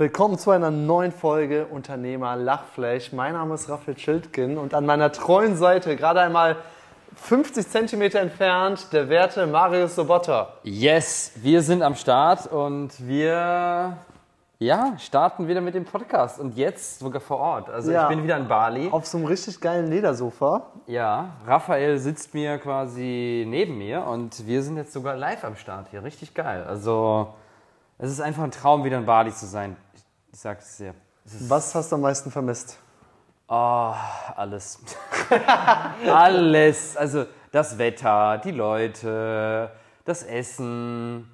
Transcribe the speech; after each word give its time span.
Willkommen 0.00 0.38
zu 0.38 0.50
einer 0.50 0.70
neuen 0.70 1.12
Folge 1.12 1.66
Unternehmer 1.66 2.34
Lachfleisch. 2.34 3.12
Mein 3.12 3.34
Name 3.34 3.52
ist 3.52 3.68
Raphael 3.68 3.98
Schildgen 3.98 4.56
und 4.56 4.72
an 4.72 4.86
meiner 4.86 5.12
treuen 5.12 5.56
Seite, 5.58 5.94
gerade 5.94 6.22
einmal 6.22 6.56
50 7.16 7.68
Zentimeter 7.68 8.18
entfernt, 8.20 8.94
der 8.94 9.10
werte 9.10 9.46
Marius 9.46 9.96
Sobotta. 9.96 10.54
Yes, 10.62 11.32
wir 11.42 11.60
sind 11.60 11.82
am 11.82 11.96
Start 11.96 12.46
und 12.50 13.06
wir 13.06 13.98
ja, 14.58 14.96
starten 14.96 15.48
wieder 15.48 15.60
mit 15.60 15.74
dem 15.74 15.84
Podcast 15.84 16.40
und 16.40 16.56
jetzt 16.56 17.00
sogar 17.00 17.20
vor 17.20 17.38
Ort. 17.38 17.68
Also 17.68 17.92
Ja. 17.92 18.04
ich 18.04 18.08
bin 18.08 18.24
wieder 18.24 18.38
in 18.38 18.48
Bali. 18.48 18.88
Auf 18.90 19.04
so 19.04 19.18
einem 19.18 19.26
richtig 19.26 19.60
geilen 19.60 19.88
Ledersofa. 19.90 20.62
Ja, 20.86 21.32
Raphael 21.46 21.98
sitzt 21.98 22.32
mir 22.32 22.56
quasi 22.56 23.44
neben 23.46 23.76
mir 23.76 24.06
und 24.06 24.46
wir 24.46 24.62
sind 24.62 24.78
jetzt 24.78 24.94
sogar 24.94 25.14
live 25.14 25.44
am 25.44 25.56
Start 25.56 25.88
hier. 25.90 26.02
Richtig 26.02 26.32
geil. 26.32 26.64
Also 26.66 27.34
es 28.02 28.10
ist 28.10 28.22
einfach 28.22 28.44
ein 28.44 28.50
Traum, 28.50 28.82
wieder 28.84 28.96
in 28.96 29.04
Bali 29.04 29.30
zu 29.30 29.44
sein. 29.44 29.76
Ich, 30.32 30.38
sag's 30.40 30.76
dir. 30.78 30.94
Was 31.48 31.74
hast 31.74 31.90
du 31.92 31.96
am 31.96 32.02
meisten 32.02 32.30
vermisst? 32.30 32.78
oh, 33.48 33.92
alles. 34.36 34.78
alles. 36.06 36.96
Also 36.96 37.26
das 37.50 37.76
Wetter, 37.78 38.38
die 38.38 38.52
Leute, 38.52 39.70
das 40.04 40.22
Essen, 40.22 41.28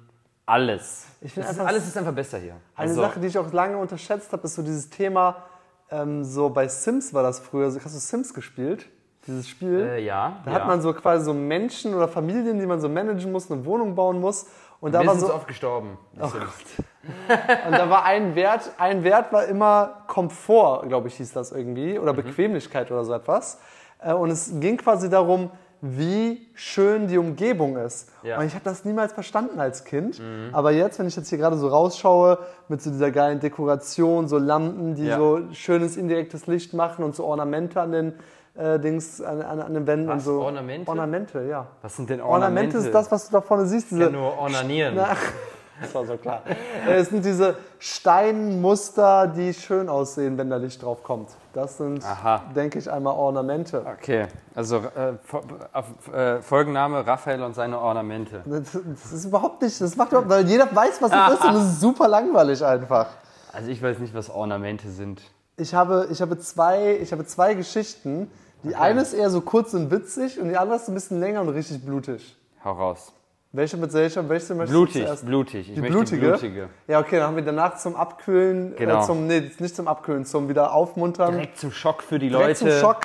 alles. 0.45 1.05
Ich 1.21 1.33
find 1.33 1.45
Es 1.45 1.51
ist, 1.51 1.59
einfach- 1.59 1.69
alles 1.71 1.87
ist 1.87 1.97
einfach 1.97 2.13
besser 2.13 2.39
hier. 2.39 2.55
Eine 2.75 2.89
Also, 2.89 3.01
Sache, 3.01 3.19
die 3.19 3.27
ich 3.27 3.37
auch 3.37 3.51
lange 3.53 3.77
unterschätzt 3.77 4.31
habe, 4.33 4.43
ist 4.43 4.55
so 4.55 4.61
dieses 4.63 4.89
Thema, 4.89 5.43
ähm, 5.91 6.23
so 6.23 6.49
bei 6.49 6.67
Sims 6.67 7.13
war 7.13 7.23
das 7.23 7.39
früher. 7.39 7.67
Hast 7.67 7.85
du 7.85 7.99
Sims 7.99 8.33
gespielt? 8.33 8.87
Dieses 9.27 9.47
Spiel? 9.47 9.81
Äh, 9.81 10.03
ja. 10.05 10.37
Da 10.45 10.51
ja. 10.51 10.57
hat 10.57 10.67
man 10.67 10.81
so 10.81 10.93
quasi 10.93 11.25
so 11.25 11.33
Menschen 11.33 11.93
oder 11.93 12.07
Familien, 12.07 12.59
die 12.59 12.65
man 12.65 12.79
so 12.79 12.89
managen 12.89 13.31
muss, 13.31 13.51
eine 13.51 13.65
Wohnung 13.65 13.93
bauen 13.95 14.19
muss. 14.19 14.47
Und 14.79 14.93
da 14.93 15.01
Wir 15.01 15.07
war 15.07 15.15
so, 15.15 15.33
oft 15.33 15.47
gestorben. 15.47 15.97
Oh. 16.19 16.25
Und 16.25 17.71
da 17.71 17.89
war 17.89 18.05
ein 18.05 18.35
Wert, 18.35 18.71
ein 18.77 19.03
Wert 19.03 19.33
war 19.33 19.45
immer 19.45 20.03
Komfort, 20.07 20.87
glaube 20.87 21.07
ich, 21.07 21.15
hieß 21.15 21.33
das 21.33 21.51
irgendwie, 21.51 21.97
oder 21.97 22.13
Bequemlichkeit 22.13 22.91
oder 22.91 23.03
so 23.03 23.13
etwas. 23.13 23.59
Äh, 23.99 24.13
Und 24.13 24.29
es 24.29 24.51
ging 24.59 24.77
quasi 24.77 25.09
darum, 25.09 25.49
wie 25.81 26.47
schön 26.55 27.07
die 27.07 27.17
Umgebung 27.17 27.77
ist. 27.77 28.09
Ja. 28.23 28.39
Und 28.39 28.45
ich 28.47 28.53
habe 28.55 28.63
das 28.63 28.83
niemals 28.83 29.13
verstanden 29.13 29.59
als 29.59 29.83
Kind. 29.83 30.19
Aber 30.51 30.71
jetzt, 30.71 30.97
wenn 30.97 31.07
ich 31.07 31.15
jetzt 31.15 31.29
hier 31.29 31.37
gerade 31.37 31.55
so 31.55 31.67
rausschaue, 31.67 32.39
mit 32.67 32.81
so 32.81 32.89
dieser 32.89 33.11
geilen 33.11 33.39
Dekoration, 33.39 34.27
so 34.27 34.39
Lampen, 34.39 34.95
die 34.95 35.05
Ja. 35.05 35.17
so 35.17 35.41
schönes 35.53 35.95
indirektes 35.95 36.47
Licht 36.47 36.73
machen 36.73 37.03
und 37.03 37.15
so 37.15 37.25
Ornamente 37.25 37.79
an 37.79 37.91
den 37.91 38.13
äh, 38.57 38.79
Dings, 38.79 39.21
an, 39.21 39.41
an, 39.41 39.61
an 39.61 39.73
den 39.73 39.85
Wänden 39.87 40.09
und 40.09 40.17
Was? 40.17 40.25
so. 40.25 40.41
Ornamente? 40.41 40.89
Ornamente, 40.89 41.41
ja. 41.43 41.67
Was 41.81 41.95
sind 41.95 42.09
denn 42.09 42.21
Ornamente? 42.21 42.75
Ornamente 42.75 42.77
ist 42.77 42.93
das, 42.93 43.11
was 43.11 43.27
du 43.27 43.33
da 43.33 43.41
vorne 43.41 43.65
siehst. 43.65 43.91
Diese, 43.91 44.03
kann 44.05 44.13
nur 44.13 44.37
ornanieren. 44.37 44.95
na, 44.95 45.09
das 45.81 45.93
war 45.93 46.05
so 46.05 46.17
klar. 46.17 46.41
Äh, 46.87 46.93
Es 46.95 47.09
sind 47.09 47.23
diese 47.23 47.55
Steinmuster, 47.77 49.27
die 49.27 49.53
schön 49.53 49.89
aussehen, 49.89 50.37
wenn 50.37 50.49
da 50.49 50.57
Licht 50.57 50.81
drauf 50.81 51.03
kommt. 51.03 51.29
Das 51.53 51.77
sind, 51.77 52.03
Aha. 52.03 52.43
denke 52.55 52.79
ich, 52.79 52.91
einmal 52.91 53.13
Ornamente. 53.13 53.83
Okay, 53.85 54.25
also 54.55 54.77
äh, 54.95 56.15
äh, 56.15 56.41
Folgenname 56.41 57.05
Raphael 57.05 57.41
und 57.43 57.53
seine 57.55 57.79
Ornamente. 57.79 58.41
Das 58.45 58.77
das 59.01 59.13
ist 59.13 59.25
überhaupt 59.25 59.61
nicht, 59.61 59.79
das 59.79 59.95
macht 59.95 60.09
überhaupt, 60.09 60.29
weil 60.29 60.47
jeder 60.47 60.73
weiß, 60.75 61.01
was 61.01 61.11
das 61.11 61.33
ist 61.33 61.43
und 61.45 61.55
es 61.55 61.63
ist 61.63 61.81
super 61.81 62.07
langweilig 62.07 62.63
einfach. 62.63 63.07
Also 63.53 63.69
ich 63.69 63.81
weiß 63.81 63.99
nicht, 63.99 64.13
was 64.13 64.29
Ornamente 64.29 64.89
sind. 64.89 65.21
Ich 65.57 65.73
habe, 65.73 66.07
ich 66.11 66.21
habe, 66.21 66.37
zwei, 66.37 66.97
ich 67.01 67.11
habe 67.11 67.25
zwei 67.25 67.55
Geschichten. 67.55 68.29
Die 68.63 68.75
eine 68.75 69.01
ist 69.01 69.13
eher 69.13 69.29
so 69.29 69.41
kurz 69.41 69.73
und 69.73 69.91
witzig 69.91 70.39
und 70.39 70.49
die 70.49 70.57
andere 70.57 70.77
ist 70.77 70.87
ein 70.87 70.93
bisschen 70.93 71.19
länger 71.19 71.41
und 71.41 71.49
richtig 71.49 71.83
blutig. 71.85 72.35
Hau 72.63 72.71
raus. 72.73 73.13
Welche 73.53 73.77
mit 73.77 73.93
welcher? 73.93 74.27
Welche 74.27 74.53
möchtest 74.55 74.75
du 74.75 74.79
Blutig, 74.81 75.03
zuerst? 75.05 75.25
blutig. 75.25 75.69
Ich 75.69 75.75
Die 75.75 75.81
blutige? 75.81 76.27
blutige. 76.27 76.69
Ja, 76.87 76.99
okay, 76.99 77.17
dann 77.17 77.27
haben 77.27 77.35
wir 77.37 77.43
danach 77.45 77.77
zum 77.77 77.95
Abkühlen, 77.95 78.75
Genau. 78.75 79.01
äh, 79.01 79.05
zum, 79.05 79.25
nee, 79.25 79.51
nicht 79.59 79.75
zum 79.75 79.87
Abkühlen, 79.87 80.25
zum 80.25 80.49
wieder 80.49 80.73
aufmuntern. 80.73 81.33
Direkt 81.33 81.57
zum 81.57 81.71
Schock 81.71 82.03
für 82.03 82.19
die 82.19 82.29
Direkt 82.29 82.61
Leute. 82.61 82.71
zum 82.79 82.81
Schock. 82.81 83.01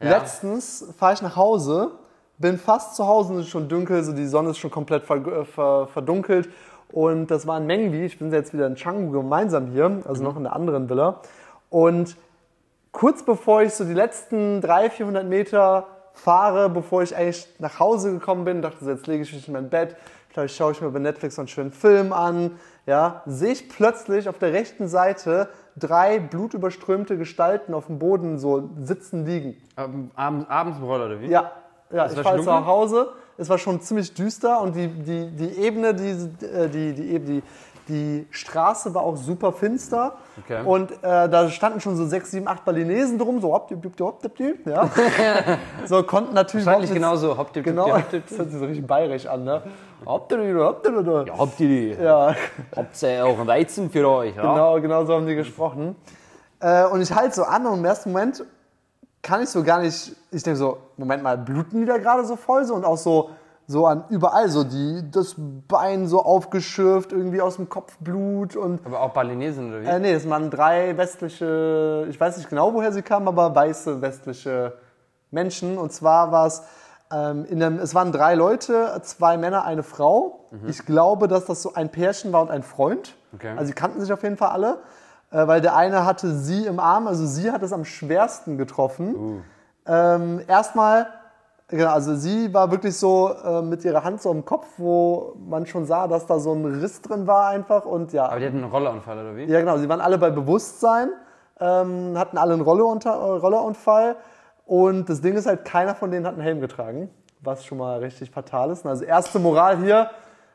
Ja. 0.00 0.10
Letztens 0.18 0.84
fahre 0.98 1.14
ich 1.14 1.22
nach 1.22 1.36
Hause, 1.36 1.92
bin 2.38 2.58
fast 2.58 2.96
zu 2.96 3.06
Hause, 3.06 3.34
es 3.34 3.40
ist 3.42 3.48
schon 3.50 3.68
dunkel, 3.68 4.02
so 4.02 4.12
die 4.12 4.26
Sonne 4.26 4.50
ist 4.50 4.58
schon 4.58 4.70
komplett 4.72 5.04
ver, 5.04 5.16
äh, 5.26 5.44
ver, 5.44 5.86
verdunkelt. 5.92 6.48
Und 6.90 7.28
das 7.30 7.46
war 7.46 7.56
in 7.58 7.66
Mengwi, 7.66 8.04
ich 8.04 8.18
bin 8.18 8.32
jetzt 8.32 8.52
wieder 8.52 8.66
in 8.66 8.74
Canggu 8.74 9.12
gemeinsam 9.12 9.68
hier, 9.70 10.02
also 10.06 10.22
noch 10.24 10.36
in 10.36 10.42
der 10.42 10.54
anderen 10.56 10.90
Villa. 10.90 11.20
Und 11.70 12.16
kurz 12.92 13.22
bevor 13.24 13.62
ich 13.62 13.74
so 13.74 13.84
die 13.84 13.94
letzten 13.94 14.60
300, 14.60 14.92
400 14.92 15.26
Meter 15.26 15.86
fahre, 16.12 16.68
bevor 16.68 17.02
ich 17.02 17.16
eigentlich 17.16 17.48
nach 17.58 17.78
Hause 17.78 18.12
gekommen 18.12 18.44
bin, 18.44 18.62
dachte 18.62 18.84
so, 18.84 18.90
jetzt 18.90 19.06
lege 19.06 19.22
ich 19.22 19.32
mich 19.32 19.46
in 19.48 19.54
mein 19.54 19.70
Bett, 19.70 19.96
vielleicht 20.28 20.54
schaue 20.54 20.72
ich 20.72 20.80
mir 20.80 20.90
bei 20.90 20.98
Netflix 20.98 21.36
so 21.36 21.40
einen 21.42 21.48
schönen 21.48 21.72
Film 21.72 22.12
an, 22.12 22.52
ja, 22.86 23.22
sehe 23.26 23.52
ich 23.52 23.68
plötzlich 23.68 24.28
auf 24.28 24.38
der 24.38 24.52
rechten 24.52 24.88
Seite 24.88 25.48
drei 25.76 26.18
blutüberströmte 26.18 27.16
Gestalten 27.16 27.74
auf 27.74 27.86
dem 27.86 27.98
Boden 27.98 28.38
so 28.38 28.70
sitzen 28.80 29.24
liegen. 29.24 29.56
Ähm, 29.78 30.10
abends, 30.14 30.50
abends 30.50 30.78
im 30.78 30.84
Roller, 30.84 31.06
oder 31.06 31.20
wie? 31.20 31.28
Ja, 31.28 31.52
ja 31.90 32.06
ich 32.06 32.18
fahre 32.20 32.36
jetzt 32.36 32.46
nach? 32.46 32.66
Hause. 32.66 33.08
Es 33.38 33.48
war 33.48 33.56
schon 33.56 33.80
ziemlich 33.80 34.12
düster 34.12 34.60
und 34.60 34.76
die, 34.76 34.88
die, 34.88 35.30
die 35.30 35.58
Ebene, 35.58 35.94
die, 35.94 36.10
äh, 36.44 36.68
die, 36.68 36.92
die, 36.92 37.16
Eb- 37.16 37.24
die, 37.24 37.42
die 37.88 38.26
Straße 38.30 38.94
war 38.94 39.02
auch 39.02 39.16
super 39.16 39.52
finster. 39.52 40.16
Okay. 40.44 40.62
Und 40.64 40.92
äh, 41.02 41.28
da 41.28 41.48
standen 41.48 41.80
schon 41.80 41.96
so 41.96 42.06
sechs, 42.06 42.30
sieben, 42.30 42.48
acht 42.48 42.64
Balinesen 42.64 43.18
drum, 43.18 43.40
so 43.40 43.52
hopp, 43.52 43.70
hopp, 43.70 43.84
hopp, 43.84 44.00
hopp, 44.00 44.24
hopp, 44.24 44.66
ja. 44.66 44.88
so 45.86 46.02
konnten 46.02 46.34
natürlich 46.34 46.64
Wahrscheinlich 46.66 46.92
genauso. 46.92 47.36
Hopp, 47.36 47.52
tipp, 47.52 47.64
Genau, 47.64 47.96
tipp, 47.96 48.10
tipp, 48.10 48.24
das 48.28 48.38
hört 48.38 48.50
sich 48.50 48.58
so 48.58 48.66
richtig 48.66 48.86
bayerisch 48.86 49.26
an, 49.26 49.44
ne? 49.44 49.62
Hopp, 50.06 50.32
hopp, 50.32 50.40
hopp, 50.40 50.86
hopp, 50.86 51.06
hopp. 51.06 51.26
Ja, 51.26 51.38
habt 51.38 51.60
ihr 51.60 51.68
die? 51.68 52.02
Ja, 52.02 52.34
Habt 52.74 53.02
ihr 53.02 53.26
auch 53.26 53.46
Weizen 53.46 53.90
für 53.90 54.08
euch? 54.08 54.34
Ja? 54.36 54.42
genau, 54.42 54.80
genau 54.80 55.04
so 55.04 55.14
haben 55.14 55.26
die 55.26 55.34
gesprochen. 55.34 55.96
Äh, 56.60 56.86
und 56.86 57.00
ich 57.00 57.12
halte 57.12 57.34
so 57.34 57.42
an 57.42 57.66
und 57.66 57.78
im 57.78 57.84
ersten 57.84 58.12
Moment 58.12 58.44
kann 59.22 59.42
ich 59.42 59.48
so 59.48 59.62
gar 59.62 59.80
nicht, 59.80 60.14
ich 60.30 60.42
denke 60.42 60.58
so, 60.58 60.78
Moment 60.96 61.22
mal, 61.22 61.38
bluten 61.38 61.80
die 61.80 61.86
da 61.86 61.98
gerade 61.98 62.24
so 62.24 62.36
voll 62.36 62.64
so 62.64 62.74
und 62.74 62.84
auch 62.84 62.96
so, 62.96 63.30
so 63.66 63.86
an 63.86 64.04
überall 64.10 64.48
so 64.48 64.64
die, 64.64 65.02
das 65.10 65.36
Bein 65.38 66.06
so 66.06 66.22
aufgeschürft, 66.22 67.12
irgendwie 67.12 67.40
aus 67.40 67.56
dem 67.56 67.68
Kopf 67.68 67.96
Blut 67.98 68.56
und 68.56 68.84
Aber 68.84 69.00
auch 69.00 69.10
Balinesen, 69.10 69.70
oder 69.70 69.82
wie? 69.82 69.86
äh, 69.86 69.98
nee, 69.98 70.12
es 70.12 70.28
waren 70.28 70.50
drei 70.50 70.96
westliche, 70.96 72.06
ich 72.10 72.20
weiß 72.20 72.36
nicht 72.36 72.50
genau, 72.50 72.74
woher 72.74 72.92
sie 72.92 73.02
kamen, 73.02 73.28
aber 73.28 73.54
weiße 73.54 74.02
westliche 74.02 74.74
Menschen. 75.30 75.78
Und 75.78 75.92
zwar 75.92 76.32
war 76.32 76.46
es, 76.46 76.62
ähm, 77.12 77.44
in 77.46 77.60
dem, 77.60 77.78
es 77.78 77.94
waren 77.94 78.12
drei 78.12 78.34
Leute, 78.34 79.00
zwei 79.02 79.36
Männer, 79.38 79.64
eine 79.64 79.82
Frau. 79.82 80.40
Ich 80.66 80.84
glaube, 80.84 81.28
dass 81.28 81.46
das 81.46 81.62
so 81.62 81.72
ein 81.72 81.88
Pärchen 81.90 82.30
war 82.32 82.42
und 82.42 82.50
ein 82.50 82.62
Freund. 82.62 83.14
Okay. 83.34 83.52
Also 83.56 83.66
sie 83.68 83.72
kannten 83.72 84.00
sich 84.00 84.12
auf 84.12 84.22
jeden 84.22 84.36
Fall 84.36 84.50
alle, 84.50 84.78
äh, 85.30 85.46
weil 85.46 85.62
der 85.62 85.74
eine 85.76 86.04
hatte 86.04 86.34
sie 86.34 86.66
im 86.66 86.78
Arm, 86.78 87.06
also 87.06 87.24
sie 87.24 87.50
hat 87.50 87.62
es 87.62 87.72
am 87.72 87.86
schwersten 87.86 88.58
getroffen. 88.58 89.42
Ähm, 89.86 90.42
erstmal, 90.46 91.06
genau, 91.68 91.90
also 91.90 92.14
sie 92.14 92.52
war 92.52 92.70
wirklich 92.70 92.96
so 92.96 93.34
äh, 93.44 93.62
mit 93.62 93.84
ihrer 93.84 94.04
Hand 94.04 94.22
so 94.22 94.30
im 94.30 94.44
Kopf, 94.44 94.66
wo 94.76 95.34
man 95.48 95.66
schon 95.66 95.84
sah, 95.86 96.08
dass 96.08 96.26
da 96.26 96.38
so 96.38 96.52
ein 96.52 96.64
Riss 96.80 97.00
drin 97.02 97.26
war 97.26 97.48
einfach 97.48 97.84
und 97.84 98.12
ja. 98.12 98.26
Aber 98.26 98.40
die 98.40 98.46
hatten 98.46 98.58
einen 98.58 98.70
Rollerunfall, 98.70 99.18
oder 99.18 99.36
wie? 99.36 99.44
Ja, 99.44 99.60
genau. 99.60 99.76
Sie 99.78 99.88
waren 99.88 100.00
alle 100.00 100.18
bei 100.18 100.30
Bewusstsein, 100.30 101.10
ähm, 101.60 102.18
hatten 102.18 102.38
alle 102.38 102.54
einen 102.54 102.62
Rollerunter 102.62 103.10
äh, 103.10 103.38
Rollerunfall. 103.38 104.16
Und 104.66 105.08
das 105.08 105.20
Ding 105.20 105.34
ist 105.34 105.46
halt, 105.46 105.64
keiner 105.64 105.94
von 105.94 106.10
denen 106.10 106.26
hat 106.26 106.34
einen 106.34 106.42
Helm 106.42 106.60
getragen, 106.60 107.10
was 107.40 107.64
schon 107.64 107.78
mal 107.78 107.98
richtig 107.98 108.30
fatal 108.30 108.70
ist. 108.70 108.86
Also 108.86 109.04
erste 109.04 109.38
Moral 109.38 109.78
hier, 109.78 110.10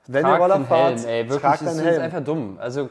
wenn 0.07 0.25
ihr 0.25 0.29
Tragt 0.29 0.41
Roller 0.41 0.55
den 0.55 0.65
fahrt, 0.65 0.99
Helm, 0.99 1.07
ey. 1.07 1.23
Wirklich, 1.23 1.41
tragt 1.41 1.61
das 1.61 1.67
einen 1.69 1.79
ist 1.79 1.85
Helm. 1.85 2.01
einfach 2.01 2.23
dumm. 2.23 2.57
Also 2.59 2.89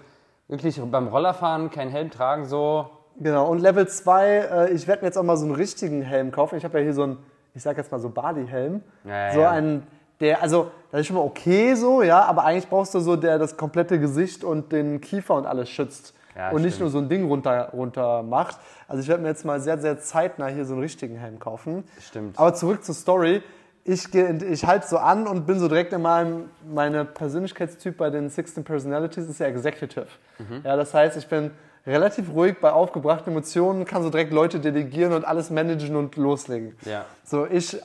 wirklich 0.49 0.81
beim 0.81 1.09
Rollerfahren 1.09 1.71
keinen 1.71 1.91
Helm 1.91 2.11
tragen, 2.11 2.47
so. 2.47 2.91
Genau. 3.19 3.49
Und 3.49 3.61
Level 3.61 3.89
2, 3.89 4.27
äh, 4.27 4.71
ich 4.73 4.87
werde 4.87 5.03
mir 5.03 5.09
jetzt 5.09 5.17
auch 5.17 5.23
mal 5.23 5.37
so 5.37 5.47
einen 5.47 5.55
richtigen 5.55 6.03
Helm 6.03 6.31
kaufen. 6.31 6.57
Ich 6.57 6.65
habe 6.65 6.79
ja 6.79 6.85
hier 6.85 6.93
so 6.93 7.05
einen, 7.05 7.19
ich 7.57 7.63
sag 7.63 7.77
jetzt 7.79 7.91
mal 7.91 7.99
so 7.99 8.11
Bali-Helm. 8.11 8.83
Ja, 9.05 9.33
so 9.33 9.41
ja. 9.41 9.51
einen, 9.51 9.87
der, 10.21 10.43
also, 10.43 10.71
das 10.93 11.01
ist 11.01 11.07
schon 11.07 11.17
mal 11.17 11.23
okay 11.23 11.75
so, 11.75 12.03
ja, 12.03 12.23
aber 12.23 12.45
eigentlich 12.45 12.69
brauchst 12.69 12.95
du 12.95 13.01
so, 13.01 13.17
der 13.17 13.39
das 13.39 13.57
komplette 13.57 13.99
Gesicht 13.99 14.45
und 14.45 14.71
den 14.73 15.01
Kiefer 15.01 15.35
und 15.35 15.47
alles 15.47 15.71
schützt. 15.71 16.15
Ja, 16.37 16.51
und 16.51 16.61
nicht 16.61 16.75
stimmt. 16.75 16.81
nur 16.83 16.91
so 16.91 16.99
ein 16.99 17.09
Ding 17.09 17.27
runter, 17.27 17.71
runter 17.73 18.23
macht. 18.23 18.59
Also 18.89 19.03
ich 19.03 19.09
werde 19.09 19.23
mir 19.23 19.31
jetzt 19.31 19.47
mal 19.47 19.59
sehr, 19.59 19.79
sehr 19.79 19.99
zeitnah 19.99 20.49
hier 20.49 20.67
so 20.67 20.75
einen 20.75 20.83
richtigen 20.83 21.17
Helm 21.17 21.39
kaufen. 21.39 21.85
Stimmt. 21.99 22.39
Aber 22.39 22.53
zurück 22.53 22.85
zur 22.85 22.95
Story. 22.95 23.43
Ich, 23.85 24.15
ich 24.15 24.67
halte 24.67 24.87
so 24.87 24.99
an 24.99 25.27
und 25.27 25.47
bin 25.47 25.59
so 25.59 25.69
direkt 25.69 25.95
in 25.95 26.03
meinem, 26.03 26.51
meine 26.71 27.07
Persönlichkeitstyp 27.07 27.97
bei 27.97 28.11
den 28.11 28.29
16 28.29 28.65
Personalities 28.65 29.29
ist 29.29 29.41
ja 29.41 29.47
Executive. 29.47 30.09
Mhm. 30.39 30.61
Ja, 30.63 30.77
das 30.77 30.93
heißt, 30.93 31.17
ich 31.17 31.27
bin 31.27 31.53
relativ 31.87 32.33
ruhig 32.33 32.57
bei 32.61 32.73
aufgebrachten 32.73 33.33
Emotionen, 33.33 33.85
kann 33.85 34.03
so 34.03 34.11
direkt 34.11 34.33
Leute 34.33 34.59
delegieren 34.61 35.13
und 35.13 35.25
alles 35.25 35.51
managen 35.51 35.97
und 35.97 36.17
loslegen. 36.17 36.77
Ja. 36.85 37.05
So, 37.25 37.47
ich 37.47 37.79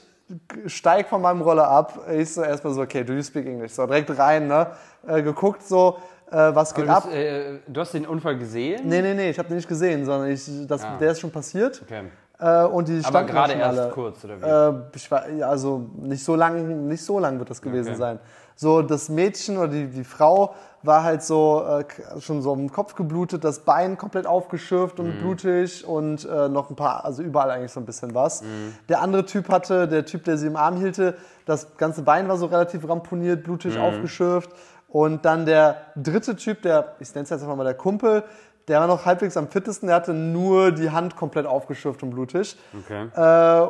steig 0.66 1.08
von 1.10 1.22
meinem 1.22 1.42
Roller 1.42 1.68
ab. 1.68 2.00
Ich 2.12 2.34
so 2.34 2.42
erstmal 2.42 2.74
so, 2.74 2.82
okay, 2.82 3.04
do 3.04 3.14
you 3.14 3.22
speak 3.22 3.46
English? 3.46 3.74
So, 3.74 3.86
direkt 3.86 4.18
rein, 4.18 4.48
ne? 4.48 4.68
Äh, 5.08 5.22
geguckt 5.22 5.62
so, 5.64 5.98
äh, 6.32 6.36
was 6.56 6.74
geht 6.74 6.86
du, 6.88 6.90
ab. 6.90 7.04
hast, 7.06 7.14
äh, 7.14 7.60
du 7.68 7.82
hast 7.82 7.94
den 7.94 8.06
Unfall 8.08 8.38
gesehen? 8.38 8.82
Nee, 8.88 9.02
nee, 9.02 9.14
nee, 9.14 9.30
ich 9.32 9.38
habe 9.38 9.50
den 9.50 9.58
nicht 9.58 9.68
gesehen, 9.68 10.06
sondern 10.06 10.30
ich, 10.32 10.50
das, 10.68 10.84
Ah. 10.84 10.98
der 11.00 11.12
ist 11.12 11.20
schon 11.20 11.32
passiert. 11.32 11.82
Okay. 11.84 12.04
Äh, 12.40 12.64
und 12.66 12.88
die 12.88 13.02
Aber 13.04 13.24
gerade 13.24 13.54
erst 13.54 13.78
alle. 13.80 13.92
kurz, 13.92 14.24
oder 14.24 14.42
wie? 14.42 14.46
Äh, 14.46 14.82
ich 14.96 15.12
war, 15.12 15.30
ja, 15.30 15.50
also 15.50 15.90
nicht 15.98 16.24
so 16.24 16.36
lang, 16.36 16.88
nicht 16.88 17.04
so 17.04 17.20
lang 17.20 17.38
wird 17.38 17.50
das 17.50 17.62
gewesen 17.62 17.90
Okay. 17.90 17.98
sein. 17.98 18.20
So, 18.62 18.84
das 18.84 19.10
Mädchen 19.10 19.58
oder 19.58 19.70
die, 19.70 19.88
die 19.88 20.04
Frau 20.04 20.54
war 20.84 21.04
halt 21.04 21.24
so 21.24 21.64
äh, 21.66 22.22
schon 22.22 22.44
so 22.44 22.54
im 22.54 22.72
Kopf 22.72 22.94
geblutet, 22.94 23.44
das 23.44 23.62
Bein 23.62 23.98
komplett 23.98 24.28
aufgeschürft 24.28 25.00
und 25.00 25.18
blutig 25.18 25.84
und 25.84 26.26
äh, 26.26 26.48
noch 26.48 26.70
ein 26.70 26.76
paar, 26.76 27.04
also 27.04 27.24
überall 27.24 27.50
eigentlich 27.50 27.72
so 27.72 27.80
ein 27.80 27.88
bisschen 27.88 28.14
was. 28.14 28.44
Der 28.88 29.02
andere 29.02 29.26
Typ 29.26 29.50
hatte, 29.50 29.88
der 29.88 30.06
Typ, 30.06 30.26
der 30.26 30.38
sie 30.38 30.46
im 30.46 30.56
Arm 30.56 30.78
hielte, 30.78 31.16
das 31.48 31.76
ganze 31.78 32.04
Bein 32.04 32.28
war 32.30 32.38
so 32.38 32.46
relativ 32.46 32.88
ramponiert, 32.88 33.44
blutig 33.44 33.80
aufgeschürft. 33.80 34.52
Und 34.90 35.26
dann 35.26 35.48
der 35.48 35.78
dritte 35.96 36.36
Typ, 36.36 36.62
der, 36.62 36.94
ich 37.00 37.16
nenne 37.16 37.24
es 37.24 37.32
jetzt 37.32 37.42
einfach 37.42 37.56
mal 37.56 37.64
der 37.64 37.74
Kumpel, 37.74 38.24
der 38.68 38.80
war 38.80 38.86
noch 38.86 39.08
halbwegs 39.08 39.38
am 39.38 39.48
fittesten, 39.48 39.88
der 39.88 39.96
hatte 39.96 40.14
nur 40.14 40.72
die 40.72 40.92
Hand 40.92 41.16
komplett 41.16 41.48
aufgeschürft 41.48 42.04
und 42.04 42.12
blutig. 42.12 42.56
Okay. 42.80 43.08
Äh, 43.16 43.70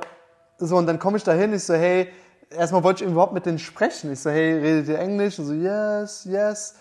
so, 0.57 0.75
und 0.75 0.85
dann 0.85 0.99
komme 0.99 1.15
ich 1.15 1.23
da 1.23 1.31
hin, 1.31 1.53
ich 1.53 1.63
so, 1.63 1.75
hey, 1.75 2.09
erstmal 2.55 2.83
wollte 2.83 3.03
ich 3.03 3.11
überhaupt 3.11 3.33
mit 3.33 3.45
denen 3.45 3.59
sprechen. 3.59 4.11
Ich 4.11 4.19
so, 4.19 4.29
hey, 4.29 4.53
redet 4.53 4.87
ihr 4.87 4.99
Englisch? 4.99 5.39
Und 5.39 5.45
so, 5.45 5.53
yes, 5.53 6.25
yes. 6.25 6.75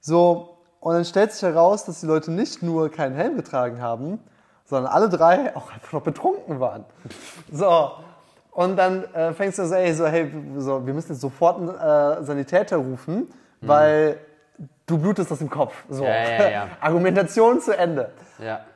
So, 0.00 0.58
und 0.80 0.94
dann 0.94 1.04
stellt 1.04 1.32
sich 1.32 1.42
heraus, 1.42 1.84
dass 1.84 2.00
die 2.00 2.06
Leute 2.06 2.30
nicht 2.30 2.62
nur 2.62 2.90
keinen 2.90 3.14
Helm 3.14 3.36
getragen 3.36 3.80
haben, 3.80 4.20
sondern 4.66 4.92
alle 4.92 5.08
drei 5.08 5.56
auch 5.56 5.72
einfach 5.72 5.92
noch 5.92 6.02
betrunken 6.02 6.60
waren. 6.60 6.84
So, 7.50 7.92
und 8.50 8.76
dann 8.76 9.04
äh, 9.14 9.32
fängst 9.32 9.58
du 9.58 9.66
so, 9.66 9.74
ey, 9.74 9.92
so, 9.94 10.06
hey, 10.06 10.30
so, 10.58 10.86
wir 10.86 10.94
müssen 10.94 11.12
jetzt 11.12 11.20
sofort 11.20 11.58
einen 11.58 11.68
äh, 11.70 12.24
Sanitäter 12.24 12.76
rufen, 12.76 13.32
weil 13.60 14.18
du 14.86 14.98
blutest 14.98 15.32
aus 15.32 15.38
dem 15.38 15.50
Kopf. 15.50 15.74
So. 15.88 16.04
Ja, 16.04 16.10
ja, 16.10 16.50
ja. 16.50 16.68
Argumentation 16.80 17.60
zu 17.60 17.76
Ende. 17.76 18.10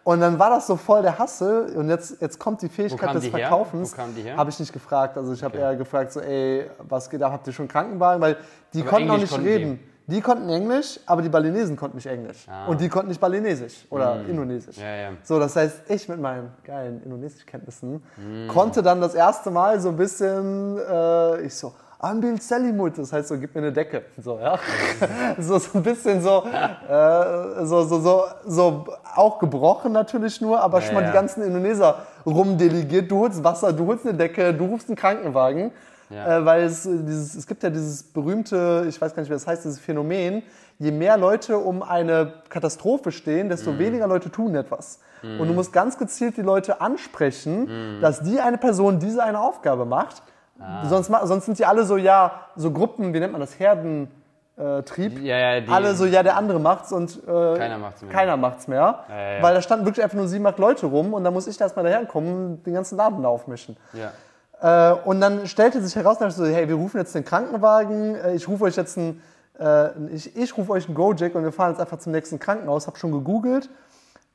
Und 0.04 0.20
dann 0.20 0.38
war 0.38 0.50
das 0.50 0.66
so 0.66 0.76
voll 0.76 1.02
der 1.02 1.18
Hassel 1.18 1.74
und 1.76 1.88
jetzt, 1.88 2.20
jetzt 2.20 2.38
kommt 2.38 2.62
die 2.62 2.68
Fähigkeit 2.68 3.14
des 3.14 3.24
die? 3.24 3.30
Verkaufens. 3.30 3.94
Die? 4.16 4.32
Habe 4.32 4.50
ich 4.50 4.58
nicht 4.60 4.72
gefragt. 4.72 5.16
Also 5.16 5.32
ich 5.32 5.42
habe 5.42 5.58
eher 5.58 5.76
gefragt, 5.76 6.12
so, 6.12 6.20
ey, 6.20 6.70
was 6.78 7.10
geht 7.10 7.22
ab? 7.22 7.32
Habt 7.32 7.46
ihr 7.46 7.52
schon 7.52 7.68
Krankenwagen? 7.68 8.20
Weil 8.20 8.36
die 8.72 8.80
Aber 8.80 8.90
konnten 8.90 9.10
auch 9.10 9.14
Englisch 9.14 9.30
nicht 9.30 9.38
konnten 9.38 9.48
reden. 9.48 9.80
Die. 10.06 10.20
konnten 10.22 10.48
Englisch, 10.48 11.00
aber 11.04 11.20
die 11.20 11.28
Balinesen 11.28 11.76
konnten 11.76 11.96
nicht 11.96 12.06
Englisch. 12.06 12.46
Und 12.66 12.80
die 12.80 12.88
konnten 12.88 13.08
nicht 13.08 13.20
Balinesisch 13.20 13.86
oder 13.90 14.24
Indonesisch. 14.26 14.78
Ah. 14.78 14.82
Ja, 14.82 14.96
ja. 14.96 15.10
So, 15.22 15.38
das 15.38 15.54
heißt, 15.54 15.90
ich 15.90 16.08
mit 16.08 16.20
meinen 16.20 16.52
geilen 16.64 17.02
Indonesischkenntnissen 17.02 18.02
konnte 18.48 18.82
dann 18.82 19.00
das 19.00 19.14
erste 19.14 19.50
Mal 19.50 19.80
so 19.80 19.90
ein 19.90 19.96
bisschen, 19.96 20.78
äh, 20.78 21.42
ich 21.42 21.54
so, 21.54 21.74
Ambil 22.00 22.40
Selimut, 22.40 22.96
das 22.96 23.12
heißt 23.12 23.28
so, 23.28 23.38
gib 23.38 23.54
mir 23.54 23.60
eine 23.60 23.72
Decke. 23.72 24.02
So, 24.22 24.38
ja. 24.38 24.58
so, 25.38 25.58
so 25.58 25.78
ein 25.78 25.82
bisschen 25.82 26.22
so, 26.22 26.44
äh, 26.88 27.64
so, 27.66 27.82
so, 27.84 28.00
so, 28.00 28.24
so, 28.46 28.86
auch 29.16 29.38
gebrochen 29.40 29.90
natürlich 29.92 30.40
nur, 30.40 30.60
aber 30.60 30.80
schon 30.80 30.94
mal 30.94 31.02
ja. 31.02 31.08
die 31.08 31.12
ganzen 31.14 31.42
Indoneser 31.42 32.02
rumdelegiert. 32.24 33.10
Du 33.10 33.18
holst 33.18 33.42
Wasser, 33.42 33.72
du 33.72 33.86
holst 33.86 34.06
eine 34.06 34.16
Decke, 34.16 34.54
du 34.54 34.66
rufst 34.66 34.88
einen 34.88 34.96
Krankenwagen. 34.96 35.72
Ja. 36.10 36.38
Äh, 36.38 36.44
weil 36.46 36.62
es, 36.62 36.86
äh, 36.86 37.02
dieses, 37.02 37.34
es 37.34 37.46
gibt 37.46 37.62
ja 37.62 37.68
dieses 37.68 38.02
berühmte, 38.02 38.86
ich 38.88 38.98
weiß 38.98 39.14
gar 39.14 39.20
nicht, 39.20 39.28
wie 39.28 39.34
das 39.34 39.46
heißt, 39.46 39.64
dieses 39.64 39.78
Phänomen, 39.78 40.42
je 40.78 40.90
mehr 40.90 41.18
Leute 41.18 41.58
um 41.58 41.82
eine 41.82 42.32
Katastrophe 42.48 43.12
stehen, 43.12 43.48
desto 43.48 43.72
Mhm. 43.72 43.78
weniger 43.78 44.06
Leute 44.06 44.30
tun 44.30 44.54
etwas. 44.54 45.00
Und 45.22 45.48
du 45.48 45.52
musst 45.52 45.72
ganz 45.72 45.98
gezielt 45.98 46.36
die 46.36 46.42
Leute 46.42 46.80
ansprechen, 46.80 47.96
Mhm. 47.96 48.00
dass 48.00 48.22
die 48.22 48.38
eine 48.40 48.56
Person 48.56 49.00
diese 49.00 49.22
eine 49.22 49.40
Aufgabe 49.40 49.84
macht. 49.84 50.22
Ah. 50.60 50.86
Sonst, 50.86 51.10
sonst 51.24 51.46
sind 51.46 51.58
die 51.58 51.66
alle 51.66 51.84
so, 51.84 51.96
ja, 51.96 52.32
so 52.56 52.72
Gruppen, 52.72 53.14
wie 53.14 53.20
nennt 53.20 53.32
man 53.32 53.40
das, 53.40 53.58
Herdentrieb. 53.58 55.20
Ja, 55.20 55.38
ja, 55.38 55.60
die, 55.60 55.68
alle 55.68 55.94
so, 55.94 56.04
ja, 56.04 56.22
der 56.22 56.36
andere 56.36 56.58
macht's 56.58 56.92
und 56.92 57.22
äh, 57.22 57.56
Keiner 57.56 57.78
macht's 57.78 58.02
mehr. 58.02 58.12
Keiner 58.12 58.36
macht's 58.36 58.68
mehr. 58.68 59.04
Ja. 59.08 59.42
Weil 59.42 59.54
da 59.54 59.62
standen 59.62 59.86
wirklich 59.86 60.02
einfach 60.02 60.16
nur 60.16 60.28
sieben, 60.28 60.46
acht 60.46 60.58
Leute 60.58 60.86
rum 60.86 61.14
und 61.14 61.24
da 61.24 61.30
muss 61.30 61.46
ich 61.46 61.56
da 61.56 61.66
erstmal 61.66 61.84
daherkommen 61.84 62.46
und 62.46 62.66
den 62.66 62.74
ganzen 62.74 62.96
Laden 62.96 63.22
da 63.22 63.28
aufmischen. 63.28 63.76
Ja. 63.92 64.12
Äh, 64.60 64.94
und 65.04 65.20
dann 65.20 65.46
stellte 65.46 65.80
sich 65.80 65.94
heraus, 65.94 66.18
dass 66.18 66.34
ich 66.34 66.38
so, 66.38 66.46
hey, 66.46 66.68
wir 66.68 66.74
rufen 66.74 66.98
jetzt 66.98 67.14
den 67.14 67.24
Krankenwagen, 67.24 68.16
äh, 68.16 68.34
ich 68.34 68.48
rufe 68.48 68.64
euch 68.64 68.76
jetzt 68.76 68.98
einen, 68.98 69.22
äh, 69.58 69.90
ich, 70.12 70.36
ich 70.36 70.56
rufe 70.56 70.72
euch 70.72 70.86
einen 70.86 70.94
Gojek 70.94 71.34
und 71.34 71.44
wir 71.44 71.52
fahren 71.52 71.70
jetzt 71.70 71.80
einfach 71.80 71.98
zum 71.98 72.12
nächsten 72.12 72.38
Krankenhaus. 72.40 72.86
Hab 72.88 72.98
schon 72.98 73.12
gegoogelt, 73.12 73.68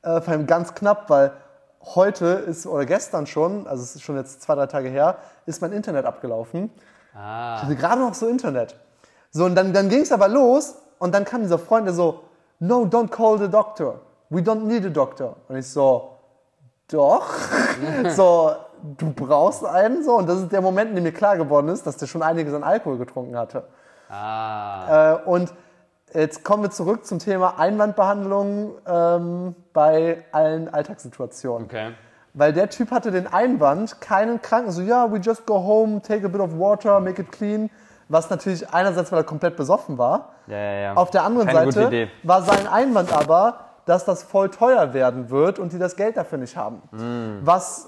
äh, 0.03 0.21
vor 0.21 0.29
allem 0.33 0.47
ganz 0.47 0.73
knapp, 0.73 1.09
weil 1.09 1.31
heute 1.95 2.25
ist, 2.25 2.65
oder 2.65 2.85
gestern 2.85 3.27
schon, 3.27 3.67
also 3.67 3.83
es 3.83 3.95
ist 3.95 4.01
schon 4.01 4.15
jetzt 4.15 4.41
zwei, 4.41 4.55
drei 4.55 4.67
Tage 4.67 4.89
her, 4.89 5.17
ist 5.45 5.61
mein 5.61 5.71
Internet 5.71 6.05
abgelaufen. 6.05 6.71
Ich 7.13 7.19
Ah. 7.19 7.61
hatte 7.61 7.75
gerade 7.75 8.01
noch 8.01 8.13
so 8.13 8.27
Internet. 8.27 8.75
So, 9.31 9.45
und 9.45 9.55
dann, 9.55 9.73
dann 9.73 9.89
ging 9.89 10.01
es 10.01 10.11
aber 10.11 10.27
los 10.27 10.75
und 10.99 11.13
dann 11.13 11.25
kam 11.25 11.41
dieser 11.41 11.59
Freund, 11.59 11.85
der 11.85 11.93
so, 11.93 12.21
no, 12.59 12.83
don't 12.83 13.09
call 13.09 13.37
the 13.37 13.49
doctor. 13.49 13.99
We 14.29 14.39
don't 14.41 14.63
need 14.65 14.85
a 14.85 14.89
doctor. 14.89 15.35
Und 15.47 15.57
ich 15.57 15.67
so, 15.69 16.17
doch. 16.89 17.27
so, 18.15 18.51
du 18.97 19.11
brauchst 19.11 19.63
einen 19.65 20.03
so. 20.03 20.15
Und 20.15 20.27
das 20.27 20.39
ist 20.39 20.51
der 20.51 20.61
Moment, 20.61 20.89
in 20.89 20.95
dem 20.95 21.03
mir 21.03 21.11
klar 21.11 21.37
geworden 21.37 21.67
ist, 21.69 21.85
dass 21.85 21.97
der 21.97 22.07
schon 22.07 22.23
einiges 22.23 22.53
an 22.53 22.63
Alkohol 22.63 22.97
getrunken 22.97 23.37
hatte. 23.37 23.63
Ah. 24.09 25.13
Äh, 25.13 25.29
und 25.29 25.53
jetzt 26.13 26.43
kommen 26.43 26.63
wir 26.63 26.71
zurück 26.71 27.05
zum 27.05 27.19
Thema 27.19 27.59
Einwandbehandlung 27.59 28.75
ähm, 28.87 29.55
bei 29.73 30.23
allen 30.31 30.73
Alltagssituationen. 30.73 31.65
Okay. 31.67 31.91
Weil 32.33 32.51
der 32.53 32.69
Typ 32.69 32.91
hatte 32.91 33.11
den 33.11 33.27
Einwand, 33.27 34.01
keinen 34.01 34.41
Kranken, 34.41 34.71
so 34.71 34.81
ja, 34.81 35.11
we 35.11 35.17
just 35.17 35.45
go 35.45 35.55
home, 35.55 36.01
take 36.01 36.25
a 36.25 36.29
bit 36.29 36.41
of 36.41 36.57
water, 36.57 36.99
make 36.99 37.21
it 37.21 37.31
clean. 37.31 37.69
Was 38.09 38.29
natürlich 38.29 38.67
einerseits, 38.73 39.11
weil 39.11 39.19
er 39.19 39.23
komplett 39.23 39.55
besoffen 39.55 39.97
war. 39.97 40.29
Ja, 40.47 40.57
ja, 40.57 40.73
ja. 40.73 40.93
Auf 40.95 41.11
der 41.11 41.23
anderen 41.23 41.47
Keine 41.47 41.71
Seite 41.71 42.09
war 42.23 42.41
sein 42.41 42.67
Einwand 42.67 43.13
aber, 43.13 43.59
dass 43.85 44.05
das 44.05 44.23
voll 44.23 44.49
teuer 44.49 44.93
werden 44.93 45.29
wird 45.29 45.59
und 45.59 45.73
die 45.73 45.79
das 45.79 45.95
Geld 45.95 46.17
dafür 46.17 46.37
nicht 46.37 46.57
haben. 46.57 46.81
Was 47.43 47.87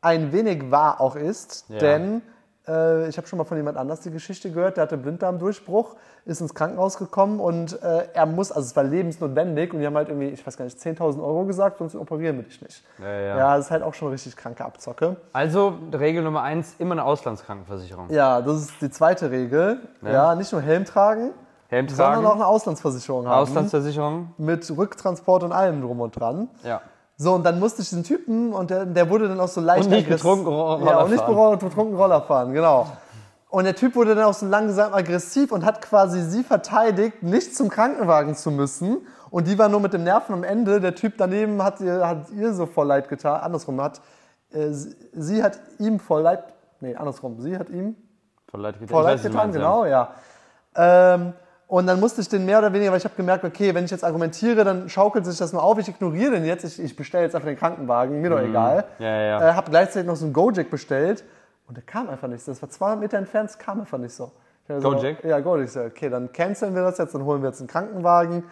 ein 0.00 0.32
wenig 0.32 0.70
wahr 0.70 1.00
auch 1.00 1.16
ist, 1.16 1.64
Ja. 1.68 1.78
denn 1.78 2.22
äh, 2.66 3.08
ich 3.08 3.16
habe 3.16 3.26
schon 3.26 3.38
mal 3.38 3.44
von 3.44 3.56
jemand 3.56 3.76
anders 3.76 4.00
die 4.00 4.10
Geschichte 4.10 4.50
gehört, 4.50 4.76
der 4.76 4.82
hatte 4.84 4.96
Blinddarmdurchbruch, 4.96 5.96
ist 6.24 6.40
ins 6.40 6.54
Krankenhaus 6.54 6.96
gekommen 6.98 7.40
und 7.40 7.80
äh, 7.82 8.08
er 8.12 8.26
muss, 8.26 8.50
also 8.50 8.66
es 8.66 8.74
war 8.76 8.84
lebensnotwendig 8.84 9.72
und 9.72 9.80
die 9.80 9.86
haben 9.86 9.96
halt 9.96 10.08
irgendwie, 10.08 10.28
ich 10.28 10.46
weiß 10.46 10.56
gar 10.56 10.64
nicht, 10.64 10.78
10.000 10.78 11.22
Euro 11.22 11.44
gesagt, 11.44 11.78
sonst 11.78 11.94
operieren 11.94 12.36
wir 12.36 12.44
dich 12.44 12.62
nicht. 12.62 12.82
Ja, 12.98 13.06
ja. 13.06 13.36
Ja, 13.36 13.56
das 13.56 13.66
ist 13.66 13.70
halt 13.70 13.82
auch 13.82 13.94
schon 13.94 14.08
richtig 14.08 14.36
kranke 14.36 14.64
Abzocke. 14.64 15.16
Also, 15.32 15.74
Regel 15.92 16.22
Nummer 16.22 16.42
eins, 16.42 16.74
immer 16.78 16.92
eine 16.92 17.04
Auslandskrankenversicherung. 17.04 18.10
Ja, 18.10 18.40
das 18.40 18.62
ist 18.62 18.72
die 18.80 18.90
zweite 18.90 19.30
Regel. 19.30 19.80
Ja, 20.02 20.34
nicht 20.34 20.52
nur 20.52 20.62
Helm 20.62 20.84
tragen, 20.84 21.30
Helm 21.68 21.88
sondern 21.88 22.14
tragen, 22.14 22.26
auch 22.26 22.34
eine 22.34 22.46
Auslandsversicherung 22.46 23.26
haben. 23.26 23.42
Auslandsversicherung. 23.42 24.32
mit 24.38 24.70
Rücktransport 24.76 25.42
und 25.42 25.52
allem 25.52 25.82
drum 25.82 26.00
und 26.00 26.18
dran. 26.18 26.48
Ja. 26.62 26.80
So, 27.16 27.34
und 27.34 27.44
dann 27.44 27.60
musste 27.60 27.82
ich 27.82 27.88
diesen 27.88 28.02
Typen, 28.02 28.52
und 28.52 28.70
der, 28.70 28.86
der 28.86 29.08
wurde 29.08 29.28
dann 29.28 29.38
auch 29.40 29.48
so 29.48 29.60
leicht 29.60 29.84
Und 29.84 29.90
nicht 29.90 30.08
betrunken 30.08 30.46
Ro- 30.48 30.78
Ja, 30.78 30.84
Roller 30.84 31.04
und 31.04 31.10
nicht 31.10 31.20
fahren. 31.24 31.58
betrunken 31.58 31.96
Roller 31.96 32.22
fahren, 32.22 32.52
genau. 32.52 32.88
Und 33.50 33.64
der 33.64 33.76
Typ 33.76 33.94
wurde 33.94 34.16
dann 34.16 34.24
auch 34.24 34.34
so 34.34 34.46
langsam 34.46 34.92
aggressiv 34.92 35.52
und 35.52 35.64
hat 35.64 35.80
quasi 35.80 36.22
sie 36.22 36.42
verteidigt, 36.42 37.22
nicht 37.22 37.54
zum 37.54 37.68
Krankenwagen 37.68 38.34
zu 38.34 38.50
müssen. 38.50 39.06
Und 39.30 39.46
die 39.46 39.56
war 39.58 39.68
nur 39.68 39.78
mit 39.78 39.92
dem 39.92 40.02
Nerven 40.02 40.32
am 40.34 40.42
Ende. 40.42 40.80
Der 40.80 40.96
Typ 40.96 41.14
daneben 41.18 41.62
hat 41.62 41.80
ihr, 41.80 42.06
hat 42.06 42.30
ihr 42.30 42.52
so 42.52 42.66
voll 42.66 42.88
leid 42.88 43.08
getan. 43.08 43.40
Andersrum, 43.40 43.80
hat, 43.80 44.00
äh, 44.52 44.70
sie, 44.72 44.96
sie 45.12 45.40
hat 45.42 45.60
ihm 45.78 46.00
voll 46.00 46.22
leid, 46.22 46.42
nee, 46.80 46.96
andersrum, 46.96 47.40
sie 47.40 47.56
hat 47.56 47.68
ihm 47.70 47.94
Voll 48.50 48.60
leid 48.60 48.74
getan. 48.74 48.88
voll 48.88 49.04
leid 49.04 49.14
weiß, 49.18 49.22
getan, 49.22 49.36
meinst, 49.36 49.54
genau, 49.56 49.84
ja. 49.84 50.10
Ähm, 50.74 51.32
und 51.66 51.86
dann 51.86 51.98
musste 51.98 52.20
ich 52.20 52.28
den 52.28 52.44
mehr 52.44 52.58
oder 52.58 52.72
weniger, 52.72 52.90
weil 52.90 52.98
ich 52.98 53.04
habe 53.04 53.14
gemerkt, 53.16 53.44
okay, 53.44 53.74
wenn 53.74 53.84
ich 53.84 53.90
jetzt 53.90 54.04
argumentiere, 54.04 54.64
dann 54.64 54.88
schaukelt 54.88 55.24
sich 55.24 55.38
das 55.38 55.52
nur 55.52 55.62
auf. 55.62 55.78
Ich 55.78 55.88
ignoriere 55.88 56.32
den 56.32 56.44
jetzt, 56.44 56.64
ich, 56.64 56.82
ich 56.82 56.94
bestelle 56.94 57.24
jetzt 57.24 57.34
einfach 57.34 57.48
den 57.48 57.56
Krankenwagen, 57.56 58.20
mir 58.20 58.30
doch 58.30 58.40
egal. 58.40 58.84
Mhm. 58.98 59.04
Ja, 59.04 59.16
ja. 59.16 59.50
Äh, 59.50 59.52
habe 59.54 59.70
gleichzeitig 59.70 60.06
noch 60.06 60.16
so 60.16 60.26
einen 60.26 60.34
Gojek 60.34 60.70
bestellt 60.70 61.24
und 61.66 61.76
der 61.76 61.84
kam 61.84 62.10
einfach 62.10 62.28
nicht. 62.28 62.46
Das 62.46 62.60
war 62.60 62.68
200 62.68 63.00
Meter 63.00 63.18
entfernt, 63.18 63.50
es 63.50 63.58
kam 63.58 63.80
einfach 63.80 63.98
nicht 63.98 64.14
so. 64.14 64.32
Gojek? 64.68 65.24
Ja, 65.24 65.40
Gojek. 65.40 65.68
So, 65.68 65.80
okay, 65.80 66.10
dann 66.10 66.32
canceln 66.32 66.74
wir 66.74 66.82
das 66.82 66.98
jetzt, 66.98 67.14
dann 67.14 67.24
holen 67.24 67.42
wir 67.42 67.48
jetzt 67.48 67.60
einen 67.60 67.68
Krankenwagen. 67.68 68.44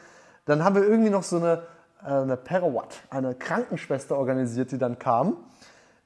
Dann 0.46 0.64
haben 0.64 0.74
wir 0.74 0.82
irgendwie 0.82 1.10
noch 1.10 1.22
so 1.22 1.36
eine, 1.36 1.62
äh, 2.04 2.08
eine 2.08 2.36
Perawat, 2.36 3.02
eine 3.10 3.34
Krankenschwester 3.34 4.16
organisiert, 4.16 4.72
die 4.72 4.78
dann 4.78 4.98
kam 4.98 5.36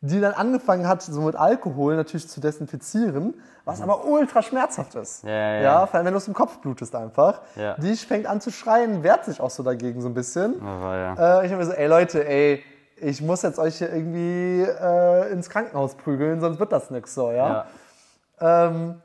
die 0.06 0.20
dann 0.20 0.32
angefangen 0.34 0.86
hat, 0.88 1.02
so 1.02 1.20
mit 1.22 1.36
Alkohol 1.36 1.96
natürlich 1.96 2.28
zu 2.28 2.40
desinfizieren, 2.40 3.34
was 3.64 3.80
aber 3.82 4.04
ultra 4.04 4.42
schmerzhaft 4.42 4.94
ist. 4.94 5.24
Mhm. 5.24 5.30
Ja, 5.30 5.36
ja, 5.36 5.60
ja. 5.62 5.86
vor 5.86 5.96
allem 5.96 6.06
wenn 6.06 6.12
du 6.12 6.18
aus 6.18 6.24
dem 6.26 6.34
Kopf 6.34 6.58
blutest 6.58 6.94
einfach. 6.94 7.40
Ja. 7.56 7.74
Die 7.78 7.94
fängt 7.96 8.26
an 8.26 8.40
zu 8.40 8.50
schreien, 8.50 9.02
wehrt 9.02 9.24
sich 9.24 9.40
auch 9.40 9.50
so 9.50 9.62
dagegen 9.62 10.00
so 10.00 10.08
ein 10.08 10.14
bisschen. 10.14 10.60
Aber 10.62 10.96
ja. 10.96 11.40
Äh, 11.40 11.46
ich 11.46 11.52
habe 11.52 11.62
mir 11.62 11.66
so, 11.66 11.72
ey 11.72 11.86
Leute, 11.86 12.26
ey, 12.26 12.62
ich 12.98 13.20
muss 13.20 13.42
jetzt 13.42 13.58
euch 13.58 13.76
hier 13.78 13.92
irgendwie 13.92 14.62
äh, 14.62 15.30
ins 15.32 15.50
Krankenhaus 15.50 15.94
prügeln, 15.96 16.40
sonst 16.40 16.58
wird 16.60 16.72
das 16.72 16.90
nix 16.90 17.14
so, 17.14 17.30
ja. 17.30 17.66
ja. 18.40 18.66
Ähm, 18.68 19.02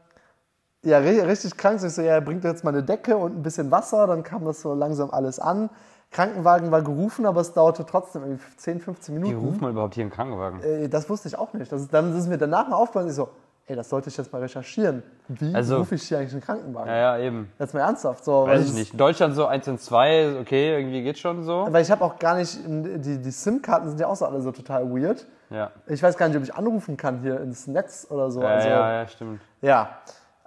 ja, 0.84 0.98
ri- 0.98 1.26
richtig 1.26 1.58
krank. 1.58 1.80
So, 1.80 1.88
ich 1.88 1.94
so, 1.94 2.02
ja, 2.02 2.20
bringt 2.20 2.44
jetzt 2.44 2.64
mal 2.64 2.72
eine 2.72 2.84
Decke 2.84 3.16
und 3.18 3.38
ein 3.38 3.44
bisschen 3.44 3.70
Wasser. 3.70 4.08
Dann 4.08 4.24
kam 4.24 4.46
das 4.46 4.62
so 4.62 4.74
langsam 4.74 5.12
alles 5.12 5.40
an. 5.40 5.70
Krankenwagen 6.12 6.72
war 6.72 6.82
gerufen, 6.82 7.26
aber 7.26 7.42
es 7.42 7.54
dauerte 7.54 7.86
trotzdem 7.86 8.24
irgendwie 8.24 8.44
10, 8.58 8.82
15 8.82 9.16
Wie 9.16 9.20
Minuten. 9.20 9.46
ruft 9.46 9.62
man 9.62 9.72
überhaupt 9.72 9.96
hier 9.96 10.04
einen 10.04 10.12
Krankenwagen? 10.12 10.62
Äh, 10.62 10.90
das 10.90 11.10
wusste 11.10 11.30
ich 11.30 11.38
auch 11.38 11.54
nicht. 11.54 11.72
Das 11.72 11.82
ist, 11.82 11.94
dann 11.94 12.16
ist 12.18 12.28
mir 12.28 12.38
danach 12.38 12.68
mal 12.68 12.76
aufgefallen, 12.76 13.08
ich 13.08 13.14
so, 13.16 13.30
ey, 13.66 13.78
das 13.78 13.90
sollte 13.90 14.10
ich 14.10 14.18
jetzt 14.18 14.34
mal 14.34 14.42
recherchieren. 14.42 15.04
Wie 15.30 15.56
Also- 15.56 15.78
rufe 15.78 15.96
ich 15.96 16.04
hier 16.04 16.18
eigentlich 16.20 16.34
einen 16.34 16.42
Krankenwagen? 16.42 16.90
Ja, 16.90 17.18
ja, 17.18 17.18
eben. 17.20 17.50
Jetzt 17.58 17.74
mal 17.74 17.80
ernsthaft. 17.80 18.26
So, 18.26 18.46
weil 18.46 18.60
Weiß 18.60 18.68
ich 18.68 18.74
nicht. 18.74 18.92
In 18.92 18.98
Deutschland 18.98 19.36
so 19.36 19.46
1 19.46 19.68
und 19.70 19.80
2, 19.80 20.40
okay, 20.42 20.78
irgendwie 20.78 21.02
geht's 21.02 21.20
schon 21.22 21.44
so. 21.44 21.68
Weil 21.70 21.82
ich 21.82 21.90
habe 21.92 22.04
auch 22.04 22.20
gar 22.20 22.36
nicht, 22.36 22.60
die, 22.68 23.18
die 23.20 23.32
SIM-Karten 23.32 23.88
sind 23.88 24.00
ja 24.02 24.08
auch 24.08 24.16
so 24.18 24.26
alle 24.26 24.42
so 24.42 24.52
total 24.52 24.94
weird. 24.94 25.26
Ja. 25.50 25.72
Ich 25.88 26.04
weiß 26.04 26.18
gar 26.18 26.28
nicht, 26.28 26.36
ob 26.38 26.44
ich 26.44 26.54
anrufen 26.54 26.98
kann 26.98 27.20
hier 27.22 27.40
ins 27.40 27.68
Netz 27.68 28.08
oder 28.10 28.32
so. 28.32 28.42
Ja, 28.42 28.48
also, 28.50 28.68
ja, 28.68 28.94
ja, 29.02 29.08
stimmt. 29.08 29.40
ja. 29.62 29.90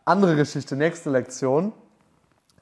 andere 0.05 0.37
Geschichte, 0.37 0.77
nächste 0.77 1.09
Lektion. 1.09 1.73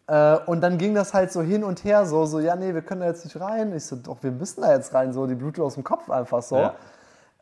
Äh, 0.07 0.39
und 0.47 0.61
dann 0.61 0.79
ging 0.79 0.95
das 0.95 1.15
halt 1.15 1.33
so 1.33 1.43
hin 1.43 1.65
und 1.65 1.85
her, 1.85 2.07
so, 2.07 2.27
so, 2.27 2.41
ja, 2.41 2.57
nee, 2.57 2.75
wir 2.75 2.83
können 2.83 3.01
da 3.01 3.07
jetzt 3.07 3.25
nicht 3.25 3.41
rein. 3.41 3.75
Ich 3.75 3.87
so, 3.87 3.97
doch, 3.97 4.23
wir 4.23 4.33
müssen 4.33 4.63
da 4.63 4.73
jetzt 4.73 4.93
rein, 4.95 5.13
so, 5.13 5.27
die 5.27 5.35
blutet 5.35 5.63
aus 5.63 5.75
dem 5.75 5.85
Kopf 5.85 6.11
einfach 6.11 6.43
so. 6.43 6.57
Ja. 6.57 6.75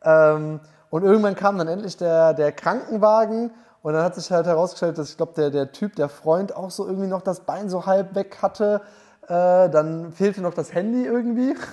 Ähm, 0.03 0.59
und 0.89 1.03
irgendwann 1.03 1.35
kam 1.35 1.57
dann 1.57 1.67
endlich 1.67 1.97
der, 1.97 2.33
der 2.33 2.51
Krankenwagen 2.51 3.51
und 3.81 3.93
dann 3.93 4.03
hat 4.03 4.15
sich 4.15 4.31
halt 4.31 4.45
herausgestellt, 4.45 4.97
dass 4.97 5.09
ich 5.09 5.17
glaube, 5.17 5.33
der, 5.35 5.49
der 5.49 5.71
Typ, 5.71 5.95
der 5.95 6.09
Freund 6.09 6.55
auch 6.55 6.69
so 6.69 6.85
irgendwie 6.85 7.07
noch 7.07 7.21
das 7.21 7.41
Bein 7.41 7.69
so 7.69 7.85
halb 7.85 8.13
weg 8.13 8.39
hatte. 8.41 8.81
Äh, 9.23 9.69
dann 9.69 10.11
fehlte 10.11 10.41
noch 10.41 10.53
das 10.53 10.73
Handy 10.73 11.05
irgendwie. 11.05 11.55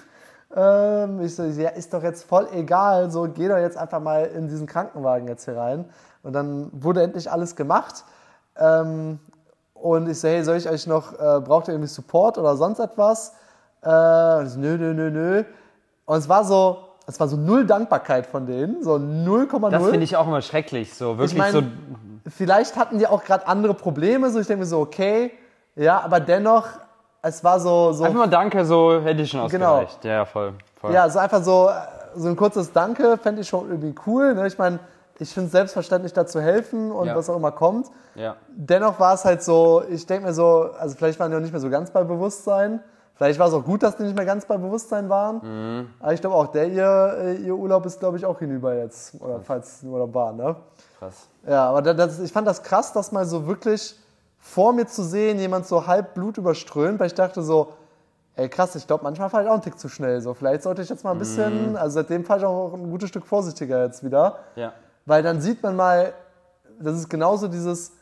Ähm, 0.56 1.20
ich 1.20 1.36
so, 1.36 1.44
ja, 1.44 1.68
ist 1.68 1.92
doch 1.92 2.02
jetzt 2.02 2.24
voll 2.24 2.48
egal, 2.54 3.10
so 3.10 3.28
geh 3.28 3.48
doch 3.48 3.58
jetzt 3.58 3.76
einfach 3.76 4.00
mal 4.00 4.24
in 4.24 4.48
diesen 4.48 4.66
Krankenwagen 4.66 5.28
jetzt 5.28 5.44
hier 5.44 5.58
rein. 5.58 5.84
Und 6.22 6.32
dann 6.32 6.70
wurde 6.72 7.02
endlich 7.02 7.30
alles 7.30 7.54
gemacht. 7.54 8.06
Ähm, 8.56 9.18
und 9.82 10.08
ich 10.08 10.20
so, 10.20 10.28
hey, 10.28 10.42
soll 10.44 10.56
ich 10.56 10.68
euch 10.68 10.86
noch, 10.86 11.12
äh, 11.12 11.40
braucht 11.40 11.68
ihr 11.68 11.74
irgendwie 11.74 11.88
Support 11.88 12.38
oder 12.38 12.56
sonst 12.56 12.78
etwas? 12.78 13.34
Äh, 13.82 13.88
und 13.88 14.48
so, 14.48 14.58
nö, 14.58 14.76
nö, 14.76 14.94
nö, 14.94 15.10
nö. 15.10 15.44
Und 16.06 16.18
es 16.18 16.28
war 16.28 16.44
so, 16.44 16.78
es 17.06 17.18
war 17.20 17.28
so 17.28 17.36
null 17.36 17.66
Dankbarkeit 17.66 18.26
von 18.26 18.46
denen, 18.46 18.82
so 18.82 18.94
0,0. 18.96 19.70
Das 19.70 19.82
finde 19.84 20.04
ich 20.04 20.16
auch 20.16 20.26
immer 20.26 20.42
schrecklich. 20.42 20.94
So 20.94 21.18
wirklich 21.18 21.32
Ich 21.32 21.38
mein, 21.38 21.52
so. 21.52 21.62
Vielleicht 22.28 22.76
hatten 22.76 22.98
die 22.98 23.06
auch 23.06 23.24
gerade 23.24 23.46
andere 23.46 23.74
Probleme, 23.74 24.30
so 24.30 24.40
ich 24.40 24.46
denke 24.46 24.60
mir 24.60 24.66
so, 24.66 24.80
okay, 24.80 25.32
ja, 25.74 26.00
aber 26.00 26.20
dennoch, 26.20 26.66
es 27.22 27.42
war 27.42 27.60
so, 27.60 27.92
so 27.92 28.04
Einfach 28.04 28.18
mal 28.18 28.26
Danke, 28.28 28.64
so 28.64 29.00
hätte 29.00 29.22
ich 29.22 29.30
schon 29.30 29.48
Genau. 29.48 29.76
ausgereicht. 29.76 30.04
Ja, 30.04 30.24
voll. 30.24 30.52
voll. 30.80 30.92
ja, 30.92 31.08
so 31.08 31.18
einfach 31.18 31.42
so, 31.42 31.70
so 32.14 32.28
ein 32.28 32.36
kurzes 32.36 32.72
Danke 32.72 33.16
fände 33.16 33.40
ich 33.40 33.48
schon 33.48 33.68
irgendwie 33.68 33.94
cool. 34.06 34.34
Ne? 34.34 34.46
Ich 34.46 34.58
meine, 34.58 34.78
ich 35.18 35.32
finde 35.32 35.46
es 35.46 35.52
selbstverständlich, 35.52 36.12
da 36.12 36.26
zu 36.26 36.40
helfen 36.40 36.90
und 36.92 37.06
Ja. 37.08 37.16
was 37.16 37.28
auch 37.30 37.36
immer 37.36 37.52
kommt. 37.52 37.88
ja. 38.14 38.36
Dennoch 38.48 38.98
war 39.00 39.14
es 39.14 39.24
halt 39.24 39.42
so, 39.42 39.82
ich 39.88 40.06
denke 40.06 40.26
mir 40.26 40.34
so, 40.34 40.70
also 40.78 40.96
vielleicht 40.96 41.18
waren 41.20 41.30
die 41.30 41.36
auch 41.36 41.40
nicht 41.40 41.52
mehr 41.52 41.60
so 41.60 41.70
ganz 41.70 41.90
bei 41.90 42.02
Bewusstsein. 42.04 42.80
Vielleicht 43.14 43.38
war 43.40 43.48
es 43.48 43.54
auch 43.54 43.64
gut, 43.64 43.82
dass 43.82 43.96
die 43.96 44.04
nicht 44.04 44.14
mehr 44.16 44.24
ganz 44.24 44.44
bei 44.46 44.56
Bewusstsein 44.56 45.08
waren. 45.08 45.40
Mhm. 45.42 45.90
Aber 45.98 46.12
ich 46.12 46.20
glaube 46.20 46.36
auch, 46.36 46.46
der 46.48 46.68
ihr, 46.68 47.16
äh, 47.20 47.34
ihr 47.36 47.54
Urlaub 47.54 47.84
ist, 47.86 47.98
glaube 47.98 48.16
ich, 48.16 48.24
auch 48.24 48.38
hinüber 48.38 48.74
jetzt. 48.76 49.14
Oder 49.20 49.40
falls 49.40 49.76
es 49.78 49.82
ein 49.82 49.88
Urlaub 49.90 50.14
war, 50.14 50.32
ne? 50.32 50.54
Krass. 51.00 51.26
Ja, 51.46 51.68
aber 51.68 51.82
da- 51.82 51.94
das, 51.94 52.20
ich 52.20 52.32
fand 52.32 52.46
das 52.46 52.62
krass, 52.62 52.92
das 52.92 53.10
mal 53.10 53.24
so 53.26 53.46
wirklich 53.48 53.98
vor 54.38 54.72
mir 54.72 54.86
zu 54.86 55.02
sehen, 55.02 55.38
jemand 55.40 55.66
so 55.66 55.86
halb 55.88 56.14
Blut 56.14 56.38
überströmt, 56.38 57.00
weil 57.00 57.08
ich 57.08 57.14
dachte 57.14 57.42
so, 57.42 57.72
ey 58.36 58.48
krass, 58.48 58.76
ich 58.76 58.86
glaube, 58.86 59.02
manchmal 59.02 59.28
fahre 59.30 59.42
ich 59.42 59.48
auch 59.48 59.54
einen 59.54 59.62
Tick 59.62 59.80
zu 59.80 59.88
schnell. 59.88 60.20
So, 60.20 60.32
vielleicht 60.34 60.62
sollte 60.62 60.82
ich 60.82 60.88
jetzt 60.88 61.02
mal 61.02 61.10
ein 61.10 61.18
bisschen, 61.18 61.76
also 61.76 61.94
seitdem 61.94 62.24
fahre 62.24 62.38
ich 62.38 62.44
auch 62.46 62.72
ein 62.72 62.88
gutes 62.88 63.08
Stück 63.08 63.26
vorsichtiger 63.26 63.82
jetzt 63.84 64.04
wieder. 64.04 64.36
Ja. 64.54 64.72
Weil 65.08 65.22
dann 65.22 65.40
sieht 65.40 65.62
man 65.62 65.74
mal, 65.74 66.12
das 66.78 66.96
ist 66.96 67.08
genauso 67.08 67.48
dieses, 67.48 67.92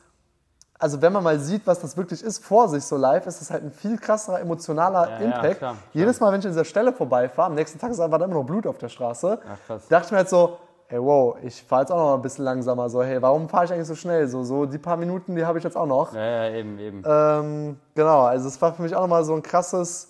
also 0.79 1.01
wenn 1.01 1.13
man 1.13 1.23
mal 1.23 1.39
sieht, 1.39 1.65
was 1.67 1.79
das 1.81 1.97
wirklich 1.97 2.21
ist 2.23 2.45
vor 2.45 2.69
sich 2.69 2.85
so 2.85 2.97
live, 2.97 3.27
ist 3.27 3.41
das 3.41 3.51
halt 3.51 3.63
ein 3.63 3.71
viel 3.71 3.97
krasserer 3.97 4.41
emotionaler 4.41 5.09
Ja, 5.09 5.19
ja, 5.21 5.25
Impact. 5.27 5.43
klar, 5.43 5.55
klar. 5.55 5.77
Jedes 5.93 6.19
Mal, 6.21 6.33
wenn 6.33 6.41
ich 6.41 6.47
an 6.47 6.53
dieser 6.53 6.65
Stelle 6.65 6.93
vorbeifahre, 6.93 7.47
am 7.47 7.55
nächsten 7.55 7.79
Tag 7.79 7.93
ist 7.93 8.01
einfach 8.01 8.21
immer 8.21 8.35
noch 8.35 8.45
Blut 8.45 8.67
auf 8.67 8.79
der 8.79 8.89
Straße, 8.89 9.39
Ach, 9.41 9.79
dachte 9.89 10.07
ich 10.07 10.11
mir 10.11 10.19
halt 10.19 10.29
so, 10.29 10.59
ey 10.89 11.01
wow, 11.01 11.37
ich 11.43 11.63
fahre 11.63 11.83
jetzt 11.83 11.93
auch 11.93 11.97
noch 11.97 12.07
mal 12.07 12.15
ein 12.17 12.23
bisschen 12.23 12.45
langsamer. 12.45 12.89
So, 12.91 13.03
hey, 13.05 13.23
warum 13.23 13.49
fahre 13.49 13.67
ich 13.67 13.73
eigentlich 13.73 13.87
so 13.87 13.95
schnell? 13.95 14.27
So, 14.27 14.43
so 14.43 14.67
die 14.67 14.79
paar 14.79 14.97
Minuten, 14.97 15.37
die 15.37 15.45
habe 15.47 15.59
ich 15.59 15.65
jetzt 15.65 15.77
auch 15.77 15.87
noch. 15.87 16.13
Ja, 16.13 16.25
ja, 16.25 16.51
eben, 16.57 16.79
eben. 16.81 17.03
Ähm, 17.07 17.81
genau, 17.95 18.23
also 18.23 18.49
es 18.49 18.61
war 18.61 18.75
für 18.75 18.83
mich 18.83 18.95
auch 18.97 19.03
nochmal 19.03 19.25
so 19.25 19.33
ein 19.35 19.43
krasses 19.45 20.09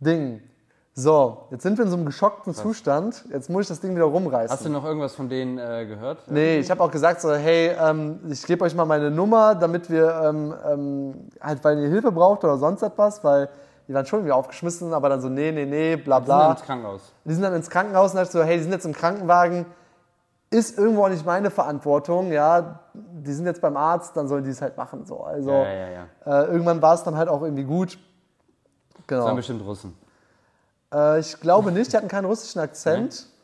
Ding. 0.00 0.42
So, 0.98 1.48
jetzt 1.50 1.62
sind 1.62 1.76
wir 1.76 1.84
in 1.84 1.90
so 1.90 1.96
einem 1.98 2.06
geschockten 2.06 2.54
Zustand. 2.54 3.26
Jetzt 3.30 3.50
muss 3.50 3.64
ich 3.64 3.68
das 3.68 3.80
Ding 3.80 3.94
wieder 3.94 4.06
rumreißen. 4.06 4.50
Hast 4.50 4.64
du 4.64 4.70
noch 4.70 4.82
irgendwas 4.82 5.14
von 5.14 5.28
denen 5.28 5.58
äh, 5.58 5.84
gehört? 5.84 6.20
Nee, 6.30 6.56
ich 6.58 6.70
habe 6.70 6.82
auch 6.82 6.90
gesagt 6.90 7.20
so, 7.20 7.34
hey, 7.34 7.76
ähm, 7.78 8.20
ich 8.30 8.42
gebe 8.46 8.64
euch 8.64 8.74
mal 8.74 8.86
meine 8.86 9.10
Nummer, 9.10 9.54
damit 9.54 9.90
wir 9.90 10.22
ähm, 10.24 10.54
ähm, 10.66 11.28
halt, 11.38 11.62
weil 11.64 11.78
ihr 11.80 11.90
Hilfe 11.90 12.10
braucht 12.12 12.44
oder 12.44 12.56
sonst 12.56 12.80
etwas, 12.80 13.22
weil 13.22 13.50
die 13.86 13.92
waren 13.92 14.06
schon 14.06 14.20
irgendwie 14.20 14.32
aufgeschmissen, 14.32 14.94
aber 14.94 15.10
dann 15.10 15.20
so, 15.20 15.28
nee, 15.28 15.52
nee, 15.52 15.66
nee, 15.66 15.96
bla 15.96 16.18
Die 16.20 16.24
sind 16.26 16.34
bla. 16.34 16.50
ins 16.52 16.62
Krankenhaus. 16.62 17.12
Die 17.26 17.34
sind 17.34 17.42
dann 17.42 17.54
ins 17.54 17.68
Krankenhaus 17.68 18.12
und 18.12 18.16
dachte 18.16 18.32
so, 18.32 18.42
hey, 18.42 18.56
die 18.56 18.62
sind 18.62 18.72
jetzt 18.72 18.86
im 18.86 18.94
Krankenwagen, 18.94 19.66
ist 20.48 20.78
irgendwo 20.78 21.04
auch 21.04 21.10
nicht 21.10 21.26
meine 21.26 21.50
Verantwortung, 21.50 22.32
ja, 22.32 22.80
die 22.94 23.34
sind 23.34 23.44
jetzt 23.44 23.60
beim 23.60 23.76
Arzt, 23.76 24.16
dann 24.16 24.28
sollen 24.28 24.44
die 24.44 24.50
es 24.50 24.62
halt 24.62 24.78
machen, 24.78 25.04
so. 25.04 25.20
Also 25.24 25.50
Ja, 25.50 25.62
ja, 25.74 25.88
ja. 25.90 26.42
Äh, 26.42 26.46
irgendwann 26.46 26.80
war 26.80 26.94
es 26.94 27.02
dann 27.02 27.18
halt 27.18 27.28
auch 27.28 27.42
irgendwie 27.42 27.64
gut. 27.64 27.98
Das 28.94 29.06
Genau. 29.08 29.24
waren 29.26 29.36
bestimmt 29.36 29.62
Russen. 29.62 29.94
Äh, 30.92 31.20
ich 31.20 31.40
glaube 31.40 31.72
nicht, 31.72 31.92
die 31.92 31.96
hatten 31.96 32.08
keinen 32.08 32.26
russischen 32.26 32.60
Akzent. 32.60 33.26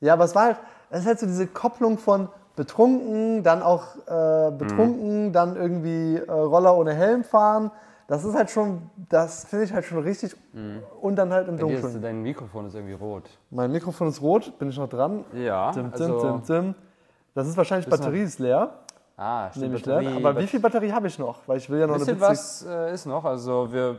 Ja, 0.00 0.12
aber 0.12 0.24
es 0.24 0.34
war 0.34 0.42
halt, 0.44 0.56
es 0.90 1.00
ist 1.00 1.06
halt 1.06 1.18
so 1.18 1.24
diese 1.24 1.46
Kopplung 1.46 1.96
von 1.96 2.28
betrunken, 2.56 3.42
dann 3.42 3.62
auch 3.62 3.96
äh, 4.06 4.50
betrunken, 4.50 5.32
dann 5.32 5.56
irgendwie 5.56 6.16
äh, 6.16 6.30
Roller 6.30 6.76
ohne 6.76 6.92
Helm 6.92 7.24
fahren. 7.24 7.70
Das 8.06 8.22
ist 8.22 8.34
halt 8.34 8.50
schon, 8.50 8.82
das 9.08 9.46
finde 9.46 9.64
ich 9.64 9.72
halt 9.72 9.86
schon 9.86 10.00
richtig. 10.00 10.36
Und 11.00 11.16
dann 11.16 11.32
halt 11.32 11.48
im 11.48 11.56
Bei 11.56 11.62
dir 11.64 11.76
ist, 11.76 11.82
Dunkeln. 11.84 12.02
dein 12.02 12.22
Mikrofon 12.22 12.66
ist 12.66 12.74
irgendwie 12.74 12.92
rot. 12.94 13.30
Mein 13.50 13.72
Mikrofon 13.72 14.08
ist 14.08 14.20
rot, 14.20 14.58
bin 14.58 14.68
ich 14.68 14.76
noch 14.76 14.90
dran? 14.90 15.24
Ja. 15.32 15.72
Dim, 15.72 15.90
dim, 15.92 15.92
also, 15.92 16.20
dim, 16.20 16.42
dim. 16.44 16.74
Das 17.34 17.48
ist 17.48 17.56
wahrscheinlich 17.56 17.88
Batterie 17.88 18.22
ist 18.22 18.38
leer, 18.38 18.74
Ah, 19.16 19.50
stimmt. 19.52 19.86
Aber 19.88 20.36
wie 20.40 20.46
viel 20.46 20.58
Batterie 20.60 20.90
habe 20.92 21.06
ich 21.06 21.18
noch? 21.18 21.38
Weil 21.46 21.58
ich 21.58 21.70
will 21.70 21.78
ja 21.80 21.86
noch 21.86 21.94
Ein 21.94 22.02
eine 22.02 22.04
bisschen 22.14 22.20
witzige- 22.20 22.30
was 22.30 22.66
äh, 22.90 22.94
ist 22.94 23.06
noch. 23.06 23.24
Also 23.24 23.72
wir 23.72 23.96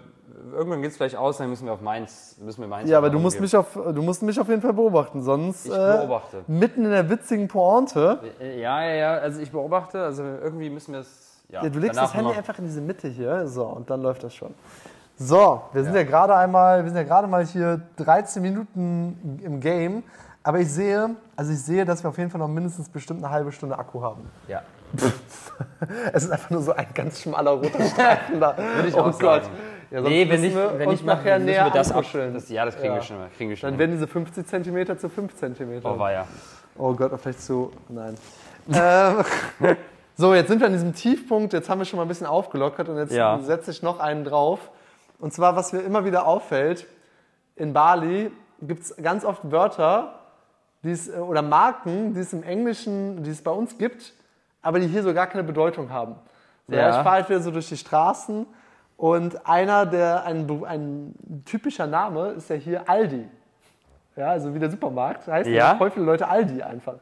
irgendwann 0.52 0.82
geht 0.82 0.92
es 0.92 0.98
vielleicht 0.98 1.16
aus, 1.16 1.38
dann 1.38 1.50
müssen 1.50 1.66
wir 1.66 1.74
auf 1.74 1.80
Mainz, 1.82 2.36
müssen 2.42 2.60
wir 2.62 2.68
Mainz. 2.68 2.90
Ja, 2.90 2.98
aber 2.98 3.10
du 3.10 3.20
musst, 3.20 3.40
mich 3.40 3.56
auf, 3.56 3.74
du 3.74 4.02
musst 4.02 4.22
mich 4.24 4.38
auf 4.40 4.50
jeden 4.50 4.62
Fall 4.62 4.74
beobachten, 4.74 5.22
sonst 5.22 5.68
Ich 5.68 5.72
äh, 5.72 5.76
beobachte. 6.00 6.44
mitten 6.48 6.84
in 6.84 6.92
der 6.92 7.10
witzigen 7.10 7.48
Pointe. 7.48 8.20
Äh, 8.42 8.60
Ja, 8.62 8.84
ja, 8.84 8.94
ja. 8.96 9.14
Also 9.20 9.40
ich 9.40 9.52
beobachte. 9.52 10.04
Also 10.04 10.24
irgendwie 10.24 10.70
müssen 10.70 10.92
wir 10.94 11.00
es. 11.00 11.42
Ja, 11.48 11.64
Ja, 11.64 11.70
du 11.70 11.80
legst 11.80 11.98
das 11.98 12.14
Handy 12.14 12.34
einfach 12.34 12.58
in 12.60 12.66
diese 12.66 12.82
Mitte 12.82 13.08
hier, 13.08 13.48
so, 13.48 13.66
und 13.66 13.90
dann 13.90 14.02
läuft 14.02 14.24
das 14.24 14.34
schon. 14.34 14.54
So, 15.16 15.62
wir 15.72 15.84
sind 15.86 15.96
ja, 15.96 16.04
gerade 16.04 16.36
einmal, 16.36 16.84
wir 16.84 16.90
sind 16.90 16.98
ja 16.98 17.04
gerade 17.04 17.28
mal 17.28 17.46
hier 17.46 17.80
13 17.98 18.42
Minuten 18.42 19.40
im 19.44 19.62
Game, 19.62 20.04
aber 20.44 20.60
ich 20.60 20.70
sehe, 20.70 21.12
also 21.38 21.54
ich 21.54 21.62
sehe, 21.64 21.86
dass 21.86 22.04
wir 22.04 22.10
auf 22.10 22.18
jeden 22.18 22.30
Fall 22.32 22.40
noch 22.40 22.50
mindestens 22.50 22.90
bestimmt 22.90 23.24
eine 23.24 23.32
halbe 23.32 23.52
Stunde 23.54 23.78
Akku 23.80 24.02
haben. 24.02 24.30
Ja. 24.50 24.62
Es 26.14 26.24
ist 26.26 26.32
einfach 26.32 26.50
nur 26.50 26.62
so 26.62 26.74
ein 26.74 26.88
ganz 26.94 27.22
schmaler 27.22 27.52
roter 27.52 27.84
Streifen 27.90 28.40
da. 28.40 28.58
Würde 28.58 28.90
ich 28.90 28.96
oh 28.96 29.00
auch 29.02 29.20
Gott. 29.20 29.44
sagen. 29.44 29.56
Ja, 29.92 30.02
Nee, 30.02 30.28
wenn 30.30 30.42
nicht, 30.42 30.56
wenn 30.56 30.90
machen, 30.90 31.06
nachher 31.06 31.36
müssen 31.40 31.46
näher 31.46 31.66
wir 31.66 31.72
das 31.72 31.92
ab. 31.92 31.98
ankuscheln. 31.98 32.34
Das, 32.34 32.50
ja, 32.50 32.66
das 32.66 32.76
kriegen 32.76 32.88
Ja. 32.88 32.96
wir 32.96 33.02
schon 33.02 33.18
mal. 33.20 33.30
Kriegen 33.38 33.50
wir 33.52 33.56
schon 33.58 33.70
Dann 33.70 33.80
werden 33.80 33.92
diese 33.92 34.08
50 34.08 34.46
cm 34.48 34.98
zu 35.00 35.10
5 35.10 35.36
cm. 35.36 35.82
Oh, 35.84 35.98
war 35.98 36.12
ja. 36.12 36.28
Oh 36.78 36.94
Gott, 36.94 37.12
vielleicht 37.22 37.42
zu. 37.42 37.72
Nein. 37.88 38.16
ähm, 38.74 39.78
so, 40.18 40.34
jetzt 40.34 40.48
sind 40.50 40.60
wir 40.60 40.68
an 40.68 40.74
diesem 40.74 40.94
Tiefpunkt. 40.94 41.54
Jetzt 41.54 41.70
haben 41.70 41.80
wir 41.80 41.86
schon 41.86 41.98
mal 41.98 42.04
ein 42.04 42.10
bisschen 42.10 42.28
aufgelockert 42.28 42.90
und 42.90 42.98
jetzt 42.98 43.14
Ja. 43.14 43.40
setze 43.40 43.72
ich 43.72 43.82
noch 43.84 44.00
einen 44.00 44.26
drauf. 44.26 44.60
Und 45.20 45.34
zwar, 45.34 45.56
was 45.56 45.72
mir 45.72 45.82
immer 45.82 46.04
wieder 46.04 46.26
auffällt: 46.28 46.88
In 47.56 47.72
Bali 47.74 48.32
gibt 48.62 48.82
es 48.84 48.96
ganz 48.98 49.24
oft 49.24 49.50
Wörter 49.52 50.20
die 50.86 50.92
es, 50.92 51.08
äh, 51.10 51.14
oder 51.18 51.42
Marken, 51.42 52.14
die 52.14 52.20
es 52.22 52.32
im 52.32 52.44
Englischen, 52.44 53.24
die 53.24 53.32
es 53.32 53.42
bei 53.42 53.52
uns 53.52 53.78
gibt, 53.78 54.14
aber 54.66 54.80
die 54.80 54.88
hier 54.88 55.04
so 55.04 55.14
gar 55.14 55.28
keine 55.28 55.44
Bedeutung 55.44 55.92
haben. 55.92 56.16
Ja. 56.68 56.78
Ja. 56.78 56.90
Ich 56.90 56.96
fahre 56.96 57.10
halt 57.12 57.30
wieder 57.30 57.40
so 57.40 57.52
durch 57.52 57.70
die 57.70 57.78
Straßen 57.78 58.48
und 58.98 59.48
einer, 59.48 59.86
der 59.86 60.24
ein, 60.26 60.50
ein 60.66 61.44
typischer 61.46 61.86
Name 61.86 62.30
ist 62.30 62.50
ja 62.50 62.56
hier 62.56 62.90
Aldi. 62.90 63.30
Ja, 64.16 64.30
also 64.30 64.54
wie 64.56 64.60
der 64.60 64.72
Supermarkt 64.72 65.28
heißt 65.28 65.50
ja 65.50 65.76
voll 65.76 65.92
viele 65.92 66.06
Leute 66.06 66.28
Aldi 66.28 66.64
einfach. 66.64 66.96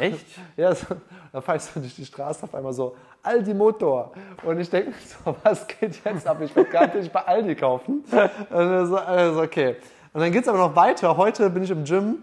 Echt? 0.00 0.26
Ja, 0.56 0.74
so, 0.74 0.86
da 1.30 1.40
fahre 1.40 1.58
ich 1.58 1.64
so 1.64 1.78
durch 1.78 1.94
die 1.94 2.06
Straße 2.06 2.44
auf 2.44 2.54
einmal 2.54 2.72
so, 2.72 2.96
Aldi 3.22 3.54
Motor. 3.54 4.12
Und 4.42 4.58
ich 4.58 4.68
denke 4.68 4.90
mir 4.90 4.96
so, 5.24 5.36
was 5.44 5.66
geht 5.68 6.04
jetzt 6.04 6.26
ab? 6.26 6.38
Ich 6.40 6.56
will 6.56 6.64
gar 6.64 6.92
nicht 6.92 7.12
bei 7.12 7.20
Aldi 7.20 7.54
kaufen. 7.54 8.02
Und 8.50 8.86
so, 8.86 8.96
also 8.96 9.42
okay. 9.42 9.76
Und 10.12 10.20
dann 10.20 10.32
geht 10.32 10.42
es 10.42 10.48
aber 10.48 10.58
noch 10.58 10.74
weiter. 10.74 11.16
Heute 11.16 11.48
bin 11.50 11.62
ich 11.62 11.70
im 11.70 11.84
Gym 11.84 12.22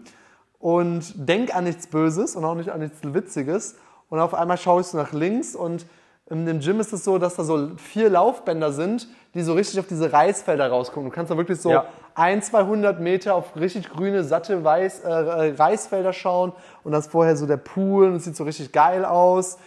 und 0.59 1.13
denk 1.15 1.55
an 1.55 1.63
nichts 1.63 1.87
Böses 1.87 2.35
und 2.35 2.43
auch 2.43 2.55
nicht 2.55 2.71
an 2.71 2.79
nichts 2.81 2.99
Witziges. 3.01 3.77
Und 4.09 4.19
auf 4.19 4.33
einmal 4.33 4.57
schaue 4.57 4.81
ich 4.81 4.87
so 4.87 4.97
nach 4.97 5.11
links 5.13 5.55
und 5.55 5.85
in 6.29 6.45
dem 6.45 6.59
Gym 6.59 6.79
ist 6.79 6.93
es 6.93 7.03
so, 7.03 7.17
dass 7.17 7.35
da 7.35 7.43
so 7.43 7.71
vier 7.77 8.09
Laufbänder 8.09 8.71
sind, 8.71 9.07
die 9.33 9.41
so 9.41 9.53
richtig 9.53 9.79
auf 9.79 9.87
diese 9.87 10.13
Reisfelder 10.13 10.69
rausgucken. 10.69 11.09
Du 11.09 11.15
kannst 11.15 11.31
da 11.31 11.37
wirklich 11.37 11.59
so 11.59 11.71
Ja. 11.71 11.85
ein, 12.13 12.43
200 12.43 12.99
Meter 12.99 13.33
auf 13.33 13.55
richtig 13.55 13.89
grüne, 13.89 14.23
satte 14.23 14.63
Weiß, 14.63 14.99
äh, 15.03 15.09
äh, 15.09 15.55
Reisfelder 15.55 16.13
schauen 16.13 16.53
und 16.83 16.91
das 16.91 17.05
ist 17.07 17.11
vorher 17.11 17.35
so 17.35 17.47
der 17.47 17.57
Pool 17.57 18.07
und 18.09 18.15
es 18.17 18.25
sieht 18.25 18.35
so 18.35 18.43
richtig 18.43 18.71
geil 18.71 19.05
aus. 19.05 19.57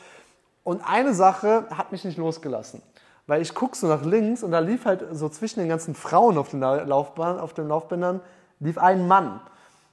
Und 0.64 0.82
eine 0.88 1.14
Sache 1.14 1.64
hat 1.76 1.90
mich 1.90 2.04
nicht 2.04 2.16
losgelassen. 2.18 2.80
Weil 3.26 3.42
ich 3.42 3.54
gucke 3.54 3.76
so 3.76 3.86
nach 3.88 4.04
links 4.04 4.42
und 4.44 4.52
da 4.52 4.58
lief 4.60 4.84
halt 4.84 5.04
so 5.12 5.28
zwischen 5.28 5.60
den 5.60 5.68
ganzen 5.68 5.94
Frauen 5.96 6.38
auf 6.38 6.50
den 6.50 6.60
La- 6.60 6.82
Laufbahn, 6.82 7.38
auf 7.40 7.54
den 7.54 7.66
Laufbändern, 7.68 8.20
lief 8.60 8.78
ein 8.78 9.08
Mann. 9.08 9.40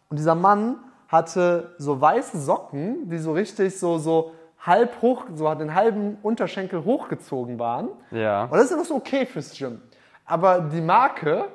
Und 0.10 0.18
dieser 0.20 0.36
Mann 0.36 0.75
hatte 1.08 1.74
so 1.79 2.00
weiße 2.00 2.39
Socken, 2.39 3.10
die 3.10 3.18
so 3.18 3.32
richtig 3.34 3.79
so, 3.79 3.98
so 3.98 4.34
halb 4.62 5.01
hoch, 5.01 5.25
so 5.36 5.54
den 5.56 5.74
halben 5.74 6.18
Unterschenkel 6.22 6.84
hochgezogen 6.84 7.60
waren. 7.60 7.89
Ja. 8.12 8.44
Und 8.44 8.54
das 8.54 8.66
ist 8.66 8.72
ja 8.72 8.78
noch 8.78 8.86
so 8.86 8.96
okay 8.96 9.25
fürs 9.25 9.58
Gym. 9.58 9.82
Aber 10.25 10.60
die 10.60 10.82
Marke, 10.82 11.46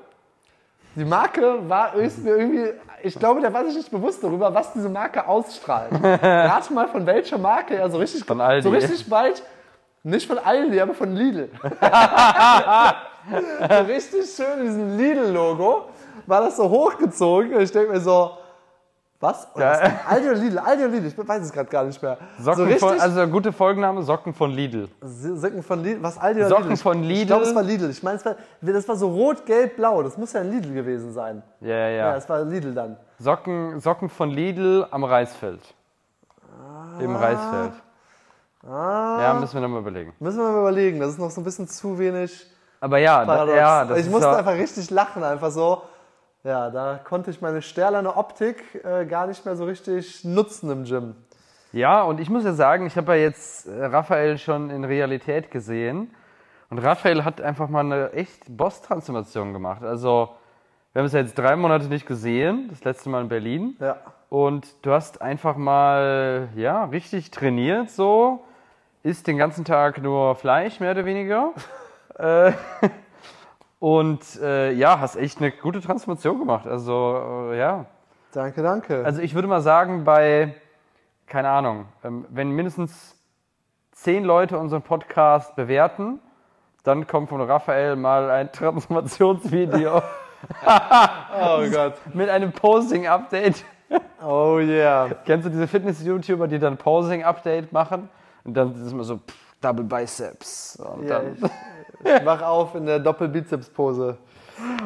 die 0.96 1.04
Marke 1.04 1.68
war 1.68 1.94
irgendwie, 1.94 2.72
ich 3.02 3.18
glaube, 3.18 3.40
der 3.40 3.52
war 3.52 3.64
sich 3.66 3.76
nicht 3.76 3.90
bewusst 3.90 4.22
darüber, 4.24 4.54
was 4.54 4.72
diese 4.72 4.88
Marke 4.88 5.26
ausstrahlt. 5.26 5.92
Rate 6.02 6.72
mal, 6.72 6.88
von 6.88 7.04
welcher 7.06 7.38
Marke 7.38 7.76
er 7.76 7.90
so 7.90 7.98
richtig, 7.98 8.24
Von 8.24 8.40
Aldi. 8.40 8.62
so 8.62 8.70
richtig 8.70 9.08
bald 9.08 9.42
Nicht 10.02 10.26
von 10.26 10.38
Aldi, 10.38 10.80
aber 10.80 10.94
von 10.94 11.14
Lidl. 11.14 11.50
Richtig 13.86 14.30
schön, 14.34 14.62
diesen 14.62 14.98
Lidl-Logo. 14.98 15.86
War 16.26 16.42
das 16.42 16.56
so 16.56 16.68
hochgezogen 16.68 17.54
und 17.54 17.62
ich 17.62 17.72
denke 17.72 17.92
mir 17.92 18.00
so, 18.00 18.32
was? 19.24 19.48
Oder 19.56 19.64
Ja. 19.64 19.82
was? 19.82 19.92
Aldi 20.12 20.28
oder 20.28 20.38
Lidl? 20.38 20.58
Aldi 20.58 20.84
oder 20.84 20.92
Lidl? 20.92 21.06
Ich 21.08 21.18
weiß 21.28 21.42
es 21.42 21.52
gerade 21.52 21.68
gar 21.68 21.82
nicht 21.84 22.00
mehr. 22.00 22.16
Socken 22.38 22.70
so 22.78 22.86
von, 22.86 23.00
also 23.00 23.26
gute 23.26 23.52
Folgenname, 23.52 24.02
Socken 24.02 24.32
von 24.32 24.50
Lidl. 24.52 24.88
Socken 25.02 25.62
von 25.64 25.82
Lidl. 25.82 26.02
Was 26.02 26.18
Aldi 26.18 26.40
oder 26.40 26.48
Socken 26.50 26.64
Lidl? 26.68 26.76
von 26.76 27.02
Ich 27.02 27.08
Lidl. 27.08 27.26
glaube, 27.26 27.42
es 27.44 27.54
war 27.54 27.62
Lidl. 27.64 27.90
Ich 27.90 28.02
meine, 28.02 28.20
das 28.60 28.88
war 28.88 28.96
so 28.96 29.08
rot, 29.08 29.44
gelb, 29.46 29.76
blau. 29.76 30.02
Das 30.04 30.16
muss 30.16 30.32
ja 30.34 30.40
ein 30.42 30.50
Lidl 30.52 30.72
gewesen 30.72 31.12
sein. 31.12 31.42
Ja, 31.60 31.68
ja, 31.74 31.88
Ja, 31.88 31.88
ja. 32.10 32.16
es 32.16 32.28
war 32.28 32.44
Lidl 32.44 32.72
dann. 32.74 32.96
Socken, 33.18 33.80
Socken 33.80 34.08
von 34.08 34.30
Lidl 34.30 34.86
am 34.90 35.02
Reisfeld. 35.02 35.60
Im 37.00 37.16
Reisfeld. 37.16 37.72
Ah. 38.66 39.18
Ja, 39.20 39.34
müssen 39.34 39.54
wir 39.54 39.60
nochmal 39.60 39.80
überlegen. 39.80 40.14
Müssen 40.20 40.38
wir 40.38 40.50
mal 40.50 40.60
überlegen. 40.60 41.00
Das 41.00 41.10
ist 41.10 41.18
noch 41.18 41.30
so 41.30 41.40
ein 41.40 41.44
bisschen 41.44 41.68
zu 41.68 41.98
wenig 41.98 42.46
Aber 42.80 42.98
ja, 42.98 43.24
da, 43.24 43.46
ja 43.54 43.96
ich 43.96 44.08
musste 44.08 44.28
einfach 44.36 44.52
richtig 44.54 44.90
lachen. 44.90 45.22
Einfach 45.24 45.50
so. 45.50 45.82
Ja, 46.44 46.68
da 46.68 47.00
konnte 47.02 47.30
ich 47.30 47.40
meine 47.40 47.62
stählerne 47.62 48.16
Optik 48.16 48.84
äh, 48.84 49.06
gar 49.06 49.26
nicht 49.26 49.46
mehr 49.46 49.56
so 49.56 49.64
richtig 49.64 50.24
nutzen 50.24 50.70
im 50.70 50.84
Gym. 50.84 51.16
Ja, 51.72 52.02
und 52.02 52.20
ich 52.20 52.28
muss 52.28 52.44
ja 52.44 52.52
sagen, 52.52 52.86
ich 52.86 52.98
habe 52.98 53.16
ja 53.16 53.22
jetzt 53.22 53.66
äh, 53.66 53.86
Raphael 53.86 54.36
schon 54.36 54.68
in 54.68 54.84
Realität 54.84 55.50
gesehen. 55.50 56.14
Und 56.68 56.80
Raphael 56.80 57.24
hat 57.24 57.40
einfach 57.40 57.70
mal 57.70 57.80
eine 57.80 58.12
echt 58.12 58.44
Boss-Transformation 58.54 59.54
gemacht. 59.54 59.82
Also, 59.82 60.36
wir 60.92 61.00
haben 61.00 61.06
es 61.06 61.14
ja 61.14 61.20
jetzt 61.20 61.38
drei 61.38 61.56
Monate 61.56 61.86
nicht 61.86 62.06
gesehen, 62.06 62.68
das 62.68 62.84
letzte 62.84 63.08
Mal 63.08 63.22
in 63.22 63.28
Berlin. 63.30 63.76
Ja. 63.80 63.96
Und 64.28 64.66
du 64.82 64.92
hast 64.92 65.22
einfach 65.22 65.56
mal, 65.56 66.50
ja, 66.56 66.84
richtig 66.84 67.30
trainiert 67.30 67.88
so. 67.88 68.44
Isst 69.02 69.26
den 69.28 69.38
ganzen 69.38 69.64
Tag 69.64 70.02
nur 70.02 70.34
Fleisch, 70.34 70.78
mehr 70.78 70.90
oder 70.90 71.06
weniger. 71.06 71.52
äh, 72.18 72.52
und 73.78 74.40
äh, 74.40 74.72
ja, 74.72 75.00
hast 75.00 75.16
echt 75.16 75.38
eine 75.38 75.50
gute 75.50 75.80
Transformation 75.80 76.38
gemacht. 76.38 76.66
Also, 76.66 77.50
äh, 77.52 77.58
ja. 77.58 77.86
Danke, 78.32 78.62
danke. 78.62 79.04
Also 79.04 79.20
ich 79.20 79.34
würde 79.34 79.46
mal 79.46 79.60
sagen, 79.60 80.04
bei, 80.04 80.54
keine 81.26 81.48
Ahnung, 81.50 81.86
ähm, 82.02 82.24
wenn 82.30 82.50
mindestens 82.50 83.16
zehn 83.92 84.24
Leute 84.24 84.58
unseren 84.58 84.82
Podcast 84.82 85.54
bewerten, 85.54 86.18
dann 86.82 87.06
kommt 87.06 87.28
von 87.28 87.40
Raphael 87.40 87.96
mal 87.96 88.30
ein 88.30 88.52
Transformationsvideo 88.52 89.96
oh 90.66 91.62
Gott. 91.70 91.94
mit 92.12 92.28
einem 92.28 92.52
Posing-Update. 92.52 93.64
Oh 94.22 94.58
yeah. 94.58 95.10
Kennst 95.24 95.46
du 95.46 95.50
diese 95.50 95.68
Fitness-YouTuber, 95.68 96.48
die 96.48 96.58
dann 96.58 96.76
Posing-Update 96.76 97.72
machen? 97.72 98.08
Und 98.44 98.54
dann 98.54 98.72
ist 98.74 98.80
es 98.80 98.92
immer 98.92 99.04
so, 99.04 99.18
pff, 99.18 99.43
Double 99.64 99.84
Biceps. 99.84 100.76
Und 100.76 101.04
Ja, 101.08 101.20
dann 101.20 101.34
ich, 101.34 102.10
ich 102.20 102.24
wach 102.26 102.42
auf 102.42 102.74
in 102.74 102.86
der 102.86 102.98
Doppelbizeps-Pose. 102.98 104.18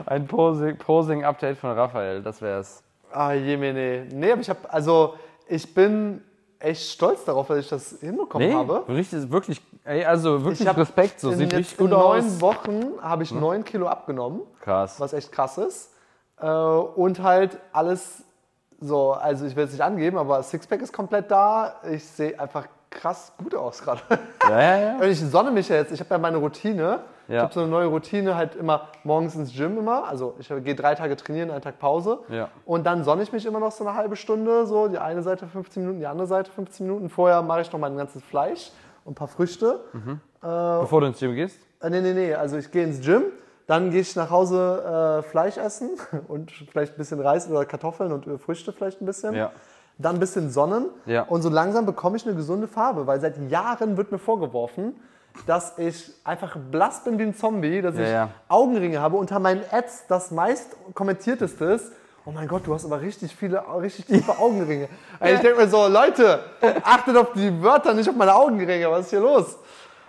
ein 0.06 0.26
Posing- 0.26 0.76
Posing-Update 0.78 1.58
von 1.58 1.70
Raphael, 1.72 2.22
das 2.22 2.40
wär's. 2.40 2.82
Ah, 3.12 3.32
jemine. 3.32 4.06
Nee, 4.12 4.32
aber 4.32 4.40
ich 4.40 4.48
habe, 4.50 4.60
also 4.70 5.14
ich 5.46 5.74
bin 5.74 6.22
echt 6.58 6.90
stolz 6.90 7.24
darauf, 7.24 7.46
dass 7.48 7.58
ich 7.58 7.68
das 7.68 7.96
hinbekommen 8.00 8.52
habe. 8.54 8.84
richtig, 8.88 9.30
wirklich, 9.30 9.60
ey, 9.84 10.04
also 10.04 10.44
wirklich 10.44 10.68
Respekt, 10.76 11.20
so 11.20 11.30
in 11.30 11.38
sieht 11.38 11.54
richtig 11.54 11.78
gut 11.78 11.86
in 11.90 11.96
neun 11.96 12.18
aus. 12.24 12.40
Wochen 12.40 12.84
habe 13.00 13.22
ich 13.22 13.32
neun 13.32 13.64
Kilo 13.64 13.86
abgenommen, 13.88 14.40
Krass. 14.60 14.98
was 15.00 15.12
echt 15.12 15.30
krass 15.32 15.56
ist. 15.58 15.92
Äh, 16.40 16.46
und 16.48 17.22
halt 17.22 17.58
alles 17.72 18.22
so, 18.80 19.12
also 19.12 19.44
ich 19.46 19.56
will 19.56 19.64
es 19.64 19.72
nicht 19.72 19.82
angeben, 19.82 20.18
aber 20.18 20.42
Sixpack 20.42 20.80
ist 20.82 20.92
komplett 20.92 21.30
da. 21.30 21.74
Ich 21.90 22.04
sehe 22.04 22.38
einfach 22.38 22.66
krass 22.90 23.32
gut 23.38 23.54
aus 23.54 23.82
gerade. 23.82 24.00
Ja, 24.48 24.60
ja, 24.60 24.78
ja. 24.78 24.96
Und 24.96 25.04
ich 25.08 25.20
sonne 25.20 25.50
mich 25.50 25.68
ja 25.68 25.76
jetzt. 25.76 25.92
Ich 25.92 26.00
habe 26.00 26.10
ja 26.10 26.18
meine 26.18 26.38
Routine. 26.38 27.00
Ich 27.28 27.34
Ja. 27.34 27.42
habe 27.42 27.52
so 27.52 27.60
eine 27.60 27.68
neue 27.68 27.86
Routine, 27.88 28.36
halt 28.36 28.54
immer 28.56 28.88
morgens 29.04 29.34
ins 29.34 29.52
Gym 29.54 29.76
immer. 29.78 30.08
Also 30.08 30.34
ich 30.38 30.48
gehe 30.48 30.74
drei 30.74 30.94
Tage 30.94 31.14
trainieren, 31.16 31.50
einen 31.50 31.60
Tag 31.60 31.78
Pause. 31.78 32.20
Ja. 32.30 32.48
Und 32.64 32.84
dann 32.86 33.04
sonne 33.04 33.22
ich 33.22 33.32
mich 33.32 33.44
immer 33.44 33.60
noch 33.60 33.72
so 33.72 33.86
eine 33.86 33.94
halbe 33.96 34.16
Stunde. 34.16 34.66
So 34.66 34.88
die 34.88 34.98
eine 34.98 35.22
Seite 35.22 35.46
15 35.46 35.82
Minuten, 35.82 36.00
die 36.00 36.06
andere 36.06 36.26
Seite 36.26 36.50
15 36.50 36.86
Minuten. 36.86 37.10
Vorher 37.10 37.42
mache 37.42 37.60
ich 37.60 37.70
noch 37.72 37.78
mein 37.78 37.96
ganzes 37.96 38.22
Fleisch 38.22 38.70
und 39.04 39.12
ein 39.12 39.14
paar 39.14 39.28
Früchte. 39.28 39.80
Bevor 40.40 41.00
du 41.02 41.06
ins 41.08 41.18
Gym 41.18 41.34
gehst? 41.34 41.58
Äh, 41.82 41.90
nee, 41.90 42.00
nee, 42.00 42.14
nee. 42.14 42.34
Also 42.34 42.56
ich 42.56 42.70
gehe 42.70 42.84
ins 42.84 43.00
Gym. 43.04 43.24
Dann 43.66 43.90
gehe 43.90 44.00
ich 44.00 44.16
nach 44.16 44.30
Hause 44.30 45.18
äh, 45.18 45.22
Fleisch 45.28 45.58
essen 45.58 45.90
und 46.28 46.50
vielleicht 46.50 46.94
ein 46.94 46.96
bisschen 46.96 47.20
Reis 47.20 47.50
oder 47.50 47.66
Kartoffeln 47.66 48.12
und 48.12 48.26
äh, 48.26 48.38
Früchte 48.38 48.72
vielleicht 48.72 49.02
ein 49.02 49.06
bisschen. 49.06 49.34
Ja. 49.34 49.50
Dann 49.98 50.16
ein 50.16 50.20
bisschen 50.20 50.50
Sonnen. 50.50 50.86
Ja. 51.06 51.22
Und 51.22 51.42
so 51.42 51.48
langsam 51.48 51.84
bekomme 51.84 52.16
ich 52.16 52.24
eine 52.26 52.36
gesunde 52.36 52.68
Farbe, 52.68 53.06
weil 53.06 53.20
seit 53.20 53.36
Jahren 53.50 53.96
wird 53.96 54.12
mir 54.12 54.18
vorgeworfen, 54.18 54.94
dass 55.46 55.76
ich 55.78 56.12
einfach 56.24 56.56
blass 56.70 57.04
bin 57.04 57.18
wie 57.18 57.24
ein 57.24 57.34
Zombie, 57.34 57.82
dass 57.82 57.96
Ja, 57.96 58.02
ich 58.02 58.10
ja. 58.10 58.28
Augenringe 58.48 59.00
habe. 59.00 59.16
Unter 59.16 59.38
meinen 59.38 59.62
Ads 59.70 60.06
das 60.08 60.30
meist 60.30 60.76
kommentierteste 60.94 61.64
ist, 61.64 61.92
oh 62.24 62.30
mein 62.30 62.46
Gott, 62.48 62.66
du 62.66 62.74
hast 62.74 62.84
aber 62.84 63.00
richtig 63.00 63.34
viele, 63.34 63.62
richtig 63.80 64.06
tiefe 64.06 64.32
Augenringe. 64.38 64.88
Also 65.18 65.34
ich 65.34 65.40
denke 65.40 65.60
mir 65.60 65.68
so, 65.68 65.86
Leute, 65.86 66.40
achtet 66.82 67.16
auf 67.16 67.32
die 67.32 67.62
Wörter, 67.62 67.94
nicht 67.94 68.08
auf 68.08 68.16
meine 68.16 68.34
Augenringe, 68.34 68.90
was 68.90 69.06
ist 69.06 69.10
hier 69.10 69.20
los? 69.20 69.58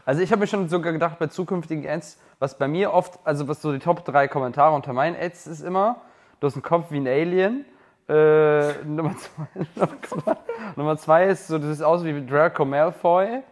Also 0.06 0.22
ich 0.22 0.32
habe 0.32 0.42
mir 0.42 0.48
schon 0.48 0.68
sogar 0.70 0.92
gedacht, 0.94 1.20
bei 1.20 1.28
zukünftigen 1.28 1.88
Ads, 1.88 2.18
was 2.40 2.58
bei 2.58 2.68
mir 2.68 2.94
oft, 2.94 3.20
also 3.24 3.48
was 3.48 3.62
so 3.62 3.72
die 3.72 3.80
Top 3.80 4.04
3 4.06 4.28
Kommentare 4.28 4.74
unter 4.76 4.94
meinen 4.94 5.16
Ads 5.16 5.48
ist 5.48 5.62
immer, 5.62 6.02
du 6.40 6.48
hast 6.48 6.56
einen 6.56 6.64
Kopf 6.64 6.86
wie 6.90 6.98
ein 7.00 7.08
Alien. 7.08 7.66
Äh, 8.10 8.74
Nummer, 8.86 9.16
zwei, 9.18 10.36
Nummer 10.76 10.98
zwei 10.98 11.26
ist 11.26 11.48
so, 11.48 11.58
das 11.60 11.78
sieht 11.78 11.86
aus 11.86 12.04
wie 12.04 12.26
Draco 12.26 12.66
Malfoy. 12.66 13.44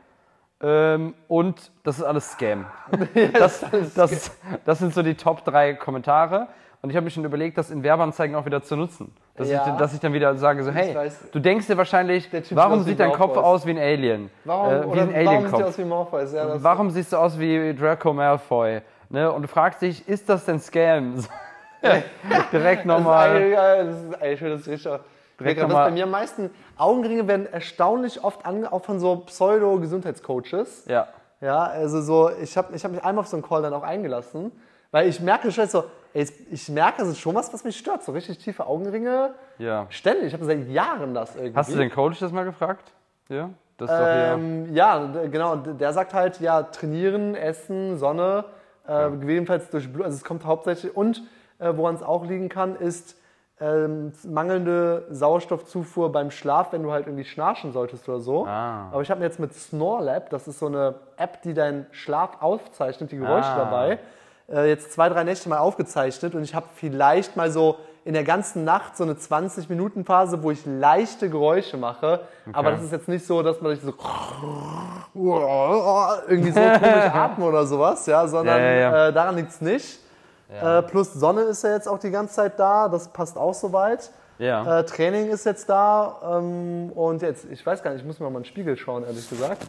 Ähm, 0.60 1.14
und 1.28 1.72
das 1.84 2.00
ist 2.00 2.04
alles 2.04 2.32
Scam. 2.32 2.66
Das, 3.34 3.64
das, 3.96 4.32
das 4.66 4.80
sind 4.80 4.94
so 4.94 5.04
die 5.04 5.14
Top 5.16 5.46
3 5.46 5.76
Kommentare. 5.76 6.48
Und 6.82 6.90
ich 6.90 6.96
habe 6.96 7.04
mir 7.04 7.12
schon 7.12 7.26
überlegt, 7.26 7.58
das 7.58 7.70
in 7.70 7.84
Werbeanzeigen 7.84 8.36
auch 8.36 8.46
wieder 8.46 8.62
zu 8.64 8.76
nutzen. 8.76 9.14
Dass, 9.36 9.50
Ja. 9.50 9.68
ich, 9.68 9.74
dass 9.78 9.94
ich 9.94 10.00
dann 10.00 10.14
wieder 10.14 10.36
sage, 10.36 10.64
so, 10.64 10.72
hey, 10.72 10.96
weiß. 10.96 11.32
du 11.32 11.40
denkst 11.40 11.68
dir 11.68 11.78
wahrscheinlich, 11.78 12.30
warum 12.52 12.82
sieht 12.84 13.00
dein 13.00 13.12
Kopf 13.12 13.38
aus 13.38 13.66
wie 13.66 13.72
ein 13.72 13.78
Alien? 13.78 14.30
Warum, 14.46 14.94
äh, 14.94 14.96
wie 14.96 15.16
ein 15.16 15.26
warum 15.26 15.48
sieht 15.48 15.64
aus 15.64 15.78
wie 15.78 15.86
Morpheus? 15.86 16.34
Ja, 16.34 16.64
Warum 16.64 16.90
siehst 16.90 17.14
du 17.14 17.18
aus 17.18 17.38
wie 17.40 17.76
Draco 17.76 18.14
Malfoy? 18.14 18.82
Ne? 19.10 19.32
Und 19.32 19.44
du 19.44 19.48
fragst 19.48 19.82
dich, 19.82 20.08
ist 20.08 20.28
das 20.30 20.46
denn 20.46 20.60
Scam? 20.60 21.16
Direkt 22.52 22.86
nochmal. 22.86 23.52
Das 23.52 23.96
ist, 23.98 24.22
eigentlich- 24.22 24.40
das 24.42 24.68
richtig. 24.68 24.92
Direkt 25.40 25.62
was 25.62 25.74
bei 25.74 25.92
mir 25.92 26.06
am 26.06 26.12
meisten, 26.12 26.50
Augenringe 26.78 27.28
werden 27.28 27.46
erstaunlich 27.52 28.24
oft 28.24 28.44
ange, 28.46 28.72
auch 28.74 28.84
von 28.84 29.00
so 29.00 29.18
Pseudo-Gesundheitscoaches. 29.18 30.86
Ja. 30.88 31.08
Ja, 31.42 31.66
also 31.66 32.02
so, 32.02 32.32
ich 32.42 32.58
habe 32.58 32.76
ich 32.76 32.84
hab 32.84 32.92
mich 32.92 33.04
einmal 33.04 33.22
auf 33.22 33.28
so 33.28 33.38
einen 33.38 33.44
Call 33.44 33.62
dann 33.62 33.74
auch 33.74 33.84
eingelassen, 33.84 34.52
weil 34.90 35.08
ich 35.08 35.20
merke 35.20 35.52
schon 35.52 35.68
so, 35.68 35.84
ey, 36.16 36.28
ich 36.50 36.68
merke, 36.70 36.98
das 37.00 37.10
ist 37.10 37.20
schon 37.20 37.36
was, 37.36 37.54
was 37.54 37.64
mich 37.64 37.78
stört, 37.78 38.04
so 38.04 38.12
richtig 38.12 38.40
tiefe 38.40 38.66
Augenringe. 38.66 39.36
ja. 39.60 39.86
Ständig, 39.90 40.28
ich 40.28 40.34
habe 40.34 40.46
seit 40.46 40.68
Jahren 40.68 41.14
das 41.14 41.36
irgendwie. 41.36 41.56
Hast 41.56 41.72
du 41.72 41.78
den 41.78 41.92
Coach 41.92 42.20
das 42.20 42.32
mal 42.32 42.44
gefragt? 42.46 42.92
Ja. 43.30 43.52
Das 43.78 43.92
ist. 43.92 43.98
Ähm, 44.00 44.74
ja, 44.74 44.98
genau. 45.30 45.56
Der 45.58 45.94
sagt 45.94 46.16
halt, 46.16 46.40
ja, 46.40 46.64
trainieren, 46.64 47.36
essen, 47.36 48.00
Sonne, 48.00 48.46
äh, 48.88 49.12
gegebenenfalls 49.12 49.70
durch 49.70 49.94
Blut. 49.94 50.06
Also 50.06 50.16
es 50.18 50.24
kommt 50.24 50.44
hauptsächlich 50.46 50.96
und 50.98 51.22
woran 51.60 51.96
es 51.96 52.04
auch 52.04 52.26
liegen 52.26 52.50
kann, 52.50 52.76
ist 52.76 53.16
ähm, 53.60 54.14
mangelnde 54.24 55.06
Sauerstoffzufuhr 55.10 56.12
beim 56.12 56.30
Schlaf, 56.30 56.74
wenn 56.74 56.84
du 56.84 56.92
halt 56.92 57.08
irgendwie 57.08 57.26
schnarchen 57.26 57.74
solltest 57.74 58.08
oder 58.08 58.20
so. 58.20 58.46
Ah. 58.46 58.90
Aber 58.92 59.02
ich 59.02 59.10
habe 59.10 59.20
mir 59.20 59.26
jetzt 59.26 59.40
mit 59.40 59.54
Snorlab, 59.54 60.30
das 60.30 60.48
ist 60.48 60.60
so 60.60 60.68
eine 60.68 60.96
App, 61.18 61.42
die 61.42 61.54
deinen 61.56 61.88
Schlaf 61.92 62.42
aufzeichnet, 62.42 63.12
die 63.12 63.18
Geräusche 63.18 63.50
Ah. 63.50 63.58
dabei, 63.58 64.00
äh, 64.50 64.70
jetzt 64.70 64.92
zwei, 64.94 65.10
drei 65.10 65.24
Nächte 65.24 65.50
mal 65.50 65.58
aufgezeichnet 65.58 66.36
und 66.36 66.44
ich 66.44 66.54
habe 66.54 66.68
vielleicht 66.76 67.36
mal 67.36 67.50
so 67.50 67.78
in 68.06 68.14
der 68.14 68.24
ganzen 68.24 68.64
Nacht 68.64 68.96
so 68.96 69.04
eine 69.04 69.16
20-Minuten-Phase, 69.16 70.42
wo 70.42 70.52
ich 70.52 70.66
leichte 70.66 71.30
Geräusche 71.30 71.76
mache. 71.76 72.22
Aber 72.54 72.72
das 72.72 72.82
ist 72.82 72.94
jetzt 72.94 73.10
nicht 73.10 73.26
so, 73.26 73.44
dass 73.44 73.60
man 73.60 73.76
sich 73.76 73.84
so 73.84 73.92
irgendwie 76.30 76.52
so 76.52 76.62
komisch 76.62 77.12
atmen 77.14 77.46
oder 77.48 77.66
sowas, 77.66 78.06
ja, 78.06 78.26
sondern 78.28 78.60
Ja, 78.60 78.66
ja, 78.66 78.76
ja. 78.80 79.08
Äh, 79.08 79.14
daran 79.14 79.36
liegt 79.36 79.50
es 79.50 79.60
nicht. 79.60 80.00
Äh, 80.50 80.82
plus 80.84 81.14
Sonne 81.14 81.42
ist 81.42 81.64
ja 81.64 81.72
jetzt 81.72 81.88
auch 81.88 82.00
die 82.00 82.12
ganze 82.12 82.36
Zeit 82.36 82.60
da, 82.60 82.88
das 82.88 83.10
passt 83.10 83.38
auch 83.38 83.54
soweit. 83.54 84.12
Ja. 84.40 84.80
Äh, 84.80 84.86
Training 84.86 85.30
ist 85.30 85.46
jetzt 85.46 85.68
da 85.68 86.40
ähm, 86.40 86.92
und 86.94 87.22
jetzt, 87.22 87.46
ich 87.52 87.66
weiß 87.66 87.84
gar 87.84 87.92
nicht, 87.92 88.02
ich 88.02 88.08
muss 88.08 88.20
mir 88.20 88.30
mal 88.30 88.38
in 88.38 88.44
den 88.44 88.46
Spiegel 88.46 88.78
schauen, 88.78 89.04
ehrlich 89.04 89.30
gesagt. 89.30 89.68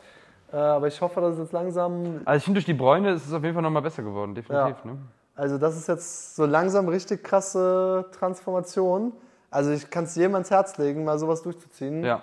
Äh, 0.52 0.56
aber 0.56 0.86
ich 0.86 1.00
hoffe, 1.00 1.20
dass 1.20 1.34
es 1.34 1.40
jetzt 1.40 1.52
langsam, 1.52 2.20
Also 2.24 2.38
ich 2.38 2.44
finde, 2.44 2.58
durch 2.58 2.66
die 2.66 2.74
Bräune 2.74 3.12
ist 3.12 3.26
es 3.26 3.32
auf 3.32 3.42
jeden 3.42 3.54
Fall 3.54 3.62
nochmal 3.62 3.82
besser 3.82 4.02
geworden, 4.02 4.34
definitiv. 4.34 4.84
Ne? 4.84 4.98
also 5.38 5.56
das 5.56 5.76
ist 5.76 5.86
jetzt 5.88 6.34
so 6.36 6.44
langsam 6.46 6.88
richtig 6.88 7.22
krasse 7.22 8.06
Transformation. 8.18 9.12
Also 9.50 9.70
ich 9.70 9.88
kann 9.88 10.04
es 10.04 10.16
jedem 10.16 10.34
ans 10.34 10.50
Herz 10.50 10.76
legen, 10.78 11.04
mal 11.04 11.18
sowas 11.18 11.42
durchzuziehen. 11.42 12.04
Ja. 12.04 12.22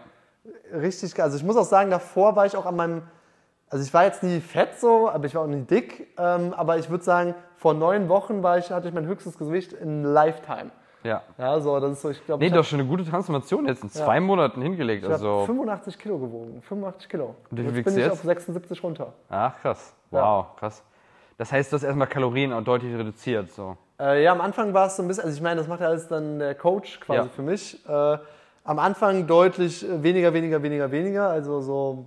richtig, 0.72 1.20
also 1.22 1.38
ich 1.38 1.44
muss 1.44 1.56
auch 1.56 1.66
sagen, 1.66 1.90
davor 1.90 2.36
war 2.36 2.46
ich 2.46 2.56
auch 2.56 2.66
an 2.66 2.76
meinem, 2.76 3.02
also 3.70 3.84
ich 3.84 3.94
war 3.94 4.04
jetzt 4.06 4.24
nie 4.24 4.40
fett 4.40 4.80
so, 4.80 5.10
aber 5.10 5.26
ich 5.26 5.36
war 5.36 5.44
auch 5.44 5.48
nie 5.48 5.62
dick, 5.62 6.08
ähm, 6.18 6.54
aber 6.54 6.78
ich 6.78 6.90
würde 6.90 7.04
sagen, 7.04 7.36
vor 7.58 7.74
neun 7.74 8.10
Wochen 8.10 8.44
war 8.44 8.58
ich, 8.58 8.72
hatte 8.72 8.88
ich 8.88 8.94
mein 8.94 9.06
höchstes 9.08 9.38
Gewicht 9.38 9.74
in 9.74 10.04
Lifetime. 10.04 10.72
Ja. 11.04 11.22
Ja, 11.38 11.60
so, 11.60 11.80
das 11.80 11.92
ist 11.94 12.02
so, 12.02 12.10
ich 12.10 12.26
glaube, 12.26 12.42
Nee, 12.44 12.48
ich 12.48 12.54
doch 12.54 12.64
schon 12.64 12.80
eine 12.80 12.90
gute 12.90 13.06
Transformation 13.06 13.68
jetzt 13.68 13.84
in 13.84 13.90
zwei 13.92 14.20
Monaten 14.20 14.62
hingelegt. 14.62 15.04
hab 15.06 15.12
Also, 15.14 15.44
85 15.46 16.00
Kilo 16.00 16.18
gewogen. 16.18 16.62
85 16.64 17.10
Kilo. 17.10 17.36
Und 17.52 17.58
jetzt 17.60 17.74
bin 17.86 17.94
ich 17.94 18.00
jetzt? 18.00 18.12
auf 18.14 18.22
76 18.24 18.84
runter. 18.84 19.14
ach 19.30 19.54
krass. 19.62 19.94
Ja. 20.12 20.22
Wow, 20.22 20.46
krass. 20.60 20.84
Das 21.38 21.52
heißt, 21.52 21.72
du 21.72 21.76
hast 21.76 21.84
erstmal 21.84 22.08
Kalorien 22.08 22.54
auch 22.54 22.64
deutlich 22.64 22.96
reduziert. 22.98 23.52
So. 23.52 23.78
Äh, 24.00 24.24
ja, 24.24 24.32
am 24.32 24.42
Anfang 24.42 24.74
war 24.74 24.88
es 24.88 24.96
so 24.96 25.04
ein 25.04 25.08
bisschen, 25.08 25.26
also 25.26 25.36
ich 25.36 25.42
meine, 25.44 25.58
das 25.58 25.68
macht 25.68 25.82
ja 25.82 25.88
alles 25.88 26.08
dann 26.08 26.40
der 26.40 26.56
Coach 26.56 27.00
quasi 27.02 27.20
Ja. 27.20 27.26
für 27.28 27.42
mich. 27.44 27.88
Äh, 27.88 28.18
am 28.64 28.80
Anfang 28.80 29.28
deutlich 29.28 29.88
äh, 29.88 30.02
weniger, 30.02 30.34
weniger, 30.34 30.64
weniger, 30.64 30.90
weniger, 30.92 31.30
also 31.30 31.62
so 31.62 32.06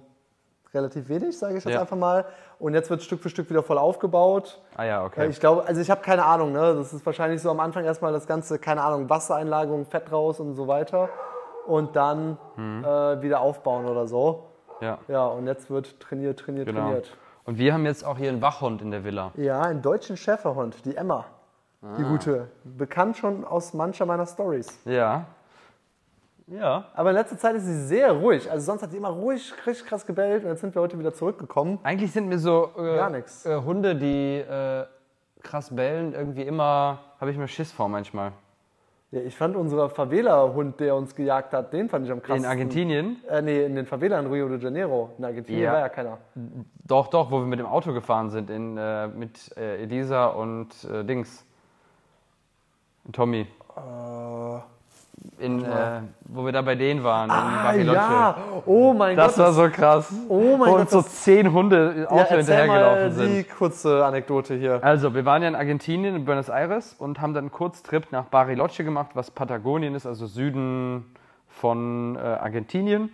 relativ 0.74 1.08
wenig, 1.08 1.38
sage 1.38 1.56
ich 1.58 1.64
jetzt 1.64 1.74
Ja. 1.74 1.80
einfach 1.80 1.96
mal. 1.96 2.24
Und 2.58 2.74
jetzt 2.74 2.90
wird 2.90 3.02
Stück 3.02 3.20
für 3.20 3.28
Stück 3.28 3.48
wieder 3.50 3.62
voll 3.62 3.78
aufgebaut. 3.78 4.60
Ah 4.76 4.84
ja, 4.84 5.02
Äh, 5.02 5.06
okay. 5.06 5.26
Ich 5.28 5.40
glaube, 5.40 5.64
also 5.66 5.80
ich 5.80 5.90
habe 5.90 6.00
keine 6.02 6.24
Ahnung, 6.24 6.52
ne? 6.52 6.74
Das 6.74 6.92
ist 6.92 7.04
wahrscheinlich 7.06 7.40
so 7.42 7.50
am 7.50 7.60
Anfang 7.60 7.84
erstmal 7.84 8.12
das 8.12 8.26
ganze, 8.26 8.58
keine 8.58 8.82
Ahnung, 8.82 9.08
Wassereinlagerung, 9.08 9.86
Fett 9.86 10.10
raus 10.12 10.40
und 10.40 10.54
so 10.54 10.66
weiter. 10.68 11.08
Und 11.66 11.96
dann 11.96 12.38
Mhm. 12.56 12.84
äh, 12.84 13.22
wieder 13.22 13.40
aufbauen 13.40 13.86
oder 13.86 14.06
so. 14.06 14.44
Ja, 14.80 14.98
Ja, 15.08 15.26
und 15.26 15.46
jetzt 15.46 15.70
wird 15.70 15.98
trainiert, 16.00 16.38
trainiert, 16.40 16.66
genau. 16.66 16.80
trainiert. 16.82 17.16
Und 17.44 17.58
wir 17.58 17.72
haben 17.74 17.84
jetzt 17.86 18.04
auch 18.04 18.18
hier 18.18 18.28
einen 18.30 18.42
Wachhund 18.42 18.82
in 18.82 18.90
der 18.90 19.04
Villa. 19.04 19.32
Ja, 19.36 19.60
einen 19.62 19.82
deutschen 19.82 20.16
Schäferhund, 20.16 20.84
die 20.84 20.96
Emma. 20.96 21.24
Die 21.80 22.02
Ah. 22.04 22.08
gute. 22.08 22.48
Bekannt 22.64 23.16
schon 23.16 23.44
aus 23.44 23.72
mancher 23.74 24.04
meiner 24.06 24.26
Stories. 24.26 24.78
Ja. 24.84 25.26
Ja. 26.50 26.86
Aber 26.94 27.10
in 27.10 27.16
letzter 27.16 27.36
Zeit 27.36 27.56
ist 27.56 27.64
sie 27.64 27.86
sehr 27.86 28.12
ruhig. 28.12 28.50
Also 28.50 28.64
sonst 28.66 28.82
hat 28.82 28.90
sie 28.90 28.96
immer 28.96 29.10
ruhig, 29.10 29.52
richtig 29.66 29.86
krass 29.86 30.06
gebellt 30.06 30.44
und 30.44 30.50
jetzt 30.50 30.60
sind 30.60 30.74
wir 30.74 30.82
heute 30.82 30.98
wieder 30.98 31.12
zurückgekommen. 31.12 31.78
Eigentlich 31.82 32.12
sind 32.12 32.28
mir 32.28 32.38
so 32.38 32.70
äh, 32.76 32.96
Gar 32.96 33.10
nix. 33.10 33.44
Äh, 33.44 33.60
Hunde, 33.60 33.94
die 33.96 34.38
äh, 34.38 34.86
krass 35.42 35.74
bellen, 35.74 36.14
irgendwie 36.14 36.42
immer, 36.42 36.98
habe 37.20 37.30
ich 37.30 37.36
mir 37.36 37.48
Schiss 37.48 37.70
vor 37.72 37.88
manchmal. 37.88 38.32
Ja, 39.10 39.20
ich 39.22 39.34
fand 39.36 39.56
unser 39.56 39.88
Favela-Hund, 39.88 40.80
der 40.80 40.94
uns 40.94 41.14
gejagt 41.14 41.54
hat, 41.54 41.72
den 41.72 41.88
fand 41.88 42.04
ich 42.04 42.12
am 42.12 42.20
krassesten. 42.20 42.44
In 42.44 42.50
Argentinien? 42.50 43.16
Äh, 43.26 43.40
nee, 43.40 43.64
in 43.64 43.74
den 43.74 43.86
Favela 43.86 44.20
in 44.20 44.26
Rio 44.26 44.48
de 44.48 44.58
Janeiro. 44.58 45.10
In 45.16 45.24
Argentinien 45.24 45.64
Ja. 45.64 45.72
war 45.72 45.80
ja 45.80 45.88
keiner. 45.88 46.18
Doch, 46.84 47.06
doch, 47.08 47.30
wo 47.30 47.38
wir 47.38 47.46
mit 47.46 47.58
dem 47.58 47.64
Auto 47.66 47.94
gefahren 47.94 48.28
sind, 48.28 48.50
in, 48.50 48.76
äh, 48.76 49.08
mit 49.08 49.56
äh, 49.56 49.82
Elisa 49.82 50.26
und 50.26 50.68
äh, 50.84 51.04
Dings. 51.04 51.46
Und 53.04 53.16
Tommy. 53.16 53.46
In, 55.38 55.64
äh, 55.64 56.00
wo 56.24 56.44
wir 56.44 56.52
da 56.52 56.62
bei 56.62 56.74
denen 56.74 57.04
waren, 57.04 57.26
in 57.26 57.30
Ah, 57.36 57.62
Bariloche. 57.64 57.96
ja. 57.96 58.36
Oh 58.66 58.92
mein 58.92 59.16
Das 59.16 59.36
Gott. 59.36 59.44
war 59.44 59.52
so 59.52 59.68
krass. 59.70 60.12
Oh 60.28 60.56
mein 60.56 60.60
wo 60.60 60.64
Gott, 60.72 60.80
uns 60.80 60.90
so 60.90 61.00
das- 61.02 61.22
zehn 61.22 61.52
Hunde 61.52 61.94
ja, 62.02 62.10
Auto 62.10 62.34
hinterhergelaufen 62.36 63.12
sind. 63.12 63.36
die 63.36 63.44
kurze 63.44 64.04
Anekdote 64.04 64.54
hier. 64.54 64.82
Also, 64.82 65.14
wir 65.14 65.24
waren 65.24 65.42
ja 65.42 65.48
in 65.48 65.54
Argentinien, 65.54 66.16
in 66.16 66.24
Buenos 66.24 66.48
Aires 66.48 66.94
und 66.98 67.20
haben 67.20 67.34
dann 67.34 67.44
einen 67.44 67.52
Kurztrip 67.52 68.10
nach 68.10 68.24
Bariloche 68.24 68.82
gemacht, 68.84 69.10
was 69.14 69.30
Patagonien 69.30 69.94
ist, 69.94 70.06
also 70.06 70.26
Süden 70.26 71.04
von 71.48 72.16
äh, 72.16 72.18
Argentinien. 72.18 73.10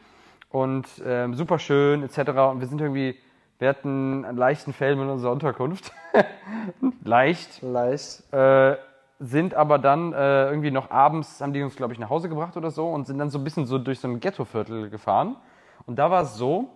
Und 0.51 0.87
ähm, 1.05 1.35
super 1.35 1.59
schön, 1.59 2.03
etc. 2.05 2.19
Und 2.51 2.61
wir 2.61 2.67
sind 2.69 2.81
irgendwie, 2.81 3.17
wir 3.59 3.69
hatten 3.69 4.25
einen 4.25 4.39
leichten 4.39 4.73
Fail 4.73 4.97
mit 4.97 5.09
unserer 5.09 5.33
Unterkunft. 5.33 5.93
Leicht. 7.05 7.61
Leicht. 7.63 8.23
Äh, 8.33 8.77
sind 9.25 9.55
aber 9.55 9.79
dann 9.79 10.13
äh, 10.13 10.49
irgendwie 10.49 10.71
noch 10.71 10.91
abends, 10.91 11.41
haben 11.41 11.55
die 11.55 11.63
uns, 11.63 11.77
glaube 11.77 11.95
ich, 11.95 11.99
nach 11.99 12.11
Hause 12.11 12.29
gebracht 12.29 12.57
oder 12.57 12.71
so 12.71 12.91
und 12.91 13.07
sind 13.07 13.19
dann 13.19 13.31
so 13.31 13.39
ein 13.39 13.45
bisschen 13.45 13.65
so 13.65 13.79
durch 13.79 13.99
so 13.99 14.09
ein 14.09 14.21
Ghettoviertel 14.21 14.91
gefahren. 14.91 15.37
Und 15.87 15.99
da 15.99 16.11
war 16.11 16.23
es 16.23 16.35
so, 16.35 16.69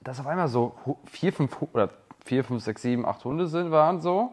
dass 0.00 0.18
auf 0.18 0.26
einmal 0.26 0.48
so 0.48 0.74
vier, 1.04 1.32
fünf, 1.32 1.56
oder 1.72 1.90
vier, 2.24 2.42
fünf, 2.42 2.64
sechs, 2.64 2.82
sieben, 2.82 3.06
acht 3.06 3.24
Hunde 3.24 3.46
sind, 3.46 3.70
waren 3.70 4.00
so. 4.00 4.32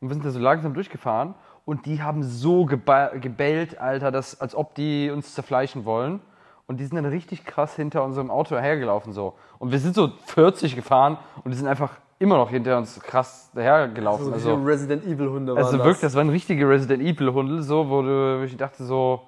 Und 0.00 0.08
wir 0.08 0.14
sind 0.14 0.24
da 0.24 0.30
so 0.30 0.38
langsam 0.38 0.74
durchgefahren. 0.74 1.34
Und 1.64 1.86
die 1.86 2.02
haben 2.02 2.22
so 2.22 2.64
gebellt, 2.64 3.80
Alter, 3.80 4.12
dass, 4.12 4.40
als 4.40 4.54
ob 4.54 4.76
die 4.76 5.10
uns 5.10 5.34
zerfleischen 5.34 5.84
wollen. 5.84 6.20
Und 6.68 6.78
die 6.78 6.84
sind 6.84 6.94
dann 6.96 7.06
richtig 7.06 7.44
krass 7.44 7.74
hinter 7.74 8.04
unserem 8.04 8.30
Auto 8.30 8.56
hergelaufen 8.56 9.12
so. 9.12 9.34
Und 9.58 9.72
wir 9.72 9.80
sind 9.80 9.94
so 9.94 10.12
40 10.26 10.76
gefahren 10.76 11.18
und 11.42 11.50
die 11.50 11.56
sind 11.56 11.66
einfach 11.66 11.90
immer 12.18 12.36
noch 12.36 12.50
hinter 12.50 12.78
uns 12.78 12.98
krass 13.00 13.50
dahergelaufen. 13.54 14.26
So 14.26 14.32
Also, 14.32 14.50
richtige 14.54 14.66
Resident 14.68 15.04
Evil 15.04 15.30
Hunde 15.30 15.54
waren 15.54 15.64
also 15.64 15.76
das. 15.76 15.86
wirklich, 15.86 16.00
das 16.00 16.14
waren 16.14 16.28
richtige 16.30 16.68
Resident 16.68 17.02
Evil 17.02 17.32
Hunde, 17.32 17.62
so, 17.62 17.88
wo 17.88 18.02
du, 18.02 18.42
ich 18.44 18.56
dachte 18.56 18.84
so, 18.84 19.22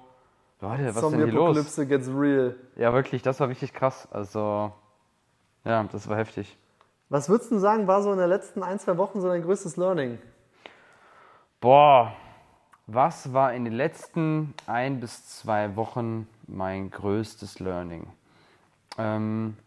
Leute, 0.61 0.93
was 0.93 1.03
ist 1.03 1.11
denn 1.11 1.23
hier 1.23 1.33
los? 1.33 1.75
Gets 1.75 2.09
real. 2.09 2.55
Ja, 2.75 2.93
wirklich, 2.93 3.21
das 3.21 3.39
war 3.39 3.47
richtig 3.47 3.73
krass. 3.73 4.07
Also, 4.11 4.71
ja, 5.63 5.83
das 5.91 6.07
war 6.09 6.17
heftig. 6.17 6.57
Was 7.09 7.29
würdest 7.29 7.51
du 7.51 7.57
sagen, 7.57 7.87
war 7.87 8.03
so 8.03 8.11
in 8.11 8.19
den 8.19 8.29
letzten 8.29 8.61
ein, 8.61 8.77
zwei 8.79 8.97
Wochen 8.97 9.21
so 9.21 9.27
dein 9.29 9.41
größtes 9.41 9.77
Learning? 9.77 10.19
Boah, 11.61 12.13
was 12.87 13.33
war 13.33 13.53
in 13.53 13.65
den 13.65 13.73
letzten 13.73 14.53
ein 14.67 14.99
bis 14.99 15.27
zwei 15.27 15.75
Wochen 15.75 16.27
mein 16.47 16.89
größtes 16.91 17.59
Learning? 17.59 18.07
Ähm, 18.97 19.57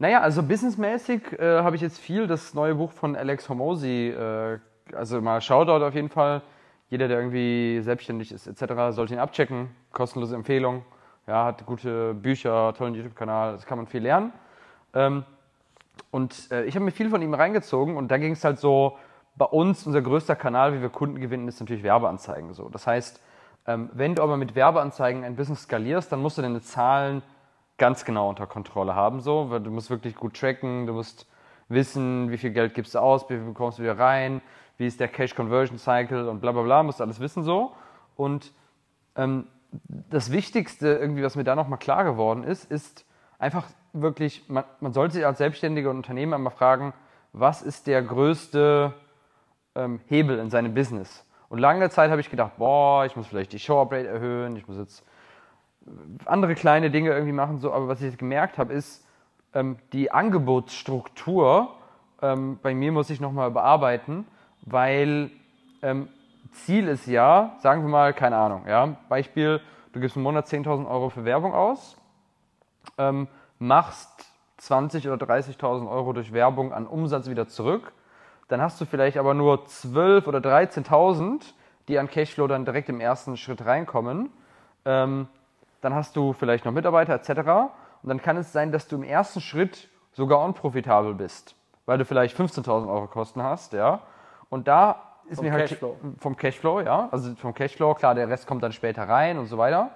naja, 0.00 0.20
also 0.20 0.42
businessmäßig 0.42 1.38
äh, 1.38 1.62
habe 1.62 1.76
ich 1.76 1.82
jetzt 1.82 1.98
viel 1.98 2.26
das 2.26 2.54
neue 2.54 2.74
Buch 2.74 2.90
von 2.90 3.14
Alex 3.14 3.48
Hormozy, 3.48 4.08
äh, 4.08 4.58
also 4.94 5.20
mal 5.20 5.40
Shoutout 5.40 5.84
auf 5.84 5.94
jeden 5.94 6.08
Fall. 6.08 6.42
Jeder, 6.88 7.06
der 7.06 7.18
irgendwie 7.18 7.80
selbstständig 7.82 8.32
ist 8.32 8.48
etc., 8.48 8.94
sollte 8.96 9.14
ihn 9.14 9.20
abchecken. 9.20 9.68
Kostenlose 9.92 10.34
Empfehlung. 10.34 10.84
Ja, 11.26 11.44
hat 11.44 11.64
gute 11.66 12.14
Bücher, 12.14 12.74
tollen 12.74 12.94
YouTube-Kanal, 12.94 13.52
das 13.52 13.66
kann 13.66 13.78
man 13.78 13.86
viel 13.86 14.02
lernen. 14.02 14.32
Ähm, 14.94 15.24
und 16.10 16.50
äh, 16.50 16.64
ich 16.64 16.74
habe 16.74 16.84
mir 16.84 16.90
viel 16.90 17.10
von 17.10 17.22
ihm 17.22 17.34
reingezogen 17.34 17.96
und 17.96 18.08
da 18.08 18.16
ging 18.16 18.32
es 18.32 18.42
halt 18.42 18.58
so, 18.58 18.96
bei 19.36 19.44
uns, 19.46 19.86
unser 19.86 20.02
größter 20.02 20.34
Kanal, 20.34 20.74
wie 20.74 20.82
wir 20.82 20.88
Kunden 20.88 21.20
gewinnen, 21.20 21.46
ist 21.46 21.60
natürlich 21.60 21.82
Werbeanzeigen. 21.82 22.52
So. 22.52 22.68
Das 22.68 22.86
heißt, 22.86 23.22
ähm, 23.66 23.90
wenn 23.92 24.14
du 24.14 24.22
aber 24.22 24.36
mit 24.36 24.54
Werbeanzeigen 24.54 25.24
ein 25.24 25.36
Business 25.36 25.62
skalierst, 25.62 26.10
dann 26.10 26.20
musst 26.20 26.38
du 26.38 26.42
deine 26.42 26.60
Zahlen 26.60 27.22
ganz 27.80 28.04
genau 28.04 28.28
unter 28.28 28.46
Kontrolle 28.46 28.94
haben. 28.94 29.20
So. 29.20 29.58
Du 29.58 29.70
musst 29.70 29.90
wirklich 29.90 30.14
gut 30.14 30.38
tracken, 30.38 30.86
du 30.86 30.92
musst 30.92 31.26
wissen, 31.68 32.30
wie 32.30 32.36
viel 32.36 32.50
Geld 32.50 32.74
gibst 32.74 32.94
du 32.94 32.98
aus, 32.98 33.24
wie 33.24 33.34
viel 33.34 33.46
bekommst 33.46 33.78
du 33.78 33.82
wieder 33.82 33.98
rein, 33.98 34.42
wie 34.76 34.86
ist 34.86 35.00
der 35.00 35.08
Cash 35.08 35.34
Conversion 35.34 35.78
Cycle 35.78 36.28
und 36.28 36.40
bla 36.40 36.52
bla 36.52 36.62
bla, 36.62 36.82
musst 36.82 37.00
alles 37.00 37.20
wissen 37.20 37.42
so. 37.42 37.72
Und 38.16 38.52
ähm, 39.16 39.46
das 40.10 40.30
Wichtigste, 40.30 40.88
irgendwie, 40.88 41.22
was 41.22 41.36
mir 41.36 41.44
da 41.44 41.56
nochmal 41.56 41.78
klar 41.78 42.04
geworden 42.04 42.44
ist, 42.44 42.70
ist 42.70 43.06
einfach 43.38 43.66
wirklich, 43.92 44.48
man, 44.48 44.64
man 44.80 44.92
sollte 44.92 45.14
sich 45.14 45.24
als 45.24 45.38
selbstständiger 45.38 45.90
Unternehmer 45.90 46.36
immer 46.36 46.50
fragen, 46.50 46.92
was 47.32 47.62
ist 47.62 47.86
der 47.86 48.02
größte 48.02 48.92
ähm, 49.74 50.00
Hebel 50.06 50.38
in 50.38 50.50
seinem 50.50 50.74
Business? 50.74 51.24
Und 51.48 51.60
lange 51.60 51.88
Zeit 51.88 52.10
habe 52.10 52.20
ich 52.20 52.30
gedacht, 52.30 52.58
boah, 52.58 53.06
ich 53.06 53.16
muss 53.16 53.26
vielleicht 53.26 53.52
die 53.52 53.58
Show-Up-Rate 53.58 54.06
erhöhen, 54.06 54.56
ich 54.56 54.68
muss 54.68 54.76
jetzt 54.76 55.04
andere 56.26 56.54
kleine 56.54 56.90
Dinge 56.90 57.10
irgendwie 57.10 57.32
machen, 57.32 57.58
so, 57.58 57.72
aber 57.72 57.88
was 57.88 58.00
ich 58.00 58.06
jetzt 58.06 58.18
gemerkt 58.18 58.58
habe, 58.58 58.72
ist, 58.72 59.04
ähm, 59.54 59.76
die 59.92 60.10
Angebotsstruktur 60.10 61.74
ähm, 62.22 62.58
bei 62.62 62.74
mir 62.74 62.92
muss 62.92 63.10
ich 63.10 63.20
nochmal 63.20 63.50
überarbeiten, 63.50 64.26
weil 64.62 65.30
ähm, 65.82 66.08
Ziel 66.52 66.88
ist 66.88 67.06
ja, 67.06 67.56
sagen 67.60 67.82
wir 67.82 67.88
mal, 67.88 68.12
keine 68.12 68.36
Ahnung, 68.36 68.64
ja, 68.68 68.96
Beispiel, 69.08 69.60
du 69.92 70.00
gibst 70.00 70.16
im 70.16 70.22
Monat 70.22 70.46
10.000 70.46 70.88
Euro 70.88 71.08
für 71.10 71.24
Werbung 71.24 71.54
aus, 71.54 71.96
ähm, 72.98 73.28
machst 73.58 74.26
20 74.58 75.08
oder 75.08 75.24
30.000 75.24 75.90
Euro 75.90 76.12
durch 76.12 76.32
Werbung 76.32 76.72
an 76.72 76.86
Umsatz 76.86 77.28
wieder 77.28 77.48
zurück, 77.48 77.92
dann 78.48 78.60
hast 78.60 78.80
du 78.80 78.84
vielleicht 78.84 79.16
aber 79.16 79.32
nur 79.32 79.64
12 79.64 80.26
oder 80.26 80.40
13.000, 80.40 81.54
die 81.88 81.98
an 81.98 82.08
Cashflow 82.08 82.46
dann 82.46 82.64
direkt 82.64 82.88
im 82.88 83.00
ersten 83.00 83.36
Schritt 83.36 83.64
reinkommen. 83.64 84.30
Ähm, 84.84 85.28
dann 85.80 85.94
hast 85.94 86.16
du 86.16 86.32
vielleicht 86.32 86.64
noch 86.64 86.72
Mitarbeiter 86.72 87.14
etc. 87.14 87.28
Und 88.02 88.08
dann 88.08 88.20
kann 88.20 88.36
es 88.36 88.52
sein, 88.52 88.72
dass 88.72 88.88
du 88.88 88.96
im 88.96 89.02
ersten 89.02 89.40
Schritt 89.40 89.88
sogar 90.12 90.40
unprofitabel 90.44 91.14
bist, 91.14 91.54
weil 91.86 91.98
du 91.98 92.04
vielleicht 92.04 92.36
15.000 92.36 92.88
Euro 92.88 93.06
Kosten 93.06 93.42
hast, 93.42 93.72
ja. 93.72 94.00
Und 94.48 94.68
da 94.68 95.02
ist 95.28 95.36
Vom 95.36 95.46
mir 95.46 95.52
halt 95.52 95.68
Cashflow. 95.68 95.96
vom 96.18 96.36
Cashflow, 96.36 96.80
ja, 96.80 97.08
also 97.12 97.34
vom 97.36 97.54
Cashflow, 97.54 97.94
klar, 97.94 98.14
der 98.14 98.28
Rest 98.28 98.46
kommt 98.46 98.62
dann 98.62 98.72
später 98.72 99.08
rein 99.08 99.38
und 99.38 99.46
so 99.46 99.58
weiter. 99.58 99.90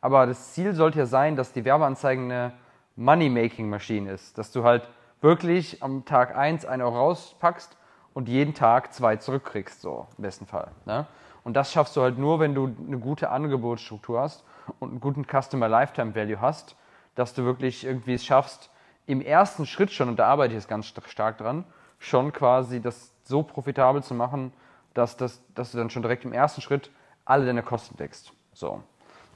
Aber 0.00 0.26
das 0.26 0.52
Ziel 0.54 0.74
sollte 0.74 0.98
ja 0.98 1.06
sein, 1.06 1.36
dass 1.36 1.52
die 1.52 1.64
Werbeanzeigen 1.64 2.24
eine 2.24 2.52
Money-Making-Maschine 2.96 4.10
ist, 4.10 4.36
dass 4.38 4.50
du 4.50 4.64
halt 4.64 4.88
wirklich 5.20 5.82
am 5.82 6.04
Tag 6.04 6.36
1 6.36 6.64
einen 6.64 6.82
Euro 6.82 6.96
rauspackst 6.96 7.76
und 8.14 8.28
jeden 8.28 8.54
Tag 8.54 8.92
zwei 8.92 9.16
zurückkriegst, 9.16 9.80
so 9.80 10.06
im 10.18 10.22
besten 10.22 10.46
Fall. 10.46 10.68
Ne? 10.86 11.06
Und 11.44 11.54
das 11.54 11.72
schaffst 11.72 11.96
du 11.96 12.02
halt 12.02 12.18
nur, 12.18 12.40
wenn 12.40 12.54
du 12.54 12.74
eine 12.86 12.98
gute 12.98 13.30
Angebotsstruktur 13.30 14.20
hast 14.20 14.44
und 14.78 14.90
einen 14.90 15.00
guten 15.00 15.24
Customer 15.24 15.68
Lifetime 15.68 16.14
Value 16.14 16.40
hast, 16.40 16.76
dass 17.14 17.34
du 17.34 17.44
wirklich 17.44 17.84
irgendwie 17.84 18.14
es 18.14 18.24
schaffst, 18.24 18.70
im 19.06 19.20
ersten 19.20 19.66
Schritt 19.66 19.90
schon, 19.90 20.08
und 20.08 20.16
da 20.18 20.26
arbeite 20.26 20.52
ich 20.54 20.60
jetzt 20.60 20.68
ganz 20.68 20.86
st- 20.86 21.06
stark 21.08 21.38
dran, 21.38 21.64
schon 21.98 22.32
quasi 22.32 22.80
das 22.80 23.12
so 23.24 23.42
profitabel 23.42 24.02
zu 24.02 24.14
machen, 24.14 24.52
dass, 24.94 25.16
das, 25.16 25.40
dass 25.54 25.72
du 25.72 25.78
dann 25.78 25.90
schon 25.90 26.02
direkt 26.02 26.24
im 26.24 26.32
ersten 26.32 26.60
Schritt 26.60 26.90
alle 27.24 27.44
deine 27.46 27.62
Kosten 27.62 27.96
deckst. 27.96 28.32
So. 28.52 28.82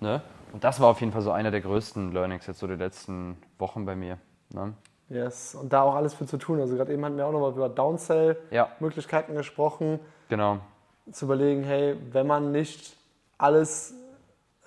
Ne? 0.01 0.23
Und 0.53 0.65
das 0.65 0.81
war 0.81 0.89
auf 0.89 1.01
jeden 1.01 1.13
Fall 1.13 1.23
so 1.23 1.31
einer 1.33 1.51
der 1.51 1.61
größten 1.61 2.13
Learnings 2.13 2.47
jetzt 2.47 2.59
so 2.61 2.67
die 2.67 2.75
letzten 2.75 3.37
Wochen 3.59 3.85
bei 3.85 3.97
mir. 3.97 4.19
Ne? 4.51 4.75
Yes, 5.09 5.55
und 5.55 5.73
da 5.73 5.83
auch 5.83 5.95
alles 5.95 6.15
für 6.15 6.27
zu 6.27 6.39
tun. 6.39 6.61
Also 6.61 6.77
gerade 6.77 6.93
eben 6.93 7.05
hatten 7.05 7.17
wir 7.17 7.27
auch 7.27 7.33
noch 7.33 7.41
mal 7.41 7.53
über 7.53 7.69
Downsell-Möglichkeiten 7.69 9.33
Ja. 9.33 9.39
gesprochen. 9.39 10.01
Genau. 10.29 10.59
zu 11.13 11.27
überlegen, 11.27 11.63
hey, 11.65 11.97
wenn 12.13 12.27
man 12.27 12.51
nicht 12.53 12.97
alles, 13.37 13.95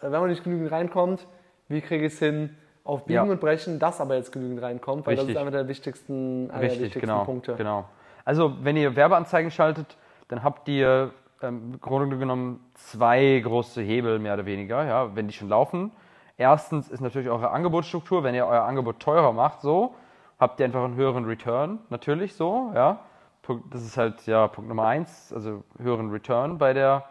wenn 0.01 0.11
man 0.11 0.29
nicht 0.29 0.43
genügend 0.43 0.71
reinkommt, 0.71 1.27
wie 1.67 1.81
kriege 1.81 2.05
ich 2.05 2.13
es 2.13 2.19
hin, 2.19 2.55
auf 2.83 3.05
Biegen 3.05 3.25
Ja. 3.25 3.31
und 3.31 3.41
Brechen, 3.41 3.79
dass 3.79 3.99
aber 3.99 4.15
jetzt 4.15 4.31
genügend 4.31 4.61
reinkommt, 4.61 5.05
weil 5.05 5.15
das 5.15 5.23
Richtig. 5.23 5.35
ist 5.35 5.41
einer 5.41 5.51
der 5.51 5.67
wichtigsten, 5.67 6.49
einer 6.51 6.61
der 6.61 6.69
Richtig, 6.69 6.85
wichtigsten 6.85 7.01
genau, 7.09 7.25
Punkte. 7.25 7.55
genau. 7.55 7.85
Also 8.23 8.53
wenn 8.61 8.77
ihr 8.77 8.95
Werbeanzeigen 8.95 9.51
schaltet, 9.51 9.97
dann 10.29 10.43
habt 10.43 10.67
ihr 10.69 11.11
ähm, 11.41 11.73
im 11.73 11.81
Grunde 11.81 12.17
genommen 12.17 12.59
zwei 12.75 13.39
große 13.43 13.81
Hebel 13.81 14.19
mehr 14.19 14.33
oder 14.35 14.45
weniger, 14.45 14.85
ja, 14.85 15.15
wenn 15.15 15.27
die 15.27 15.33
schon 15.33 15.49
laufen. 15.49 15.91
Erstens 16.37 16.87
ist 16.89 17.01
natürlich 17.01 17.29
eure 17.29 17.51
Angebotsstruktur, 17.51 18.23
wenn 18.23 18.35
ihr 18.35 18.45
euer 18.45 18.63
Angebot 18.63 18.99
teurer 18.99 19.33
macht, 19.33 19.61
so, 19.61 19.95
habt 20.39 20.59
ihr 20.59 20.65
einfach 20.65 20.83
einen 20.83 20.95
höheren 20.95 21.25
Return, 21.25 21.79
natürlich 21.89 22.35
so, 22.35 22.71
ja. 22.73 22.99
Das 23.71 23.81
ist 23.81 23.95
halt 23.95 24.25
ja 24.27 24.47
Punkt 24.47 24.67
Nummer 24.67 24.87
eins, 24.87 25.31
also 25.33 25.63
höheren 25.79 26.11
Return 26.11 26.57
bei 26.57 26.73
der 26.73 27.05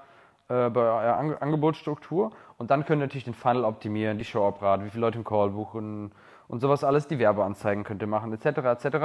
äh, 0.48 0.68
bei 0.68 0.80
eurer 0.82 1.16
Ange 1.16 1.40
Angebotsstruktur. 1.40 2.30
Und 2.58 2.70
dann 2.70 2.84
könnt 2.84 3.00
ihr 3.00 3.06
natürlich 3.06 3.24
den 3.24 3.34
Funnel 3.34 3.64
optimieren, 3.64 4.18
die 4.18 4.24
Show-Up-Rate, 4.24 4.84
wie 4.84 4.90
viele 4.90 5.02
Leute 5.02 5.18
im 5.18 5.24
Call 5.24 5.50
buchen 5.50 6.12
und 6.48 6.60
sowas 6.60 6.84
alles, 6.84 7.06
die 7.06 7.18
Werbeanzeigen 7.18 7.84
könnt 7.84 8.02
ihr 8.02 8.08
machen, 8.08 8.32
etc. 8.32 8.46
etc. 8.58 8.96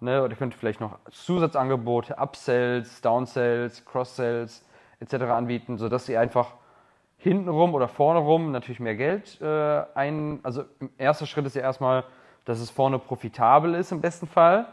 Ne? 0.00 0.22
Oder 0.22 0.30
ihr 0.30 0.36
könnt 0.36 0.54
vielleicht 0.54 0.80
noch 0.80 0.98
Zusatzangebote, 1.10 2.18
Upsells, 2.18 3.00
Downsells, 3.00 3.84
Cross-Sells 3.84 4.64
etc. 5.00 5.14
anbieten, 5.24 5.78
sodass 5.78 6.08
ihr 6.08 6.20
einfach 6.20 6.54
hintenrum 7.18 7.74
oder 7.74 7.88
vorne 7.88 8.20
rum 8.20 8.52
natürlich 8.52 8.80
mehr 8.80 8.94
Geld 8.94 9.40
äh, 9.40 9.82
ein. 9.94 10.40
Also 10.42 10.64
erster 10.98 11.26
Schritt 11.26 11.46
ist 11.46 11.56
ja 11.56 11.62
erstmal, 11.62 12.04
dass 12.44 12.60
es 12.60 12.70
vorne 12.70 12.98
profitabel 12.98 13.74
ist 13.74 13.90
im 13.90 14.00
besten 14.00 14.26
Fall 14.26 14.66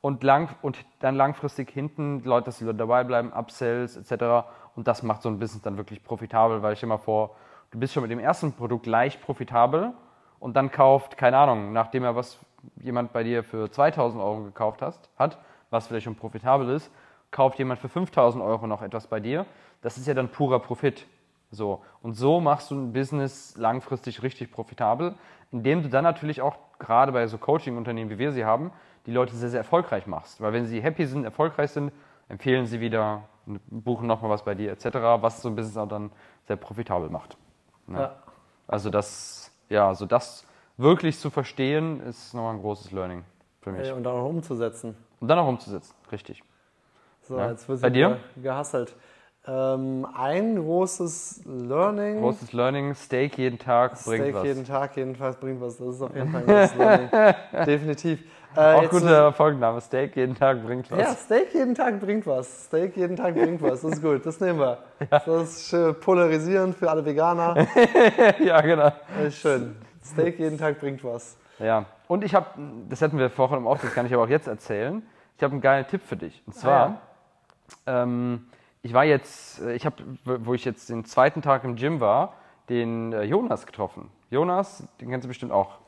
und, 0.00 0.22
lang, 0.22 0.48
und 0.62 0.78
dann 1.00 1.16
langfristig 1.16 1.70
hinten, 1.70 2.22
Leute, 2.24 2.46
dass 2.46 2.58
die 2.58 2.64
Leute 2.64 2.78
dabei 2.78 3.04
bleiben, 3.04 3.32
Upsells 3.32 3.96
etc. 3.96 4.46
Und 4.76 4.86
das 4.88 5.02
macht 5.02 5.22
so 5.22 5.28
ein 5.28 5.38
Business 5.38 5.62
dann 5.62 5.76
wirklich 5.76 6.02
profitabel, 6.02 6.62
weil 6.62 6.74
ich 6.74 6.82
immer 6.82 6.98
vor, 6.98 7.34
du 7.70 7.78
bist 7.78 7.92
schon 7.94 8.02
mit 8.02 8.10
dem 8.10 8.18
ersten 8.18 8.52
Produkt 8.52 8.86
leicht 8.86 9.20
profitabel 9.20 9.92
und 10.38 10.56
dann 10.56 10.70
kauft, 10.70 11.16
keine 11.16 11.38
Ahnung, 11.38 11.72
nachdem 11.72 12.04
er 12.04 12.16
was 12.16 12.38
jemand 12.80 13.12
bei 13.12 13.22
dir 13.22 13.44
für 13.44 13.70
2000 13.70 14.22
Euro 14.22 14.44
gekauft 14.44 14.82
hast, 14.82 15.10
hat, 15.18 15.38
was 15.70 15.86
vielleicht 15.86 16.04
schon 16.04 16.16
profitabel 16.16 16.68
ist, 16.70 16.90
kauft 17.30 17.58
jemand 17.58 17.80
für 17.80 17.88
5000 17.88 18.42
Euro 18.42 18.66
noch 18.66 18.82
etwas 18.82 19.06
bei 19.06 19.20
dir. 19.20 19.46
Das 19.82 19.98
ist 19.98 20.06
ja 20.06 20.14
dann 20.14 20.28
purer 20.28 20.60
Profit. 20.60 21.06
So. 21.50 21.82
Und 22.02 22.14
so 22.14 22.40
machst 22.40 22.70
du 22.70 22.74
ein 22.74 22.92
Business 22.92 23.56
langfristig 23.56 24.22
richtig 24.22 24.50
profitabel, 24.50 25.14
indem 25.50 25.82
du 25.82 25.88
dann 25.88 26.04
natürlich 26.04 26.42
auch 26.42 26.56
gerade 26.78 27.12
bei 27.12 27.26
so 27.26 27.38
Coaching-Unternehmen, 27.38 28.10
wie 28.10 28.18
wir 28.18 28.32
sie 28.32 28.44
haben, 28.44 28.70
die 29.06 29.12
Leute 29.12 29.34
sehr, 29.34 29.48
sehr 29.48 29.60
erfolgreich 29.60 30.06
machst. 30.06 30.40
Weil 30.40 30.52
wenn 30.52 30.66
sie 30.66 30.82
happy 30.82 31.06
sind, 31.06 31.24
erfolgreich 31.24 31.70
sind, 31.70 31.92
empfehlen 32.28 32.66
sie 32.66 32.80
wieder, 32.80 33.22
buchen 33.46 34.06
nochmal 34.06 34.30
was 34.30 34.44
bei 34.44 34.54
dir 34.54 34.72
etc., 34.72 34.86
was 35.20 35.40
so 35.40 35.48
ein 35.48 35.56
Business 35.56 35.76
auch 35.76 35.88
dann 35.88 36.10
sehr 36.46 36.56
profitabel 36.56 37.08
macht. 37.08 37.36
Ja. 37.92 38.00
Ja. 38.00 38.16
Also 38.66 38.90
das, 38.90 39.50
ja, 39.68 39.94
so 39.94 40.06
das 40.06 40.44
wirklich 40.76 41.18
zu 41.18 41.30
verstehen, 41.30 42.00
ist 42.00 42.34
nochmal 42.34 42.54
ein 42.54 42.60
großes 42.60 42.92
Learning 42.92 43.24
für 43.60 43.72
mich. 43.72 43.86
Ey, 43.88 43.92
Und 43.92 44.04
dann 44.04 44.14
auch 44.16 44.28
umzusetzen. 44.28 44.96
Und 45.20 45.28
dann 45.28 45.38
auch 45.38 45.48
umzusetzen, 45.48 45.94
richtig. 46.12 46.42
So, 47.22 47.38
Ja. 47.38 47.50
jetzt 47.50 47.68
wird 47.68 47.80
Bei 47.80 47.90
dir? 47.90 48.18
gehasselt. 48.36 48.94
Ähm, 49.46 50.06
ein 50.14 50.56
großes 50.56 51.42
Learning. 51.46 52.20
Großes 52.20 52.52
Learning, 52.52 52.94
Steak 52.94 53.38
jeden 53.38 53.58
Tag 53.58 53.92
bringt 54.04 54.24
Steak 54.24 54.34
was. 54.34 54.44
jeden 54.44 54.64
Tag, 54.64 54.96
jedenfalls 54.96 55.36
bringt 55.36 55.60
was. 55.60 55.78
Das 55.78 55.88
ist 55.88 56.02
auf 56.02 56.14
jeden 56.14 56.30
Fall 56.30 56.42
ein 56.42 56.46
großes 56.46 56.74
Learning. 56.74 57.10
Definitiv. 57.66 58.20
Äh, 58.56 58.74
Auch 58.74 58.90
guter 58.90 59.32
Folgenname, 59.32 59.80
Steak 59.80 60.16
jeden 60.16 60.34
Tag 60.34 60.64
bringt 60.64 60.90
was. 60.90 60.98
Ja, 60.98 61.14
Steak 61.14 61.54
jeden 61.54 61.74
Tag 61.74 62.00
bringt 62.00 62.26
was. 62.26 62.64
Steak 62.64 62.96
jeden 62.96 63.16
Tag 63.16 63.34
bringt 63.34 63.62
was. 63.62 63.82
Das 63.82 63.92
ist 63.92 64.02
gut, 64.02 64.24
das 64.24 64.40
nehmen 64.40 64.58
wir. 64.58 64.78
Das 65.10 65.26
ist 65.26 65.68
schön 65.68 65.94
polarisierend 66.00 66.74
für 66.74 66.90
alle 66.90 67.04
Veganer. 67.04 67.66
ja, 68.40 68.60
genau. 68.60 68.90
Das 69.16 69.26
ist 69.28 69.38
schön. 69.38 69.76
Steak 70.04 70.38
jeden 70.38 70.58
Tag 70.58 70.80
bringt 70.80 71.04
was. 71.04 71.36
Ja, 71.58 71.84
und 72.06 72.24
ich 72.24 72.34
habe, 72.34 72.46
das 72.88 73.00
hätten 73.00 73.18
wir 73.18 73.30
vorhin 73.30 73.58
im 73.58 73.66
Office, 73.66 73.86
das 73.86 73.94
kann 73.94 74.06
ich 74.06 74.14
aber 74.14 74.24
auch 74.24 74.28
jetzt 74.28 74.46
erzählen. 74.46 75.02
Ich 75.36 75.42
habe 75.42 75.52
einen 75.52 75.60
geilen 75.60 75.86
Tipp 75.86 76.02
für 76.04 76.16
dich. 76.16 76.42
Und 76.46 76.54
zwar, 76.54 77.00
ähm, 77.86 78.46
ich 78.82 78.94
war 78.94 79.04
jetzt, 79.04 79.60
äh, 79.60 79.74
ich 79.74 79.84
habe, 79.84 79.96
wo 80.24 80.54
ich 80.54 80.64
jetzt 80.64 80.88
den 80.88 81.04
zweiten 81.04 81.42
Tag 81.42 81.64
im 81.64 81.76
Gym 81.76 82.00
war, 82.00 82.34
den 82.68 83.12
äh, 83.12 83.22
Jonas 83.22 83.66
getroffen. 83.66 84.10
Jonas, 84.30 84.86
den 85.00 85.10
kennst 85.10 85.24
du 85.24 85.28
bestimmt 85.28 85.52
auch. 85.52 85.78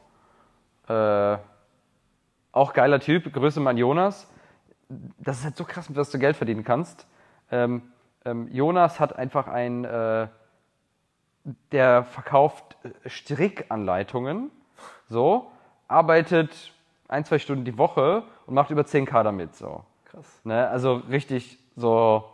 Äh, 0.88 1.38
auch 2.52 2.72
geiler 2.72 3.00
Typ, 3.00 3.32
Grüße 3.32 3.66
an 3.66 3.76
Jonas. 3.76 4.28
Das 5.18 5.38
ist 5.38 5.44
halt 5.44 5.56
so 5.56 5.64
krass, 5.64 5.88
mit 5.88 5.98
was 5.98 6.10
du 6.10 6.18
Geld 6.18 6.36
verdienen 6.36 6.64
kannst. 6.64 7.06
Ähm, 7.50 7.82
ähm, 8.24 8.48
Jonas 8.52 9.00
hat 9.00 9.16
einfach 9.16 9.46
ein, 9.48 9.84
äh, 9.84 10.28
der 11.72 12.04
verkauft 12.04 12.76
äh, 12.82 13.08
Strickanleitungen, 13.08 14.50
so, 15.08 15.50
arbeitet 15.88 16.72
ein, 17.08 17.24
zwei 17.24 17.38
Stunden 17.38 17.64
die 17.64 17.78
Woche 17.78 18.22
und 18.46 18.54
macht 18.54 18.70
über 18.70 18.82
10k 18.82 19.22
damit, 19.22 19.54
so. 19.56 19.84
Krass. 20.04 20.40
Ne? 20.44 20.68
Also 20.68 20.94
richtig 21.10 21.58
so, 21.76 22.24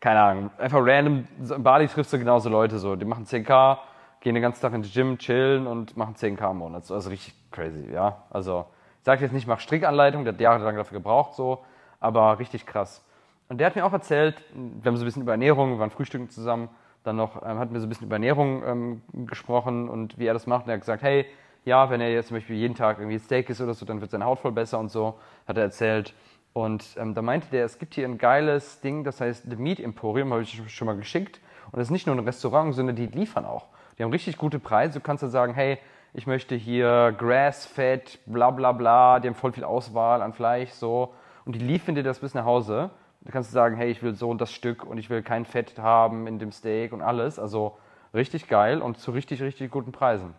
keine 0.00 0.20
Ahnung, 0.20 0.50
einfach 0.58 0.80
random, 0.82 1.26
in 1.38 1.62
Bali 1.62 1.88
triffst 1.88 2.12
du 2.12 2.18
genauso 2.18 2.48
Leute 2.48 2.78
so, 2.78 2.96
die 2.96 3.04
machen 3.04 3.24
10k, 3.24 3.78
gehen 4.20 4.34
den 4.34 4.42
ganzen 4.42 4.60
Tag 4.60 4.72
ins 4.72 4.92
Gym, 4.92 5.18
chillen 5.18 5.66
und 5.66 5.96
machen 5.96 6.14
10k 6.14 6.50
im 6.50 6.58
Monat, 6.58 6.84
so. 6.84 6.94
also 6.94 7.10
richtig 7.10 7.34
crazy, 7.50 7.90
ja. 7.92 8.24
Also, 8.30 8.66
ich 8.98 9.04
sage 9.04 9.22
jetzt 9.22 9.32
nicht, 9.32 9.46
mach 9.46 9.60
Strickanleitung, 9.60 10.24
der 10.24 10.34
hat 10.34 10.40
jahrelang 10.40 10.76
dafür 10.76 10.98
gebraucht, 10.98 11.34
so, 11.34 11.64
aber 12.00 12.38
richtig 12.38 12.66
krass. 12.66 13.04
Und 13.48 13.58
der 13.58 13.66
hat 13.66 13.76
mir 13.76 13.84
auch 13.84 13.92
erzählt, 13.92 14.42
wir 14.52 14.90
haben 14.90 14.96
so 14.96 15.04
ein 15.04 15.06
bisschen 15.06 15.22
über 15.22 15.32
Ernährung, 15.32 15.72
wir 15.72 15.78
waren 15.78 15.90
frühstücken 15.90 16.28
zusammen, 16.28 16.68
dann 17.04 17.16
noch 17.16 17.42
ähm, 17.42 17.58
hatten 17.58 17.72
wir 17.72 17.80
so 17.80 17.86
ein 17.86 17.88
bisschen 17.88 18.06
über 18.06 18.16
Ernährung 18.16 18.62
ähm, 18.64 19.02
gesprochen 19.26 19.88
und 19.88 20.18
wie 20.18 20.26
er 20.26 20.34
das 20.34 20.46
macht. 20.46 20.64
Und 20.64 20.70
er 20.70 20.74
hat 20.74 20.80
gesagt, 20.80 21.02
hey, 21.02 21.26
ja, 21.64 21.90
wenn 21.90 22.00
er 22.00 22.10
jetzt 22.10 22.28
zum 22.28 22.36
Beispiel 22.36 22.56
jeden 22.56 22.74
Tag 22.74 22.98
irgendwie 22.98 23.18
Steak 23.18 23.48
isst 23.48 23.60
oder 23.60 23.74
so, 23.74 23.86
dann 23.86 24.00
wird 24.00 24.10
seine 24.10 24.24
Haut 24.24 24.38
voll 24.38 24.52
besser 24.52 24.78
und 24.78 24.90
so, 24.90 25.18
hat 25.46 25.56
er 25.56 25.64
erzählt. 25.64 26.14
Und 26.52 26.96
ähm, 26.98 27.14
da 27.14 27.22
meinte 27.22 27.48
der, 27.50 27.64
es 27.64 27.78
gibt 27.78 27.94
hier 27.94 28.06
ein 28.06 28.18
geiles 28.18 28.80
Ding, 28.80 29.04
das 29.04 29.20
heißt 29.20 29.44
The 29.48 29.56
Meat 29.56 29.80
Emporium, 29.80 30.32
habe 30.32 30.42
ich 30.42 30.60
schon 30.74 30.86
mal 30.86 30.96
geschickt. 30.96 31.40
Und 31.70 31.78
das 31.78 31.88
ist 31.88 31.92
nicht 31.92 32.06
nur 32.06 32.16
ein 32.16 32.24
Restaurant, 32.24 32.74
sondern 32.74 32.96
die 32.96 33.06
liefern 33.06 33.44
auch. 33.44 33.66
Die 33.98 34.02
haben 34.02 34.10
richtig 34.10 34.36
gute 34.36 34.58
Preise. 34.58 34.98
Du 34.98 35.04
kannst 35.04 35.22
dann 35.22 35.30
sagen, 35.30 35.54
hey, 35.54 35.78
ich 36.18 36.26
möchte 36.26 36.56
hier 36.56 37.14
Grass-Fed, 37.16 38.18
bla 38.26 38.50
bla 38.50 38.72
bla, 38.72 39.20
die 39.20 39.28
haben 39.28 39.34
voll 39.36 39.52
viel 39.52 39.62
Auswahl 39.64 40.20
an 40.20 40.32
Fleisch, 40.32 40.70
so. 40.70 41.14
Und 41.44 41.54
die 41.54 41.60
liefern 41.60 41.94
dir 41.94 42.02
das 42.02 42.18
bis 42.18 42.34
nach 42.34 42.44
Hause. 42.44 42.90
Da 43.20 43.30
kannst 43.30 43.50
du 43.50 43.54
sagen, 43.54 43.76
hey, 43.76 43.88
ich 43.90 44.02
will 44.02 44.14
so 44.14 44.28
und 44.28 44.40
das 44.40 44.52
Stück 44.52 44.84
und 44.84 44.98
ich 44.98 45.10
will 45.10 45.22
kein 45.22 45.44
Fett 45.44 45.78
haben 45.78 46.26
in 46.26 46.38
dem 46.38 46.50
Steak 46.52 46.92
und 46.92 47.02
alles. 47.02 47.38
Also 47.38 47.76
richtig 48.14 48.48
geil 48.48 48.82
und 48.82 48.98
zu 48.98 49.12
richtig, 49.12 49.40
richtig 49.42 49.70
guten 49.70 49.92
Preisen. 49.92 50.34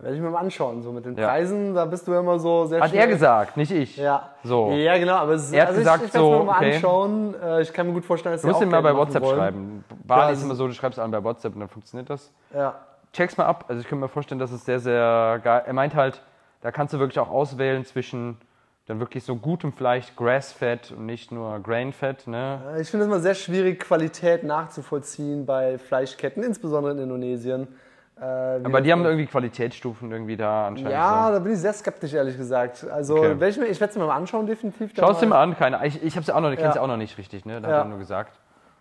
Werde 0.00 0.16
ich 0.16 0.22
mir 0.22 0.30
mal 0.30 0.40
anschauen. 0.40 0.82
So 0.82 0.90
mit 0.90 1.04
den 1.04 1.16
Ja. 1.16 1.28
Preisen, 1.28 1.74
da 1.74 1.84
bist 1.84 2.08
du 2.08 2.12
ja 2.12 2.20
immer 2.20 2.38
so 2.40 2.64
sehr 2.64 2.80
Hat 2.80 2.88
schnell. 2.90 3.02
er 3.02 3.06
gesagt, 3.06 3.56
nicht 3.56 3.70
ich. 3.70 3.96
Ja. 3.98 4.30
So. 4.42 4.70
Ja, 4.72 4.98
genau. 4.98 5.14
Aber 5.14 5.32
es 5.34 5.44
ist, 5.44 5.52
Er 5.52 5.62
hat 5.62 5.68
also 5.68 5.80
gesagt 5.80 6.00
ich, 6.02 6.06
ich 6.08 6.12
so, 6.12 6.30
mir 6.30 6.44
mal 6.44 6.56
okay. 6.56 6.74
anschauen. 6.74 7.34
Äh, 7.40 7.62
Ich 7.62 7.72
kann 7.72 7.86
mir 7.86 7.92
gut 7.92 8.04
vorstellen, 8.04 8.32
dass 8.34 8.42
Du 8.42 8.48
musst 8.48 8.60
auch 8.62 8.66
mal 8.66 8.80
bei 8.82 8.96
WhatsApp 8.96 9.22
wollen. 9.22 9.36
schreiben. 9.36 9.84
Bali 10.04 10.22
Ja, 10.22 10.30
ist 10.30 10.42
immer 10.42 10.54
so, 10.56 10.66
du 10.66 10.72
schreibst 10.74 10.98
allen 10.98 11.10
bei 11.12 11.22
WhatsApp 11.22 11.54
und 11.54 11.60
dann 11.60 11.68
funktioniert 11.68 12.10
das. 12.10 12.32
Ja. 12.54 12.74
Check's 13.12 13.36
mal 13.36 13.44
ab. 13.46 13.66
Also 13.68 13.80
ich 13.80 13.88
könnte 13.88 14.02
mir 14.04 14.08
vorstellen, 14.08 14.38
dass 14.38 14.52
es 14.52 14.64
sehr, 14.64 14.80
sehr 14.80 15.40
geil. 15.44 15.62
Er 15.66 15.72
meint 15.72 15.94
halt, 15.94 16.22
da 16.62 16.70
kannst 16.70 16.94
du 16.94 16.98
wirklich 16.98 17.18
auch 17.18 17.30
auswählen 17.30 17.84
zwischen 17.84 18.38
dann 18.86 18.98
wirklich 18.98 19.22
so 19.22 19.36
gutem 19.36 19.72
Fleisch, 19.72 20.06
Grass-Fett 20.16 20.90
und 20.90 21.06
nicht 21.06 21.30
nur 21.30 21.60
Grain-Fett. 21.60 22.26
Ne? 22.26 22.60
Äh, 22.76 22.80
Ich 22.80 22.90
finde 22.90 23.04
es 23.04 23.08
immer 23.12 23.20
sehr 23.20 23.34
schwierig, 23.34 23.78
Qualität 23.80 24.42
nachzuvollziehen 24.42 25.46
bei 25.46 25.78
Fleischketten, 25.78 26.42
insbesondere 26.42 26.92
in 26.94 26.98
Indonesien. 26.98 27.68
Äh, 28.20 28.24
Aber 28.24 28.80
die 28.80 28.90
haben 28.90 29.04
irgendwie 29.04 29.26
Qualitätsstufen 29.26 30.10
irgendwie 30.10 30.36
da 30.36 30.66
anscheinend. 30.66 30.90
Ja, 30.92 31.26
so. 31.28 31.32
da 31.34 31.38
bin 31.38 31.52
ich 31.52 31.58
sehr 31.60 31.72
skeptisch, 31.72 32.12
ehrlich 32.12 32.36
gesagt. 32.36 32.84
Also, 32.90 33.16
Okay. 33.18 33.48
ich, 33.48 33.58
ich 33.60 33.80
werde 33.80 33.92
es 33.92 33.96
mir 33.96 34.04
mal 34.06 34.16
anschauen, 34.16 34.46
definitiv. 34.46 34.90
Schau 34.98 35.12
es 35.12 35.18
dir 35.18 35.26
mal- 35.26 35.40
an, 35.42 35.56
keine. 35.56 35.84
Ich, 35.86 36.02
ich 36.02 36.16
hab's 36.16 36.26
ja 36.26 36.34
auch 36.34 36.40
noch, 36.40 36.50
ich 36.50 36.58
Ja. 36.58 36.74
ja 36.74 36.80
auch 36.80 36.86
noch 36.88 36.96
nicht 36.96 37.16
richtig, 37.18 37.44
ne? 37.46 37.60
Da 37.60 37.68
Ja. 37.70 37.76
hat 37.78 37.84
er 37.84 37.88
nur 37.88 37.98
gesagt. 37.98 38.36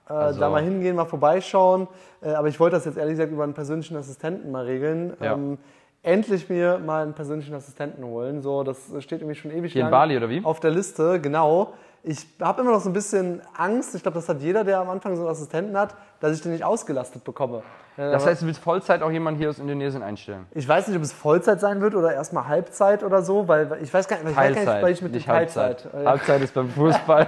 Äh, 0.10 0.14
also- 0.14 0.40
da 0.40 0.50
mal 0.50 0.64
hingehen, 0.64 0.96
mal 0.96 1.06
vorbeischauen. 1.06 1.88
Äh, 2.22 2.32
aber 2.32 2.48
ich 2.48 2.60
wollte 2.60 2.76
das 2.76 2.86
jetzt 2.86 2.98
ehrlich 2.98 3.14
gesagt 3.14 3.32
über 3.32 3.44
einen 3.44 3.54
persönlichen 3.54 3.96
Assistenten 3.98 4.52
mal 4.52 4.66
regeln. 4.66 5.14
Ja. 5.22 5.34
Ähm, 5.34 5.58
endlich 6.04 6.50
mir 6.50 6.80
mal 6.80 7.04
einen 7.04 7.14
persönlichen 7.14 7.54
Assistenten 7.54 8.04
holen. 8.04 8.42
So, 8.42 8.64
das 8.64 8.78
steht 9.00 9.22
irgendwie 9.22 9.36
schon 9.36 9.52
ewig 9.52 9.72
Hier 9.74 9.82
in 9.82 9.86
lang 9.86 9.92
Bali 9.92 10.18
oder 10.18 10.30
wie? 10.30 10.44
auf 10.44 10.60
der 10.60 10.72
Liste, 10.72 11.20
genau. 11.22 11.74
Ich 12.04 12.26
habe 12.42 12.62
immer 12.62 12.72
noch 12.72 12.80
so 12.82 12.90
ein 12.90 12.94
bisschen 12.94 13.44
Angst, 13.56 13.94
ich 13.94 14.02
glaube, 14.02 14.16
das 14.16 14.28
hat 14.28 14.42
jeder, 14.42 14.64
der 14.64 14.80
am 14.80 14.90
Anfang 14.90 15.16
so 15.16 15.22
einen 15.22 15.30
Assistenten 15.30 15.78
hat, 15.78 15.94
dass 16.20 16.34
ich 16.36 16.42
den 16.42 16.52
nicht 16.52 16.64
ausgelastet 16.64 17.24
bekomme. 17.24 17.62
Äh, 17.96 18.10
Das 18.12 18.26
heißt, 18.26 18.42
du 18.42 18.48
willst 18.48 18.60
Vollzeit 18.60 19.04
auch 19.04 19.12
jemanden 19.12 19.40
hier 19.40 19.50
aus 19.52 19.60
Indonesien 19.60 20.02
einstellen? 20.02 20.48
ich 20.50 20.68
weiß 20.68 20.88
nicht, 20.88 20.98
ob 20.98 21.04
es 21.04 21.14
Vollzeit 21.14 21.60
sein 21.60 21.80
wird 21.80 21.94
oder 21.94 22.12
erstmal 22.12 22.48
Halbzeit 22.48 23.04
oder 23.04 23.22
so, 23.22 23.48
weil 23.48 23.78
ich 23.84 23.94
weiß 23.94 24.08
gar 24.08 24.18
nicht, 24.18 24.32
ich 24.32 24.36
weiß 24.36 24.56
gar 24.56 24.74
nicht 24.74 24.84
weil 24.84 24.92
ich 24.94 25.02
mit 25.04 25.12
nicht 25.12 25.28
Teilzeit. 25.28 25.84
Halbzeit. 25.86 26.02
Äh, 26.02 26.06
Halbzeit 26.08 26.42
ist 26.42 26.54
beim 26.56 26.70
Fußball. 26.70 27.28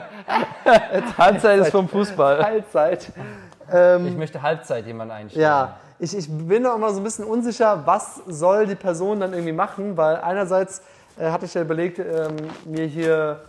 Halbzeit 1.20 1.60
ist 1.60 1.70
vom 1.72 1.88
Fußball. 1.88 2.40
Teilzeit. 2.40 3.12
Ähm, 3.72 4.08
Ich 4.08 4.18
möchte 4.18 4.42
Halbzeit 4.42 4.88
jemanden 4.88 5.14
einstellen. 5.14 5.44
Ja, 5.44 5.76
ich, 6.04 6.18
ich 6.18 6.30
bin 6.30 6.64
da 6.64 6.76
immer 6.76 6.92
so 6.92 7.00
ein 7.00 7.04
bisschen 7.04 7.26
unsicher, 7.26 7.84
was 7.86 8.18
soll 8.28 8.68
die 8.68 8.76
Person 8.76 9.20
dann 9.22 9.32
irgendwie 9.34 9.54
machen, 9.54 9.96
weil 9.96 10.18
einerseits 10.18 10.82
äh, 11.18 11.30
hatte 11.30 11.46
ich 11.46 11.54
ja 11.54 11.62
überlegt, 11.62 12.00
ähm, 12.00 12.36
mir 12.66 12.86
hier 12.86 13.40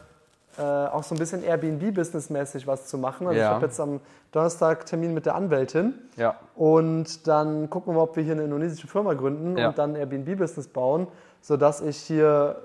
äh, 0.57 0.63
auch 0.63 1.03
so 1.03 1.17
ein 1.17 1.19
bisschen 1.19 1.43
Airbnb-Business-mäßig 1.43 2.67
was 2.69 2.87
zu 2.87 2.97
machen. 2.97 3.27
Also 3.27 3.39
ich 3.39 3.43
Ja. 3.45 3.51
habe 3.55 3.67
jetzt 3.67 3.81
am 3.81 4.01
Donnerstag 4.31 4.87
Termin 4.87 5.13
mit 5.13 5.27
der 5.27 5.35
Anwältin. 5.35 5.95
Ja. 6.17 6.37
Und 6.55 7.27
dann 7.27 7.69
gucken 7.71 7.93
wir 7.93 7.97
mal, 7.97 8.03
ob 8.05 8.15
wir 8.17 8.23
hier 8.23 8.35
eine 8.35 8.45
indonesische 8.45 8.87
Firma 8.87 9.15
gründen 9.15 9.59
Ja. 9.59 9.69
und 9.69 9.79
dann 9.79 9.97
Airbnb-Business 9.97 10.69
bauen, 10.69 11.09
sodass 11.41 11.81
ich 11.81 11.97
hier 11.97 12.57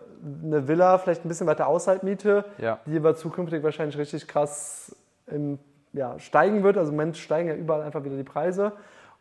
eine 0.43 0.67
Villa 0.67 0.97
vielleicht 0.99 1.25
ein 1.25 1.29
bisschen 1.29 1.47
weiter 1.47 1.65
außerhalb 1.67 2.03
miete, 2.03 2.45
die 2.85 2.97
aber 2.97 3.15
zukünftig 3.15 3.63
wahrscheinlich 3.63 3.97
richtig 3.97 4.27
krass 4.27 4.95
im, 5.27 5.57
ja, 5.93 6.19
steigen 6.19 6.61
wird. 6.63 6.77
Also 6.77 6.91
im 6.91 6.97
Moment 6.97 7.17
steigen 7.17 7.49
ja 7.49 7.55
überall 7.55 7.81
einfach 7.81 8.03
wieder 8.03 8.17
die 8.17 8.23
Preise. 8.23 8.73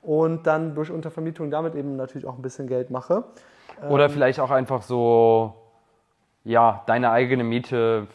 Und 0.02 0.46
dann 0.46 0.74
durch 0.74 0.90
Untervermietung 0.90 1.50
damit 1.50 1.74
eben 1.74 1.96
natürlich 1.96 2.26
auch 2.26 2.36
ein 2.36 2.42
bisschen 2.42 2.66
Geld 2.68 2.90
mache. 2.90 3.24
Oder 3.88 4.08
vielleicht 4.08 4.40
auch 4.40 4.50
einfach 4.50 4.82
so, 4.82 5.54
ja, 6.44 6.82
deine 6.86 7.10
eigene 7.10 7.44
Miete. 7.44 8.06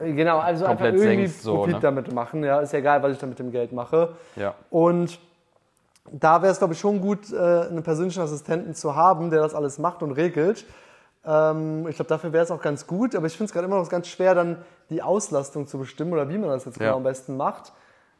Genau, 0.00 0.38
also 0.38 0.64
einfach 0.64 0.84
Komplett 0.84 0.94
irgendwie 1.02 1.26
senkst, 1.26 1.42
so, 1.42 1.56
Profit 1.56 1.74
ne? 1.74 1.80
damit 1.80 2.12
machen. 2.12 2.42
Ja, 2.42 2.60
ist 2.60 2.72
ja 2.72 2.80
egal, 2.80 3.02
was 3.02 3.12
ich 3.12 3.18
da 3.18 3.26
mit 3.26 3.38
dem 3.38 3.50
Geld 3.50 3.72
mache. 3.72 4.14
Ja. 4.36 4.54
Und 4.70 5.18
da 6.10 6.42
wäre 6.42 6.52
es, 6.52 6.58
glaube 6.58 6.74
ich, 6.74 6.80
schon 6.80 7.00
gut, 7.00 7.32
äh, 7.32 7.36
einen 7.36 7.82
persönlichen 7.82 8.20
Assistenten 8.20 8.74
zu 8.74 8.94
haben, 8.94 9.30
der 9.30 9.40
das 9.40 9.54
alles 9.54 9.78
macht 9.78 10.02
und 10.02 10.12
regelt. 10.12 10.66
Ähm, 11.24 11.86
Ich 11.88 11.96
glaube, 11.96 12.08
dafür 12.08 12.32
wäre 12.32 12.44
es 12.44 12.50
auch 12.50 12.60
ganz 12.60 12.86
gut, 12.86 13.14
aber 13.14 13.26
ich 13.26 13.32
finde 13.36 13.46
es 13.46 13.52
gerade 13.52 13.66
immer 13.66 13.76
noch 13.76 13.88
ganz 13.88 14.08
schwer, 14.08 14.34
dann 14.34 14.58
die 14.90 15.02
Auslastung 15.02 15.66
zu 15.66 15.78
bestimmen 15.78 16.12
oder 16.12 16.28
wie 16.28 16.36
man 16.36 16.50
das 16.50 16.66
jetzt 16.66 16.78
genau 16.78 16.90
Ja. 16.90 16.96
am 16.96 17.02
besten 17.04 17.36
macht. 17.36 17.72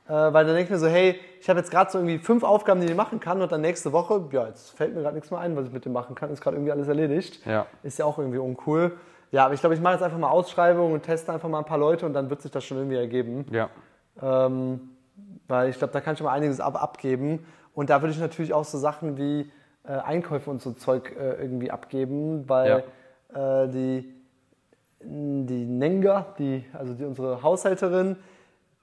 Äh, 0.06 0.12
Weil 0.12 0.44
dann 0.44 0.54
denke 0.54 0.64
ich 0.64 0.70
mir 0.70 0.78
so, 0.78 0.86
hey, 0.86 1.18
ich 1.40 1.48
habe 1.48 1.58
jetzt 1.60 1.70
gerade 1.70 1.90
so 1.90 1.98
irgendwie 1.98 2.18
fünf 2.18 2.42
Aufgaben, 2.42 2.80
die 2.80 2.86
ich 2.86 2.94
machen 2.94 3.20
kann 3.20 3.40
und 3.40 3.50
dann 3.50 3.60
nächste 3.60 3.92
Woche, 3.92 4.28
ja, 4.32 4.46
jetzt 4.46 4.76
fällt 4.76 4.94
mir 4.94 5.02
gerade 5.02 5.14
nichts 5.14 5.30
mehr 5.30 5.40
ein, 5.40 5.56
was 5.56 5.66
ich 5.66 5.72
mit 5.72 5.84
dem 5.84 5.92
machen 5.92 6.14
kann, 6.14 6.30
ist 6.30 6.40
gerade 6.40 6.56
irgendwie 6.56 6.72
alles 6.72 6.88
erledigt. 6.88 7.44
Ja. 7.46 7.66
Ist 7.82 7.98
ja 7.98 8.04
auch 8.04 8.18
irgendwie 8.18 8.38
uncool. 8.38 8.98
Ja, 9.30 9.46
aber 9.46 9.54
ich 9.54 9.60
glaube, 9.60 9.74
ich 9.74 9.80
mache 9.80 9.94
jetzt 9.94 10.02
einfach 10.02 10.18
mal 10.18 10.28
Ausschreibungen 10.28 10.92
und 10.92 11.02
teste 11.02 11.32
einfach 11.32 11.48
mal 11.48 11.58
ein 11.58 11.64
paar 11.64 11.78
Leute 11.78 12.06
und 12.06 12.12
dann 12.12 12.30
wird 12.30 12.42
sich 12.42 12.50
das 12.50 12.64
schon 12.64 12.76
irgendwie 12.76 12.96
ergeben. 12.96 13.46
Ja. 13.50 13.68
Ähm, 14.22 14.80
weil 15.48 15.70
ich 15.70 15.78
glaube, 15.78 15.92
da 15.92 16.00
kann 16.00 16.12
ich 16.12 16.18
schon 16.18 16.26
mal 16.26 16.32
einiges 16.32 16.60
ab 16.60 16.80
abgeben. 16.80 17.46
Und 17.74 17.90
da 17.90 18.00
würde 18.00 18.12
ich 18.12 18.20
natürlich 18.20 18.54
auch 18.54 18.64
so 18.64 18.78
Sachen 18.78 19.16
wie 19.16 19.50
äh, 19.86 19.92
Einkäufe 19.92 20.50
und 20.50 20.62
so 20.62 20.72
Zeug 20.72 21.14
äh, 21.18 21.42
irgendwie 21.42 21.70
abgeben, 21.70 22.48
weil 22.48 22.84
äh, 23.34 23.68
die, 23.68 24.14
die 25.00 25.64
Nenga, 25.66 26.26
die, 26.38 26.64
also 26.72 26.94
die, 26.94 27.04
unsere 27.04 27.42
Haushälterin, 27.42 28.16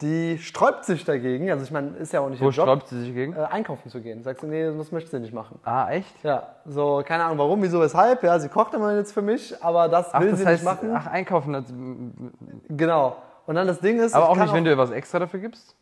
die 0.02 0.38
sträubt 0.40 0.86
sich 0.86 1.06
dagegen. 1.06 1.50
Also 1.52 1.64
ich 1.64 1.72
meine, 1.72 1.90
ist 1.98 2.12
ja 2.14 2.20
auch 2.22 2.30
nicht 2.30 2.42
Wo 2.42 2.46
ihr 2.48 2.52
Job, 2.52 2.66
sträubt 2.66 2.88
sie 2.88 3.00
sich 3.02 3.14
gegen? 3.14 3.34
äh, 3.34 3.40
einkaufen 3.40 3.90
zu 3.90 4.02
gehen. 4.02 4.24
Sagt 4.24 4.42
sie, 4.42 4.48
nee, 4.48 4.66
das 4.76 4.92
möchte 4.92 5.10
sie 5.12 5.20
nicht 5.20 5.34
machen. 5.34 5.60
Ah, 5.64 5.90
echt? 5.92 6.24
Ja, 6.24 6.56
so, 6.66 7.04
keine 7.06 7.24
Ahnung 7.26 7.38
warum, 7.38 7.62
wieso, 7.62 7.80
weshalb. 7.80 8.24
Ja, 8.24 8.40
sie 8.40 8.50
kocht 8.50 8.74
immer 8.74 8.96
jetzt 8.96 9.12
für 9.14 9.22
mich, 9.22 9.54
aber 9.64 9.88
das 9.90 10.14
Ach, 10.14 10.20
will 10.22 10.32
das 10.32 10.40
sie 10.40 10.46
heißt, 10.46 10.64
nicht 10.64 10.74
machen. 10.74 10.92
ach, 10.96 11.08
einkaufen. 11.08 11.54
Das, 11.54 11.66
Genau. 12.70 13.16
Und 13.46 13.56
dann 13.56 13.68
das 13.68 13.80
Ding 13.80 14.00
ist, 14.00 14.14
aber 14.14 14.30
auch 14.30 14.38
nicht, 14.38 14.54
wenn 14.54 14.64
du 14.64 14.72
ihr 14.72 14.78
was 14.78 14.92
extra 14.92 15.20
dafür 15.20 15.40
gibst? 15.40 15.76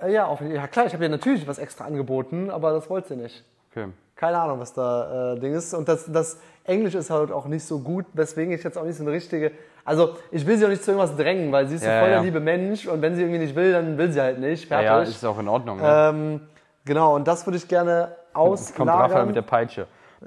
Äh, 0.00 0.12
Ja, 0.12 0.26
auf, 0.26 0.40
ja 0.40 0.66
klar, 0.66 0.86
ich 0.86 0.92
habe 0.92 1.04
ihr 1.04 1.10
natürlich 1.10 1.46
was 1.48 1.58
extra 1.58 1.84
angeboten, 1.84 2.50
aber 2.50 2.72
das 2.72 2.88
wollte 2.90 3.08
sie 3.08 3.16
nicht. 3.16 3.44
Okay. 3.70 3.88
Keine 4.14 4.38
Ahnung, 4.38 4.60
was 4.60 4.72
da 4.72 5.34
äh, 5.34 5.38
Ding 5.40 5.54
ist. 5.54 5.74
Und 5.74 5.88
das, 5.88 6.10
das 6.10 6.38
Englisch 6.64 6.94
ist 6.94 7.10
halt 7.10 7.30
auch 7.30 7.46
nicht 7.46 7.64
so 7.64 7.80
gut, 7.80 8.06
weswegen 8.14 8.52
ich 8.54 8.62
jetzt 8.64 8.78
auch 8.78 8.84
nicht 8.84 8.96
so 8.96 9.02
eine 9.02 9.12
richtige. 9.12 9.52
Also, 9.86 10.16
ich 10.32 10.44
will 10.46 10.56
sie 10.58 10.64
auch 10.66 10.68
nicht 10.68 10.82
zu 10.84 10.90
irgendwas 10.90 11.16
drängen, 11.16 11.50
weil 11.52 11.66
sie 11.68 11.76
ist 11.76 11.84
so 11.84 11.88
Ja, 11.88 12.00
voll 12.00 12.08
der 12.08 12.18
ja. 12.18 12.22
liebe 12.24 12.40
Mensch 12.40 12.86
und 12.86 13.00
wenn 13.00 13.14
sie 13.14 13.22
irgendwie 13.22 13.38
nicht 13.38 13.54
will, 13.54 13.72
dann 13.72 13.96
will 13.96 14.10
sie 14.12 14.20
halt 14.20 14.38
nicht. 14.40 14.64
Ja, 14.68 14.78
Fertig. 14.80 14.88
ja, 14.90 15.00
ist 15.02 15.24
auch 15.24 15.38
in 15.38 15.48
Ordnung. 15.48 15.78
Ne? 15.78 15.84
ähm, 16.10 16.40
genau, 16.84 17.14
und 17.14 17.26
das 17.26 17.46
würde 17.46 17.56
ich 17.56 17.68
gerne 17.68 18.08
Jetzt 18.36 18.74
kommt 18.76 18.90
auslagern. 18.90 19.28
mit 19.28 19.36
der 19.36 19.42
Peitsche. 19.42 19.86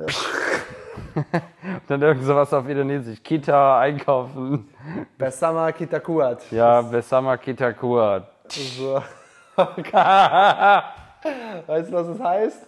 Dann 1.88 2.02
irgend 2.02 2.24
sowas 2.24 2.54
auf 2.54 2.68
Indonesisch. 2.68 3.22
Kita 3.22 3.80
einkaufen. 3.80 4.70
Besama 5.18 5.72
kita 5.72 6.00
kuat. 6.00 6.50
Ja, 6.52 6.82
Besama 6.82 7.38
Kita 7.38 7.74
Kuat. 7.74 8.24
So. 8.48 9.02
weißt 11.68 11.90
du, 11.90 11.94
was 11.94 12.08
das 12.08 12.20
heißt? 12.20 12.68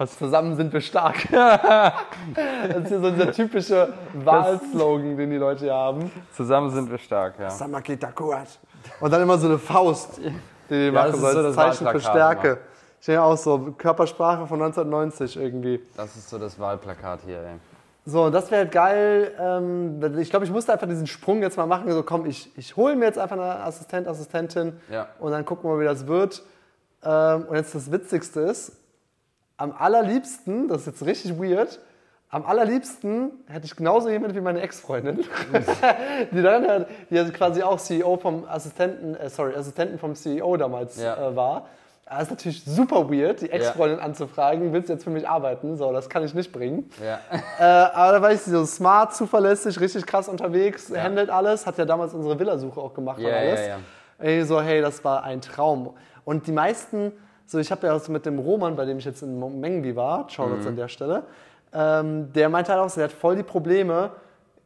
Was? 0.00 0.16
Zusammen 0.16 0.56
sind 0.56 0.72
wir 0.72 0.80
stark. 0.80 1.28
das 1.30 2.76
ist 2.78 2.88
hier 2.88 3.00
so 3.00 3.10
dieser 3.10 3.32
typische 3.32 3.92
Wahlslogan, 4.14 5.14
den 5.14 5.28
die 5.28 5.36
Leute 5.36 5.66
hier 5.66 5.74
haben. 5.74 6.10
Zusammen 6.34 6.70
sind 6.70 6.90
wir 6.90 6.96
stark, 6.96 7.38
ja. 7.38 7.50
Samakita 7.50 8.10
Kuat. 8.10 8.48
Und 8.98 9.12
dann 9.12 9.20
immer 9.20 9.36
so 9.36 9.46
eine 9.46 9.58
Faust, 9.58 10.16
die 10.16 10.32
die 10.70 10.86
Ja, 10.86 10.92
machen 10.92 11.12
das 11.12 11.20
so 11.20 11.26
ist 11.26 11.32
so 11.34 11.38
als 11.40 11.54
das 11.54 11.54
Zeichen 11.54 11.88
für 11.88 12.00
Stärke. 12.00 12.58
Ich 12.98 13.04
denke 13.04 13.22
auch 13.22 13.36
so, 13.36 13.74
Körpersprache 13.76 14.46
von 14.46 14.62
1990 14.62 15.36
irgendwie. 15.36 15.82
Das 15.98 16.16
ist 16.16 16.30
so 16.30 16.38
das 16.38 16.58
Wahlplakat 16.58 17.20
hier, 17.26 17.36
ey. 17.42 17.56
So, 18.06 18.24
und 18.24 18.32
das 18.32 18.50
wäre 18.50 18.62
halt 18.62 18.72
geil. 18.72 19.32
Ähm, 19.38 20.18
ich 20.18 20.30
glaube, 20.30 20.46
ich 20.46 20.50
musste 20.50 20.72
einfach 20.72 20.88
diesen 20.88 21.08
Sprung 21.08 21.42
jetzt 21.42 21.58
mal 21.58 21.66
machen. 21.66 21.92
So, 21.92 22.02
komm, 22.02 22.24
ich, 22.24 22.50
ich 22.56 22.74
hole 22.74 22.96
mir 22.96 23.04
jetzt 23.04 23.18
einfach 23.18 23.36
eine 23.36 23.64
Assistent, 23.64 24.08
Assistentin 24.08 24.80
Ja. 24.90 25.08
und 25.18 25.30
dann 25.32 25.44
gucken 25.44 25.68
wir 25.68 25.74
mal, 25.74 25.82
wie 25.82 25.84
das 25.84 26.06
wird. 26.06 26.42
Ähm, 27.04 27.44
und 27.50 27.56
jetzt 27.56 27.74
das 27.74 27.92
Witzigste 27.92 28.40
ist, 28.40 28.79
am 29.60 29.72
allerliebsten, 29.76 30.68
das 30.68 30.80
ist 30.82 30.86
jetzt 30.86 31.06
richtig 31.06 31.38
weird, 31.38 31.78
am 32.30 32.46
allerliebsten 32.46 33.30
hätte 33.48 33.66
ich 33.66 33.74
genauso 33.76 34.08
jemand 34.08 34.34
wie 34.34 34.40
meine 34.40 34.60
Ex-Freundin, 34.60 35.24
die 36.32 36.42
dann 36.42 36.66
halt, 36.66 36.86
die 37.10 37.18
also 37.18 37.32
quasi 37.32 37.62
auch 37.62 37.78
CEO 37.78 38.16
vom 38.16 38.44
Assistenten, 38.48 39.16
äh, 39.16 39.28
sorry, 39.28 39.54
Assistenten 39.54 39.98
vom 39.98 40.14
CEO 40.14 40.56
damals 40.56 41.00
Ja. 41.00 41.28
äh, 41.30 41.36
war. 41.36 41.66
Das 42.08 42.22
ist 42.24 42.30
natürlich 42.30 42.64
super 42.64 43.08
weird, 43.10 43.40
die 43.40 43.50
Ex-Freundin 43.50 44.00
anzufragen, 44.00 44.72
willst 44.72 44.88
du 44.88 44.94
jetzt 44.94 45.04
für 45.04 45.10
mich 45.10 45.28
arbeiten? 45.28 45.76
So, 45.76 45.92
das 45.92 46.08
kann 46.08 46.24
ich 46.24 46.34
nicht 46.34 46.52
bringen. 46.52 46.90
Ja. 47.04 47.18
Äh, 47.60 47.62
aber 47.64 48.12
da 48.12 48.22
war 48.22 48.32
ich 48.32 48.40
so 48.40 48.64
smart, 48.64 49.14
zuverlässig, 49.14 49.78
richtig 49.80 50.06
krass 50.06 50.28
unterwegs, 50.28 50.90
handelt 50.96 51.28
alles, 51.30 51.66
hat 51.66 51.76
ja 51.78 51.84
damals 51.84 52.14
unsere 52.14 52.38
Villasuche 52.38 52.80
auch 52.80 52.94
gemacht 52.94 53.18
Ja, 53.20 53.28
und 53.28 53.34
alles. 53.34 53.60
ja, 53.60 53.66
ja. 53.66 53.76
Ey, 54.18 54.44
so, 54.44 54.60
hey, 54.62 54.80
das 54.80 55.04
war 55.04 55.24
ein 55.24 55.40
Traum. 55.42 55.94
Und 56.24 56.46
die 56.46 56.52
meisten, 56.52 57.12
so 57.50 57.58
ich 57.58 57.70
habe 57.70 57.86
ja 57.86 57.94
auch 57.94 58.00
so 58.00 58.12
mit 58.12 58.24
dem 58.26 58.38
Roman, 58.38 58.76
bei 58.76 58.84
dem 58.84 58.98
ich 58.98 59.04
jetzt 59.04 59.22
in 59.22 59.60
Mengwi 59.60 59.96
war, 59.96 60.28
Shoutouts 60.30 60.62
Mhm. 60.62 60.68
an 60.68 60.76
der 60.76 60.88
Stelle, 60.88 61.22
ähm, 61.72 62.32
der 62.32 62.48
meinte 62.48 62.72
halt 62.72 62.80
auch, 62.80 62.92
der 62.94 63.04
hat 63.04 63.12
voll 63.12 63.36
die 63.36 63.42
Probleme, 63.42 64.10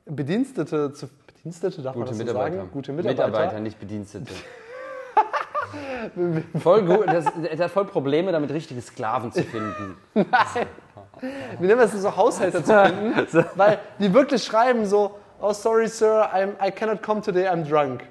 Bedienstete 0.06 0.92
zu, 0.92 1.08
Bedienstete 1.26 1.82
darf 1.82 1.94
man 1.94 2.04
Gute 2.04 2.10
das 2.10 2.18
so 2.18 2.24
Mitarbeiter. 2.24 2.56
sagen? 2.56 2.70
Gute 2.72 2.92
Mitarbeiter. 2.92 3.26
Mitarbeiter, 3.28 3.60
nicht 3.60 3.78
Bedienstete. 3.80 4.32
voll 6.60 6.82
gut. 6.84 7.06
Das, 7.08 7.24
der 7.42 7.64
hat 7.64 7.70
voll 7.70 7.86
Probleme 7.86 8.32
damit, 8.32 8.50
richtige 8.52 8.80
Sklaven 8.80 9.32
zu 9.32 9.42
finden. 9.42 9.96
Wie 10.14 11.66
nennen 11.66 11.78
wir 11.78 11.86
es 11.86 11.92
so, 11.92 12.14
Haushälter 12.14 12.62
zu 12.64 12.84
finden, 12.84 13.46
weil 13.54 13.78
die 13.98 14.12
wirklich 14.12 14.44
schreiben 14.44 14.84
so, 14.84 15.12
oh 15.40 15.52
sorry 15.52 15.88
sir, 15.88 16.28
I'm, 16.34 16.52
I 16.66 16.70
cannot 16.70 17.02
come 17.02 17.20
today, 17.22 17.48
I'm 17.48 17.66
drunk. 17.68 18.02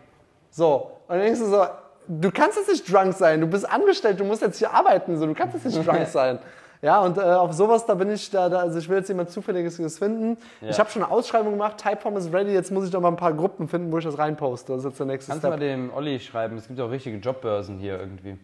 So, 0.49 0.91
und 1.07 1.15
dann 1.15 1.19
denkst 1.19 1.39
du 1.39 1.45
so, 1.47 1.65
du 2.07 2.31
kannst 2.31 2.57
jetzt 2.57 2.69
nicht 2.69 2.91
drunk 2.91 3.13
sein, 3.13 3.41
du 3.41 3.47
bist 3.47 3.69
angestellt, 3.69 4.19
du 4.19 4.25
musst 4.25 4.41
jetzt 4.41 4.57
hier 4.59 4.71
arbeiten, 4.73 5.17
so, 5.17 5.25
du 5.25 5.33
kannst 5.33 5.55
jetzt 5.55 5.65
nicht 5.75 5.87
drunk 5.87 6.07
sein. 6.07 6.39
Ja, 6.81 6.99
und 6.99 7.17
äh, 7.17 7.21
auf 7.21 7.53
sowas, 7.53 7.85
da 7.85 7.93
bin 7.95 8.11
ich, 8.11 8.29
da, 8.29 8.49
da, 8.49 8.59
also 8.59 8.77
ich 8.77 8.89
will 8.89 8.97
jetzt 8.97 9.07
jemand 9.07 9.29
Zufälliges 9.29 9.77
finden. 9.97 10.35
Ich 10.61 10.77
habe 10.77 10.89
schon 10.89 11.01
eine 11.01 11.09
Ausschreibung 11.13 11.51
gemacht, 11.53 11.77
Typeform 11.77 12.17
ist 12.17 12.33
ready, 12.33 12.51
jetzt 12.51 12.71
muss 12.71 12.85
ich 12.85 12.91
noch 12.91 12.99
mal 12.99 13.07
ein 13.07 13.15
paar 13.15 13.31
Gruppen 13.33 13.69
finden, 13.69 13.89
wo 13.89 13.99
ich 13.99 14.03
das 14.03 14.17
reinposte. 14.17 14.73
Das 14.73 14.79
ist 14.79 14.89
jetzt 14.89 14.99
der 14.99 15.05
nächste 15.05 15.31
Kannst 15.31 15.45
du 15.45 15.47
mal 15.47 15.55
Step. 15.57 15.65
dem 15.65 15.93
Olli 15.93 16.19
schreiben? 16.19 16.57
Es 16.57 16.67
gibt 16.67 16.77
auch 16.81 16.91
richtige 16.91 17.15
Jobbörsen 17.19 17.77
hier 17.79 17.97
irgendwie. 18.01 18.37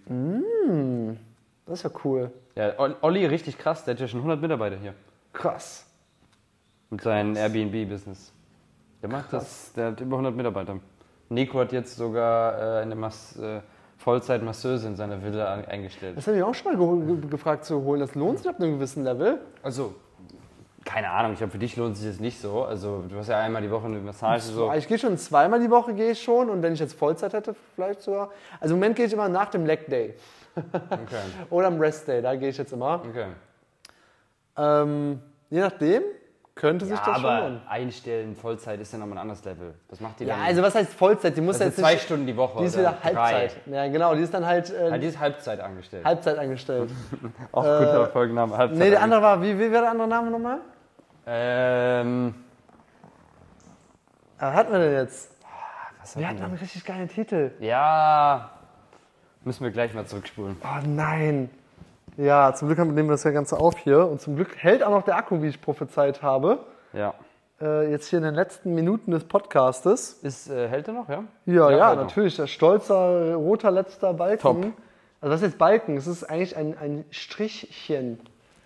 Das 1.65 1.79
ist 1.79 1.83
ja 1.83 1.89
cool. 2.05 2.31
Ja, 2.55 2.79
Ol- 2.79 2.95
Olli, 3.01 3.25
richtig 3.25 3.57
krass. 3.57 3.83
Der 3.83 3.93
hat 3.95 3.99
ja 3.99 4.07
schon 4.07 4.19
100 4.21 4.41
Mitarbeiter 4.41 4.77
hier. 4.77 4.93
Krass. 5.33 5.85
Mit 6.89 7.01
seinem 7.01 7.35
Airbnb-Business. 7.35 8.31
Der 9.01 9.09
macht 9.09 9.33
das. 9.33 9.73
Der 9.73 9.87
hat 9.87 9.99
über 9.99 10.15
100 10.15 10.33
Mitarbeiter. 10.33 10.77
Nico 11.29 11.59
hat 11.59 11.71
jetzt 11.71 11.95
sogar 11.95 12.79
äh, 12.79 12.81
eine 12.81 12.95
Mas 12.95 13.37
äh, 13.37 13.61
Vollzeit-Masseuse 13.97 14.87
in 14.87 14.95
seiner 14.95 15.23
Villa 15.23 15.53
eingestellt. 15.67 16.17
Das 16.17 16.25
hätte 16.25 16.37
ich 16.37 16.43
auch 16.43 16.55
schon 16.55 16.73
mal 16.73 17.03
ge 17.05 17.15
ge 17.15 17.29
gefragt 17.29 17.65
zu 17.65 17.83
holen. 17.83 17.99
Das 17.99 18.15
lohnt 18.15 18.39
sich 18.39 18.49
ab 18.49 18.59
einem 18.59 18.73
gewissen 18.73 19.03
Level. 19.03 19.39
Also, 19.61 19.93
keine 20.85 21.09
Ahnung. 21.09 21.33
Ich 21.33 21.39
glaube, 21.39 21.51
für 21.51 21.59
dich 21.59 21.75
lohnt 21.75 21.97
sich 21.97 22.07
das 22.07 22.19
nicht 22.19 22.39
so. 22.39 22.63
Also, 22.63 23.03
du 23.07 23.17
hast 23.17 23.27
ja 23.27 23.39
einmal 23.39 23.61
die 23.61 23.69
Woche 23.69 23.85
eine 23.85 23.99
Massage. 23.99 24.43
So. 24.43 24.71
Ich 24.73 24.87
gehe 24.87 24.97
schon 24.97 25.17
zweimal 25.17 25.59
die 25.59 25.69
Woche, 25.69 25.93
gehe 25.93 26.11
ich 26.11 26.23
schon. 26.23 26.49
Und 26.49 26.63
wenn 26.63 26.73
ich 26.73 26.79
jetzt 26.79 26.93
Vollzeit 26.93 27.33
hätte, 27.33 27.53
vielleicht 27.75 28.01
sogar. 28.01 28.31
Also 28.59 28.73
im 28.73 28.79
Moment 28.79 28.95
gehe 28.95 29.05
ich 29.05 29.13
immer 29.13 29.27
nach 29.27 29.49
dem 29.49 29.65
Leg 29.65 29.87
Day. 29.87 30.15
Okay. 30.55 31.21
Oder 31.49 31.67
am 31.67 31.79
Rest 31.79 32.07
Day, 32.07 32.21
da 32.21 32.35
gehe 32.35 32.49
ich 32.49 32.57
jetzt 32.57 32.71
immer. 32.71 33.03
okay. 33.07 33.27
Ähm, 34.57 35.21
je 35.49 35.59
nachdem, 35.59 36.03
könnte 36.59 36.85
sich 36.85 36.95
Ja, 36.97 37.03
das 37.05 37.15
schon 37.15 37.25
aber 37.25 37.41
lohnen. 37.41 37.61
einstellen 37.67 38.35
Vollzeit 38.35 38.79
ist 38.81 38.91
ja 38.93 38.99
nochmal 38.99 39.17
ein 39.17 39.21
anderes 39.21 39.43
Level. 39.45 39.73
Was 39.89 39.99
macht 40.01 40.19
die 40.19 40.25
Ja, 40.25 40.35
dann? 40.35 40.45
also 40.45 40.61
was 40.61 40.75
heißt 40.75 40.93
Vollzeit? 40.93 41.35
Die 41.37 41.41
muss 41.41 41.55
also 41.55 41.65
jetzt 41.65 41.79
zwei 41.79 41.93
nicht, 41.93 42.03
Stunden 42.03 42.27
die 42.27 42.35
Woche. 42.35 42.59
Die 42.59 42.65
ist 42.65 42.77
wieder 42.77 42.95
Halbzeit. 43.01 43.55
Drei. 43.65 43.75
Ja, 43.75 43.87
genau, 43.91 44.13
die 44.13 44.21
ist 44.21 44.33
dann 44.33 44.45
halt 44.45 44.69
äh, 44.69 44.89
Ja, 44.89 44.97
die 44.97 45.07
ist 45.07 45.19
Halbzeit 45.19 45.59
angestellt. 45.61 46.05
Halbzeit 46.05 46.37
angestellt. 46.37 46.91
Auch 47.53 47.63
guter 47.63 48.07
Folgenname. 48.07 48.55
Halbzeit 48.57 48.77
nee, 48.77 48.89
der 48.89 49.01
andere 49.01 49.21
war, 49.21 49.41
wie, 49.41 49.57
wie 49.57 49.71
war 49.71 49.81
der 49.81 49.91
andere 49.91 50.07
Name 50.07 50.29
nochmal? 50.31 50.57
Ähm, 51.25 52.35
Ah, 54.37 54.53
hatten 54.53 54.71
wir 54.71 54.79
denn 54.79 54.93
jetzt? 54.93 55.31
was 55.99 56.17
Wir 56.17 56.27
hat 56.27 56.35
hatten 56.35 56.43
einen 56.45 56.55
richtig 56.57 56.85
geilen 56.85 57.09
Titel. 57.09 57.51
Ja, 57.59 58.51
müssen 59.43 59.63
wir 59.63 59.71
gleich 59.71 59.93
mal 59.93 60.05
zurückspulen. 60.05 60.55
Oh 60.63 60.85
nein. 60.87 61.49
Ja, 62.19 62.53
zum 62.53 62.67
Glück 62.67 62.79
haben- 62.79 62.93
nehmen 62.93 63.07
wir 63.09 63.13
das 63.13 63.23
ja 63.23 63.31
Ganze 63.31 63.57
auf 63.57 63.77
hier. 63.79 64.05
Und 64.07 64.19
zum 64.19 64.35
Glück 64.35 64.55
hält 64.57 64.83
auch 64.83 64.91
noch 64.91 65.03
der 65.03 65.15
Akku, 65.15 65.41
wie 65.41 65.47
ich 65.47 65.61
prophezeit 65.61 66.21
habe. 66.21 66.59
Ja. 66.93 67.13
äh, 67.61 67.91
jetzt 67.91 68.07
hier 68.07 68.17
in 68.19 68.23
den 68.25 68.35
letzten 68.35 68.73
Minuten 68.73 69.11
des 69.11 69.23
Podcastes. 69.25 70.13
Ist, 70.23 70.49
äh, 70.49 70.67
hält 70.67 70.87
er 70.87 70.93
noch, 70.93 71.07
ja? 71.09 71.23
Ja, 71.45 71.69
ja, 71.71 71.95
noch. 71.95 72.03
natürlich. 72.03 72.35
Der 72.37 72.47
stolzer 72.47 73.35
roter 73.35 73.69
letzter 73.71 74.13
Balken. 74.13 74.41
Top. 74.41 74.57
Also 75.21 75.31
das 75.33 75.41
ist 75.41 75.47
jetzt 75.49 75.57
Balken, 75.57 75.97
es 75.97 76.07
ist 76.07 76.23
eigentlich 76.23 76.55
ein, 76.55 76.77
ein 76.77 77.05
Strichchen. 77.11 78.19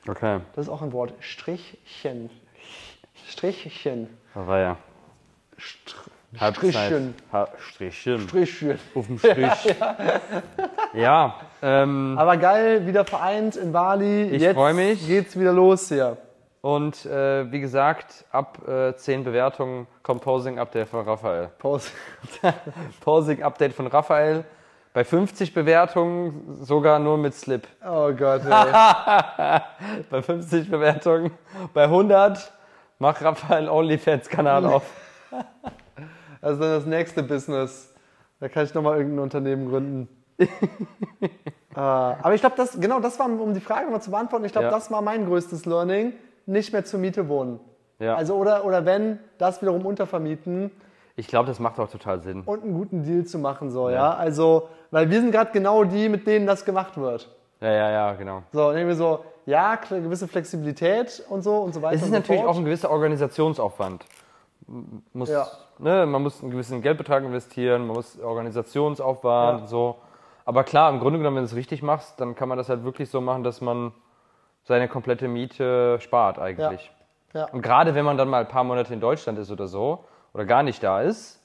Okay. 0.07 0.39
Das 0.55 0.65
ist 0.67 0.71
auch 0.71 0.81
ein 0.83 0.91
Wort. 0.93 1.13
Strichchen. 1.19 2.29
Strichchen. 3.27 4.09
War 4.35 4.59
ja. 4.59 4.77
Str 5.57 5.95
Halbzeit. 6.39 6.73
Strichchen. 6.73 7.15
Ha 7.31 7.47
Strichchen. 7.59 8.19
Strichchen. 8.27 8.79
Auf 8.95 9.07
dem 9.07 9.19
Strich. 9.19 9.75
ja, 10.93 11.35
ähm, 11.61 12.15
Aber 12.17 12.37
geil, 12.37 12.87
wieder 12.87 13.05
vereint 13.05 13.55
in 13.55 13.71
Bali. 13.71 14.23
Ich 14.31 14.41
Jetzt 14.41 14.55
freu 14.55 14.73
mich. 14.73 15.05
geht's 15.07 15.37
wieder 15.39 15.53
los 15.53 15.87
hier. 15.89 16.17
und 16.61 17.05
äh, 17.05 17.51
wie 17.51 17.59
gesagt, 17.59 18.25
ab 18.31 18.67
äh, 18.67 18.95
10 18.95 19.23
Bewertungen 19.23 19.87
kommt 20.01 20.21
Posing-Update 20.21 20.87
von 20.87 21.05
Raphael. 21.05 21.49
Pause. 21.59 21.89
Posing-Update 23.01 23.73
von 23.73 23.87
Raphael. 23.87 24.43
Bei 24.93 25.03
50 25.03 25.53
Bewertungen 25.55 26.57
sogar 26.61 26.99
nur 26.99 27.17
mit 27.17 27.33
Slip. 27.33 27.67
Oh 27.83 28.11
Gott, 28.13 28.41
ey. 28.45 28.51
Bei 30.09 30.21
50 30.21 30.69
Bewertungen. 30.69 31.31
Bei 31.73 31.85
100 31.85 32.51
mach 32.99 33.19
Raphael 33.21 33.69
OnlyFans-Kanal 33.69 34.65
auf. 34.67 34.83
Also 36.43 36.59
dann 36.61 36.71
das 36.73 36.85
nächste 36.85 37.23
Business. 37.23 37.93
Da 38.39 38.49
kann 38.49 38.65
ich 38.65 38.73
nochmal 38.73 38.97
irgendein 38.97 39.19
Unternehmen 39.23 39.69
gründen. 39.69 40.07
äh, 40.39 41.27
aber 41.75 42.33
ich 42.33 42.41
glaube, 42.41 42.55
das, 42.57 42.79
genau 42.79 42.99
das 42.99 43.17
war, 43.19 43.27
um 43.27 43.53
die 43.53 43.61
Frage 43.61 43.89
mal 43.89 44.01
zu 44.01 44.11
beantworten, 44.11 44.45
ich 44.45 44.51
glaube, 44.51 44.65
Ja. 44.67 44.71
das 44.71 44.91
war 44.91 45.01
mein 45.01 45.25
größtes 45.25 45.65
Learning. 45.65 46.13
Nicht 46.45 46.73
mehr 46.73 46.83
zur 46.83 46.99
Miete 46.99 47.29
wohnen. 47.29 47.59
Ja. 47.99 48.15
Also 48.15 48.35
oder, 48.35 48.65
oder 48.65 48.85
wenn, 48.85 49.19
das 49.37 49.61
wiederum 49.61 49.85
untervermieten 49.85 50.71
Ich 51.15 51.27
glaube, 51.27 51.47
das 51.47 51.59
macht 51.59 51.79
auch 51.79 51.89
total 51.89 52.21
Sinn. 52.21 52.41
und 52.41 52.63
einen 52.63 52.73
guten 52.73 53.03
Deal 53.03 53.23
zu 53.23 53.39
machen. 53.39 53.71
So, 53.71 53.89
ja. 53.89 53.95
Ja. 53.95 54.13
Also, 54.15 54.67
weil 54.91 55.09
wir 55.09 55.21
sind 55.21 55.31
gerade 55.31 55.51
genau 55.53 55.85
die, 55.85 56.09
mit 56.09 56.27
denen 56.27 56.45
das 56.45 56.65
gemacht 56.65 56.97
wird. 56.97 57.33
Ja, 57.61 57.71
ja, 57.71 57.91
ja, 57.91 58.13
genau. 58.13 58.43
So, 58.51 58.67
dann 58.67 58.77
irgendwie 58.77 58.97
so, 58.97 59.23
ja, 59.45 59.75
gewisse 59.75 60.27
Flexibilität 60.27 61.23
und 61.29 61.43
so 61.43 61.55
und 61.59 61.73
so 61.73 61.81
weiter. 61.81 61.95
Es 61.95 62.01
ist 62.01 62.07
und 62.07 62.13
natürlich 62.13 62.41
fort. 62.41 62.53
auch 62.53 62.57
ein 62.57 62.65
gewisser 62.65 62.91
Organisationsaufwand. 62.91 64.03
Muss, 65.13 65.29
Ja. 65.29 65.47
Ne, 65.79 66.05
man 66.05 66.21
muss 66.23 66.41
einen 66.41 66.51
gewissen 66.51 66.81
Geldbetrag 66.81 67.23
investieren, 67.23 67.87
man 67.87 67.95
muss 67.97 68.19
Organisationsaufwand 68.19 69.57
Ja. 69.57 69.61
und 69.63 69.67
so. 69.67 69.97
Aber 70.45 70.63
klar, 70.63 70.89
im 70.91 70.99
Grunde 70.99 71.19
genommen, 71.19 71.37
wenn 71.37 71.43
du 71.43 71.49
es 71.49 71.55
richtig 71.55 71.81
machst, 71.83 72.19
dann 72.19 72.35
kann 72.35 72.49
man 72.49 72.57
das 72.57 72.69
halt 72.69 72.83
wirklich 72.83 73.09
so 73.09 73.21
machen, 73.21 73.43
dass 73.43 73.61
man 73.61 73.93
seine 74.63 74.87
komplette 74.87 75.27
Miete 75.27 75.99
spart 75.99 76.39
eigentlich. 76.39 76.91
Ja. 77.33 77.45
Und 77.51 77.61
gerade 77.61 77.95
wenn 77.95 78.05
man 78.05 78.17
dann 78.17 78.29
mal 78.29 78.41
ein 78.41 78.47
paar 78.47 78.63
Monate 78.63 78.93
in 78.93 78.99
Deutschland 78.99 79.39
ist 79.39 79.51
oder 79.51 79.67
so, 79.67 80.03
oder 80.33 80.45
gar 80.45 80.63
nicht 80.63 80.81
da 80.83 81.01
ist, 81.01 81.39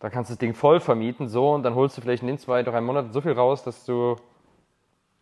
dann 0.00 0.10
kannst 0.10 0.30
du 0.30 0.34
das 0.34 0.38
Ding 0.38 0.54
voll 0.54 0.80
vermieten 0.80 1.28
so 1.28 1.52
und 1.52 1.62
dann 1.62 1.74
holst 1.74 1.96
du 1.96 2.00
vielleicht 2.02 2.22
in 2.22 2.26
den 2.28 2.38
zwei, 2.38 2.62
drei 2.62 2.80
Monaten 2.80 3.12
so 3.12 3.20
viel 3.20 3.32
raus, 3.32 3.62
dass 3.62 3.84
du, 3.84 4.16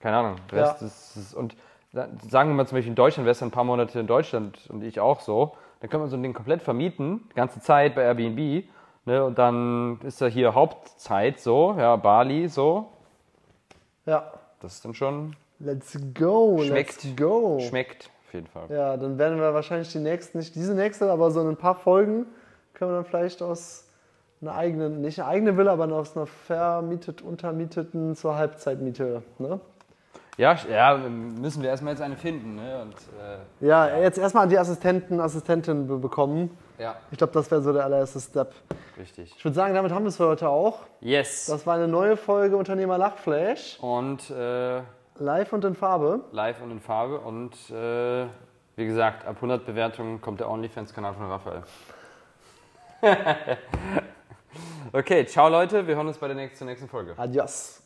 keine 0.01 0.17
Ahnung, 0.17 0.37
der 0.51 0.59
Ja. 0.59 0.65
Rest 0.65 0.83
ist, 0.83 1.17
ist, 1.17 1.35
und 1.35 1.55
sagen 2.29 2.51
wir 2.51 2.55
mal 2.55 2.67
zum 2.67 2.77
Beispiel 2.79 2.91
in 2.91 2.97
Deutschland, 2.97 3.27
wärst 3.27 3.43
du 3.43 3.45
ein 3.45 3.51
paar 3.51 3.65
Monate 3.65 4.01
in 4.01 4.07
Deutschland 4.07 4.59
und 4.71 4.83
ich 4.83 4.99
auch 5.01 5.21
so, 5.21 5.55
dann 5.83 5.91
kann 5.91 6.01
man 6.01 6.09
so 6.09 6.17
ein 6.17 6.23
Ding 6.23 6.33
komplett 6.33 6.63
vermieten, 6.63 7.29
die 7.31 7.35
ganze 7.35 7.61
Zeit 7.61 7.97
bei 7.97 8.03
Airbnb, 8.03 8.65
ne, 9.05 9.25
und 9.25 9.37
dann 9.37 10.01
ist 10.03 10.21
da 10.21 10.27
hier 10.27 10.55
Hauptzeit 10.55 11.41
so, 11.41 11.75
ja, 11.77 11.97
Bali 11.97 12.49
so, 12.49 12.87
ja. 14.07 14.33
das 14.61 14.75
ist 14.75 14.85
dann 14.85 14.95
schon, 14.95 15.35
Let's 15.59 15.99
go, 16.15 16.59
Schmeckt. 16.59 17.05
let's 17.05 17.17
go. 17.17 17.59
schmeckt 17.61 18.11
auf 18.27 18.35
jeden 18.35 18.47
Fall. 18.47 18.67
Ja, 18.71 18.97
dann 18.97 19.19
werden 19.19 19.41
wir 19.41 19.55
wahrscheinlich 19.55 19.91
die 19.91 19.99
nächsten, 19.99 20.39
nicht 20.39 20.55
diese 20.55 20.75
nächste, 20.75 21.11
aber 21.11 21.33
so 21.33 21.41
in 21.41 21.49
ein 21.49 21.57
paar 21.57 21.75
Folgen 21.75 22.27
können 22.75 22.93
wir 22.93 22.97
dann 22.97 23.05
vielleicht 23.05 23.43
aus 23.43 23.89
einer 24.41 24.55
eigenen, 24.55 25.01
nicht 25.01 25.21
eine 25.21 25.29
eigene 25.29 25.57
Villa, 25.57 25.73
aber 25.73 25.93
aus 25.93 26.17
einer 26.17 26.27
vermietet, 26.27 27.23
untermieteten 27.23 28.15
zur 28.15 28.37
Halbzeitmiete. 28.37 29.23
Ne? 29.39 29.61
Ja, 30.39 30.57
ja, 30.71 30.97
müssen 30.97 31.63
wir 31.63 31.69
erstmal 31.69 31.93
jetzt 31.93 32.01
eine 32.03 32.17
finden, 32.17 32.55
ne, 32.55 32.83
und, 32.83 32.95
äh, 32.95 33.67
Ja, 33.67 33.99
jetzt 33.99 34.17
erstmal 34.19 34.49
die 34.49 34.59
Assistenten, 34.59 35.21
Assistentin 35.21 35.87
be 35.87 35.99
bekommen. 35.99 36.57
ja, 36.79 36.97
Ich 37.11 37.19
glaube, 37.19 37.35
das 37.35 37.51
wäre 37.51 37.61
so 37.61 37.71
der 37.73 37.85
allererste 37.85 38.19
Step. 38.19 38.55
richtig. 38.99 39.35
Ich 39.37 39.45
würde 39.45 39.55
sagen, 39.55 39.75
damit 39.75 39.93
haben 39.93 40.05
wir 40.05 40.09
es 40.09 40.17
für 40.17 40.27
heute 40.29 40.49
auch. 40.49 40.81
Yes. 41.01 41.47
Das 41.47 41.67
war 41.67 41.75
eine 41.75 41.87
neue 41.87 42.17
Folge 42.17 42.57
Unternehmer 42.57 42.97
Lachflash. 42.97 43.79
Und 43.83 44.31
äh, 44.31 44.81
Live 45.19 45.53
und 45.53 45.65
in 45.67 45.75
Farbe. 45.75 46.21
live 46.33 46.63
und 46.63 46.71
in 46.71 46.81
Farbe. 46.81 47.19
Und 47.21 47.53
äh, 47.71 48.25
wie 48.77 48.87
gesagt, 48.87 49.27
ab 49.27 49.37
100 49.37 49.67
Bewertungen 49.67 50.23
kommt 50.23 50.41
der 50.41 50.49
OnlyFans-Kanal 50.51 51.13
von 51.13 51.27
Raphael. 51.31 51.63
okay, 54.93 55.27
ciao 55.27 55.51
Leute, 55.51 55.87
wir 55.87 55.95
hören 55.97 56.07
uns 56.09 56.17
bei 56.17 56.29
der 56.29 56.37
nächsten, 56.37 56.57
zur 56.59 56.67
nächsten 56.69 56.89
Folge. 56.89 57.13
Adios. 57.19 57.82